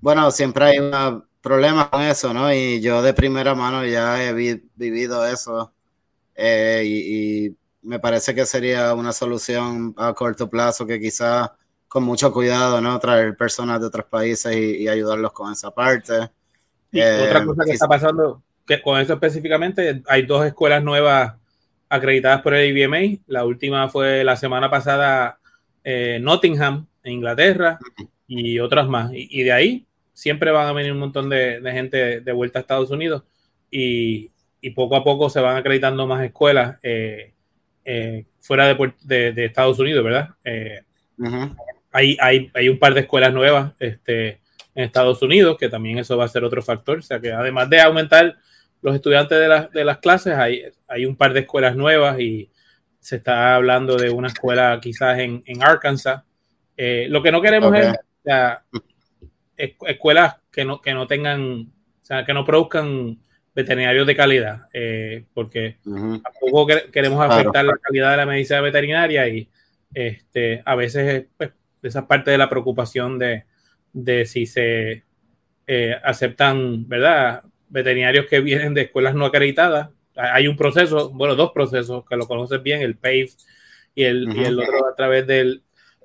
bueno, 0.00 0.30
siempre 0.30 0.64
hay 0.64 0.78
un 0.78 1.24
problema 1.42 1.90
con 1.90 2.00
eso, 2.00 2.32
¿no? 2.32 2.50
Y 2.50 2.80
yo 2.80 3.02
de 3.02 3.12
primera 3.12 3.54
mano 3.54 3.84
ya 3.84 4.24
he 4.24 4.32
vivido 4.32 5.26
eso 5.26 5.72
eh, 6.34 6.82
y, 6.86 7.56
me 7.82 8.00
parece 8.00 8.34
que 8.34 8.44
sería 8.46 8.94
una 8.94 9.12
solución 9.12 9.94
a 9.96 10.12
corto 10.14 10.48
plazo 10.50 10.86
que 10.86 10.98
quizás 10.98 11.50
con 11.86 12.02
mucho 12.02 12.32
cuidado, 12.32 12.80
¿no? 12.80 12.98
Traer 12.98 13.36
personas 13.36 13.80
de 13.80 13.86
otros 13.86 14.06
países 14.06 14.56
y, 14.56 14.88
ayudarlos 14.88 15.32
con 15.32 15.52
esa 15.52 15.70
parte. 15.70 16.30
Y 16.90 17.00
otra 17.00 17.40
eh, 17.40 17.46
cosa 17.46 17.64
que 17.64 17.72
está 17.72 17.88
pasando, 17.88 18.42
que 18.68 18.82
con 18.82 19.00
eso 19.00 19.14
específicamente, 19.14 20.02
hay 20.06 20.22
dos 20.22 20.44
escuelas 20.46 20.84
nuevas 20.84 21.34
acreditadas 21.88 22.42
por 22.42 22.54
el 22.54 22.76
IBMA. 22.76 23.22
La 23.26 23.46
última 23.46 23.88
fue 23.88 24.22
la 24.22 24.36
semana 24.36 24.70
pasada 24.70 25.38
eh, 25.82 26.18
Nottingham, 26.20 26.86
en 27.02 27.14
Inglaterra, 27.14 27.78
y 28.26 28.58
otras 28.58 28.86
más. 28.86 29.10
Y, 29.14 29.42
de 29.42 29.52
ahí 29.52 29.86
siempre 30.12 30.50
van 30.50 30.66
a 30.66 30.72
venir 30.72 30.92
un 30.92 30.98
montón 30.98 31.30
de, 31.30 31.60
gente 31.72 32.20
de 32.20 32.32
vuelta 32.32 32.58
a 32.58 32.60
Estados 32.60 32.90
Unidos 32.90 33.22
y, 33.70 34.30
poco 34.74 34.96
a 34.96 35.02
poco 35.02 35.30
se 35.30 35.40
van 35.40 35.56
acreditando 35.56 36.06
más 36.06 36.22
escuelas 36.22 36.76
eh, 36.82 37.32
eh, 37.86 38.26
fuera 38.38 38.66
de, 38.74 39.44
Estados 39.44 39.78
Unidos, 39.78 40.04
¿verdad? 40.04 40.28
hay, 41.90 42.18
hay, 42.20 42.50
hay, 42.52 42.68
un 42.68 42.78
par 42.78 42.92
de 42.92 43.00
escuelas 43.00 43.32
nuevas 43.32 43.72
este, 43.78 44.40
en 44.74 44.84
Estados 44.84 45.22
Unidos, 45.22 45.56
que 45.58 45.70
también 45.70 45.98
eso 45.98 46.18
va 46.18 46.26
a 46.26 46.28
ser 46.28 46.44
otro 46.44 46.60
factor. 46.60 46.98
O 46.98 47.02
sea 47.02 47.18
que 47.18 47.32
además 47.32 47.70
de 47.70 47.80
aumentar 47.80 48.36
los 48.80 48.94
estudiantes 48.94 49.38
de, 49.38 49.68
de 49.72 49.84
las 49.84 49.98
clases, 49.98 50.34
hay, 50.34 50.62
hay 50.86 51.06
un 51.06 51.16
par 51.16 51.32
de 51.32 51.40
escuelas 51.40 51.76
nuevas 51.76 52.18
y 52.20 52.50
se 53.00 53.16
está 53.16 53.54
hablando 53.54 53.96
de 53.96 54.10
una 54.10 54.28
escuela 54.28 54.78
quizás 54.80 55.18
en, 55.18 55.42
en 55.46 55.62
Arkansas. 55.62 56.22
Eh, 56.76 57.06
lo 57.08 57.22
que 57.22 57.32
no 57.32 57.40
queremos 57.40 57.74
es 57.76 57.96
escuelas 59.56 60.36
que 60.52 60.64
no, 60.64 60.80
que 60.80 60.94
no 60.94 61.06
tengan, 61.06 61.72
o 62.00 62.04
sea, 62.04 62.24
que 62.24 62.34
no 62.34 62.44
produzcan 62.44 63.18
veterinarios 63.54 64.06
de 64.06 64.14
calidad, 64.14 64.68
eh, 64.72 65.24
porque 65.34 65.78
tampoco 65.82 66.66
queremos 66.92 67.20
afectar 67.24 67.64
la 67.64 67.76
calidad 67.78 68.12
de 68.12 68.16
la 68.16 68.26
medicina 68.26 68.60
veterinaria 68.60 69.26
y 69.28 69.48
este, 69.92 70.62
a 70.64 70.76
veces 70.76 71.26
pues, 71.36 71.50
esa 71.82 72.06
parte 72.06 72.30
de 72.30 72.38
la 72.38 72.48
preocupación 72.48 73.18
de, 73.18 73.44
de 73.92 74.26
si 74.26 74.46
se 74.46 75.04
eh, 75.66 75.96
aceptan, 76.04 76.88
¿verdad? 76.88 77.42
Veterinarios 77.68 78.26
que 78.26 78.40
vienen 78.40 78.74
de 78.74 78.82
escuelas 78.82 79.14
no 79.14 79.26
acreditadas 79.26 79.90
hay 80.18 80.48
un 80.48 80.56
proceso, 80.56 81.10
bueno, 81.10 81.36
dos 81.36 81.52
procesos 81.52 82.04
que 82.04 82.16
lo 82.16 82.26
conoces 82.26 82.60
bien, 82.62 82.82
el 82.82 82.96
PAVE 82.96 83.30
y 83.94 84.04
el, 84.04 84.36
y 84.36 84.44
el 84.44 84.58
otro 84.58 84.88
a 84.88 84.94
través 84.96 85.26
del, 85.26 85.62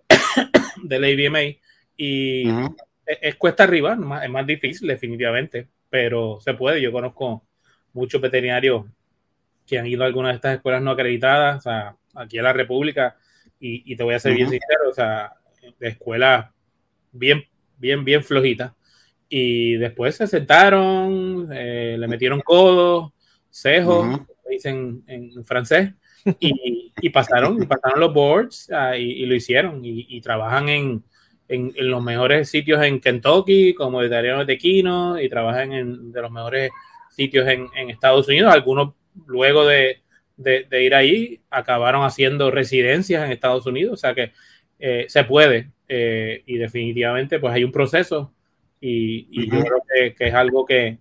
del 0.83 1.03
ABMA. 1.03 1.57
Y 1.97 2.45
es, 3.05 3.35
cuesta 3.35 3.63
arriba, 3.63 3.97
es 4.23 4.29
más 4.29 4.45
difícil 4.45 4.87
definitivamente, 4.87 5.67
pero 5.89 6.39
se 6.41 6.53
puede. 6.53 6.79
Yo 6.79 6.91
conozco 6.91 7.43
muchos 7.93 8.21
veterinarios 8.21 8.85
que 9.65 9.79
han 9.79 9.87
ido 9.87 10.03
a 10.03 10.07
algunas 10.07 10.33
de 10.33 10.35
estas 10.35 10.55
escuelas 10.57 10.81
no 10.83 10.91
acreditadas, 10.91 11.57
o 11.57 11.61
sea, 11.61 11.95
aquí 12.13 12.37
en 12.37 12.43
la 12.43 12.53
República, 12.53 13.17
y, 13.59 13.95
te 13.95 14.03
voy 14.03 14.13
a 14.13 14.19
ser 14.19 14.35
bien 14.35 14.49
sincero, 14.49 14.89
o 14.89 14.93
sea, 14.93 15.33
de 15.79 15.87
escuelas 15.87 16.51
bien, 17.13 17.45
bien, 17.77 18.03
bien 18.03 18.23
flojitas. 18.23 18.73
Y 19.35 19.77
después 19.77 20.15
se 20.15 20.27
sentaron, 20.27 21.49
eh, 21.51 21.95
le 21.97 22.07
metieron 22.07 22.39
codos, 22.41 23.13
cejo, 23.51 24.27
dicen 24.47 25.03
en 25.07 25.43
francés, 25.43 25.91
y, 26.39 26.91
y, 27.01 27.09
pasaron, 27.09 27.57
pasaron 27.67 27.99
los 27.99 28.13
boards 28.13 28.69
ah, 28.71 28.95
y, 28.95 29.25
lo 29.25 29.33
hicieron 29.33 29.81
y, 29.83 30.21
trabajan 30.21 30.69
en, 30.69 31.03
en, 31.47 31.73
los 31.89 32.03
mejores 32.03 32.47
sitios 32.47 32.83
en 32.83 32.99
Kentucky, 32.99 33.73
como 33.73 34.03
el 34.03 34.09
de 34.11 34.45
Tequino, 34.45 35.19
y 35.19 35.27
trabajan 35.29 35.73
en 35.73 36.11
de 36.11 36.21
los 36.21 36.29
mejores 36.29 36.69
sitios 37.09 37.47
en, 37.47 37.69
en 37.75 37.89
Estados 37.89 38.27
Unidos. 38.27 38.53
Algunos, 38.53 38.93
luego 39.25 39.65
de, 39.65 40.03
de, 40.37 40.83
ir 40.83 40.93
ahí, 40.93 41.41
acabaron 41.49 42.05
haciendo 42.05 42.51
residencias 42.51 43.25
en 43.25 43.31
Estados 43.31 43.65
Unidos, 43.65 43.93
o 43.93 43.97
sea 43.97 44.13
que 44.13 44.31
eh, 44.77 45.05
se 45.07 45.23
puede, 45.23 45.71
eh, 45.87 46.43
y 46.45 46.57
definitivamente 46.57 47.39
pues 47.39 47.51
hay 47.51 47.63
un 47.63 47.71
proceso, 47.71 48.31
y, 48.85 49.49
yo 49.49 49.61
creo 49.61 49.81
que, 49.87 50.15
que, 50.15 50.27
es 50.27 50.33
algo 50.33 50.65
que, 50.65 50.97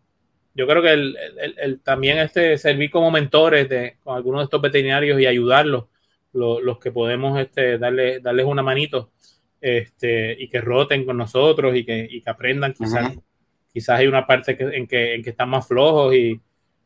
yo 0.54 0.68
creo 0.68 0.82
que 0.82 0.92
el, 0.92 1.80
también 1.82 2.18
este 2.18 2.56
servir 2.56 2.90
como 2.90 3.10
mentores 3.10 3.68
de, 3.68 3.96
con 4.04 4.16
algunos 4.16 4.40
de 4.40 4.44
estos 4.44 4.62
veterinarios 4.62 5.20
y 5.20 5.26
ayudarlos, 5.26 5.86
los 6.32 6.78
que 6.78 6.92
podemos 6.92 7.38
este, 7.40 7.78
darle, 7.78 8.20
darles 8.20 8.46
una 8.46 8.62
manito 8.62 9.10
este, 9.60 10.34
y 10.38 10.48
que 10.48 10.60
roten 10.60 11.04
con 11.04 11.16
nosotros 11.16 11.74
y 11.74 11.84
que, 11.84 12.06
y 12.08 12.22
que 12.22 12.30
aprendan. 12.30 12.72
Quizás, 12.72 13.12
quizás 13.72 13.98
hay 13.98 14.06
una 14.06 14.26
parte 14.26 14.56
en, 14.58 14.86
que, 14.86 15.14
en 15.14 15.22
que 15.22 15.30
están 15.30 15.50
más 15.50 15.66
flojos 15.66 16.14
y 16.14 16.40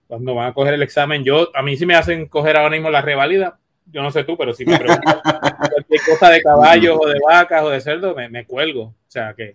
cuando 0.07 0.35
van 0.35 0.49
a 0.49 0.55
coger 0.55 0.75
el 0.75 0.83
examen, 0.83 1.23
yo 1.23 1.51
a 1.55 1.63
mí 1.63 1.77
sí 1.77 1.85
me 1.85 1.95
hacen 1.95 2.27
coger 2.27 2.57
ahora 2.57 2.71
mismo 2.71 2.91
la 2.91 3.03
reválida. 3.03 3.59
Yo 3.85 4.03
no 4.03 4.11
sé 4.11 4.25
tú, 4.25 4.37
pero 4.37 4.53
si 4.53 4.65
me 4.65 4.79
preguntan 4.79 5.21
cualquier 5.71 6.01
cosa 6.09 6.31
de 6.31 6.43
caballos 6.43 6.97
o 7.01 7.07
de 7.07 7.21
vacas 7.25 7.63
o 7.63 7.71
de 7.71 7.81
cerdo, 7.81 8.15
me, 8.15 8.29
me 8.29 8.47
cuelgo. 8.47 8.83
O 8.83 8.95
sea 9.07 9.35
que 9.35 9.55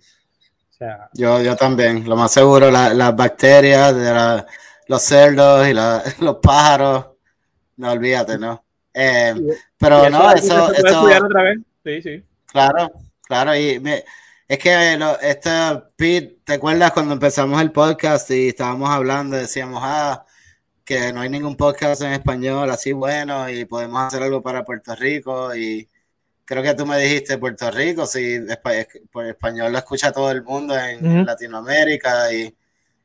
yo, 1.13 1.41
yo 1.41 1.55
también, 1.55 2.07
lo 2.07 2.15
más 2.15 2.31
seguro, 2.31 2.71
las 2.71 3.15
bacterias 3.15 3.95
de 3.95 4.45
los 4.87 5.01
cerdos 5.01 5.67
y 5.67 5.73
los 6.23 6.37
pájaros, 6.41 7.07
no 7.77 7.91
olvídate, 7.91 8.37
¿no? 8.37 8.63
Eh, 8.93 9.33
pero 9.77 10.09
no, 10.09 10.31
eso... 10.33 10.73
eso 10.73 11.03
otra 11.03 11.43
vez? 11.43 11.59
Sí, 11.83 12.01
sí. 12.01 12.23
Claro, 12.47 12.91
claro, 13.23 13.55
y 13.55 13.81
es 14.47 14.59
que 14.59 14.97
lo, 14.97 15.19
este, 15.19 15.49
Pete, 15.95 16.39
¿te 16.43 16.53
acuerdas 16.53 16.91
cuando 16.91 17.13
empezamos 17.13 17.61
el 17.61 17.71
podcast 17.71 18.29
y 18.31 18.49
estábamos 18.49 18.89
hablando, 18.89 19.37
decíamos, 19.37 19.81
ah, 19.81 20.25
que 20.83 21.13
no 21.13 21.21
hay 21.21 21.29
ningún 21.29 21.55
podcast 21.55 22.01
en 22.01 22.11
español 22.11 22.69
así 22.69 22.91
bueno 22.91 23.49
y 23.49 23.63
podemos 23.63 24.01
hacer 24.01 24.23
algo 24.23 24.41
para 24.41 24.65
Puerto 24.65 24.93
Rico 24.95 25.55
y 25.55 25.87
creo 26.45 26.63
que 26.63 26.73
tú 26.73 26.85
me 26.85 26.97
dijiste 26.99 27.37
Puerto 27.37 27.69
Rico, 27.71 28.05
si 28.05 28.39
por 29.11 29.25
español 29.25 29.71
lo 29.71 29.77
escucha 29.77 30.11
todo 30.11 30.31
el 30.31 30.43
mundo 30.43 30.77
en 30.77 31.25
Latinoamérica 31.25 32.31
y 32.33 32.53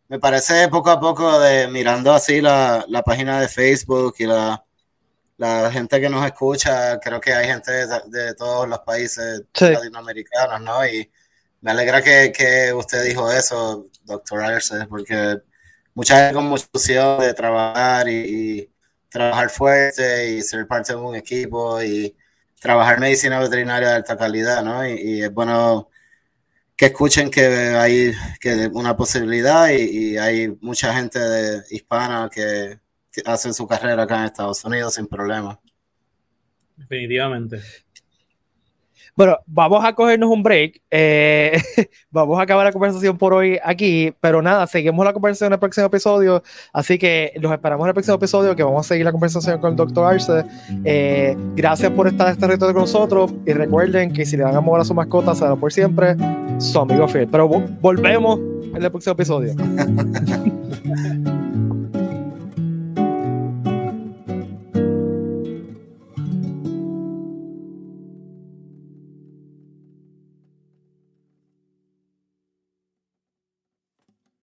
me 0.09 0.18
parece 0.18 0.68
poco 0.68 0.91
a 0.91 1.01
poco 1.01 1.39
de 1.41 1.68
mirando 1.68 2.12
así 2.12 2.41
la, 2.41 2.84
página 3.05 3.41
de 3.41 3.49
Facebook 3.49 4.14
y 4.18 4.26
la, 4.26 4.64
la, 5.37 5.70
gente 5.70 6.01
que 6.01 6.09
nos 6.09 6.24
escucha, 6.24 6.99
creo 7.01 7.20
que 7.20 7.34
hay 7.34 7.47
gente 7.47 7.72
de, 7.72 8.34
todos 8.34 8.68
los 8.68 8.78
países 8.80 9.43
latinoamericanos, 9.59 10.61
¿no? 10.61 10.87
Y 10.87 11.11
me 11.61 11.72
alegra 11.72 12.03
que, 12.03 12.72
usted 12.74 13.05
dijo 13.05 13.30
eso, 13.30 13.87
doctor 14.05 14.43
Arce, 14.43 14.87
porque 14.87 15.39
mucha 15.95 16.18
gente 16.18 16.34
con 16.34 16.47
mucha 16.47 16.66
ilusión 16.72 17.20
de 17.20 17.34
trabajar 17.34 18.09
y, 18.09 18.14
y 18.14 18.70
trabajar 19.09 19.51
fuerte 19.51 20.30
y 20.30 20.43
ser 20.43 20.66
parte 20.66 20.93
de 20.93 20.99
un 20.99 21.16
equipo 21.16 21.82
y 21.82 22.14
trabajar 22.67 22.99
medicina 22.99 23.39
veterinaria 23.39 23.91
de 23.91 23.95
alta 23.95 24.17
calidad, 24.17 24.64
¿no? 24.64 24.85
Y, 24.85 25.23
es 25.23 25.33
bueno 25.33 25.89
que 26.77 26.87
escuchen 26.87 27.31
que 27.31 27.47
hay 27.47 28.12
que 28.41 28.69
una 28.73 28.97
posibilidad 28.97 29.69
y, 29.71 30.19
hay 30.19 30.49
mucha 30.61 30.93
gente 30.93 31.21
hispana 31.71 32.29
que, 32.33 32.81
hacen 33.25 33.55
su 33.55 33.67
carrera 33.67 34.03
acá 34.03 34.19
en 34.19 34.25
Estados 34.25 34.62
Unidos 34.64 34.95
sin 34.95 35.07
problema. 35.07 35.59
Definitivamente. 36.77 37.62
Bueno, 39.17 39.39
vamos 39.47 39.83
a 39.83 39.95
cogernos 39.95 40.29
un 40.29 40.43
break. 40.43 40.83
Eh, 40.91 41.59
vamos 42.11 42.39
a 42.39 42.43
acabar 42.43 42.67
la 42.67 42.73
conversación 42.73 43.17
por 43.17 43.33
hoy 43.33 43.59
aquí, 43.64 44.12
pero 44.21 44.43
nada, 44.43 44.67
seguimos 44.67 45.07
la 45.07 45.14
conversación 45.14 45.49
en 45.49 45.53
el 45.55 45.59
próximo 45.59 45.87
episodio. 45.87 46.43
Así 46.71 46.99
que 46.99 47.33
los 47.41 47.51
esperamos 47.51 47.87
en 47.87 47.89
el 47.89 47.95
próximo 47.95 48.17
episodio, 48.17 48.55
que 48.55 48.62
vamos 48.62 48.85
a 48.85 48.89
seguir 48.89 49.07
la 49.07 49.12
conversación 49.12 49.59
con 49.59 49.71
el 49.71 49.77
Dr. 49.77 50.05
Arce. 50.05 50.45
Eh, 50.85 51.35
gracias 51.55 51.91
por 51.93 52.09
estar 52.09 52.29
este 52.29 52.47
reto 52.47 52.67
con 52.67 52.83
nosotros 52.83 53.33
y 53.47 53.55
recuerden 53.55 54.12
que 54.12 54.27
si 54.27 54.37
le 54.37 54.43
dan 54.43 54.55
amor 54.55 54.81
a 54.81 54.85
su 54.85 54.93
mascota, 54.93 55.35
será 55.35 55.57
por 55.57 55.73
siempre 55.73 56.14
su 56.59 56.79
amigo 56.79 57.09
fiel. 57.09 57.27
Pero 57.27 57.49
volvemos 57.49 58.39
en 58.39 58.83
el 58.83 58.91
próximo 58.91 59.14
episodio. 59.14 59.55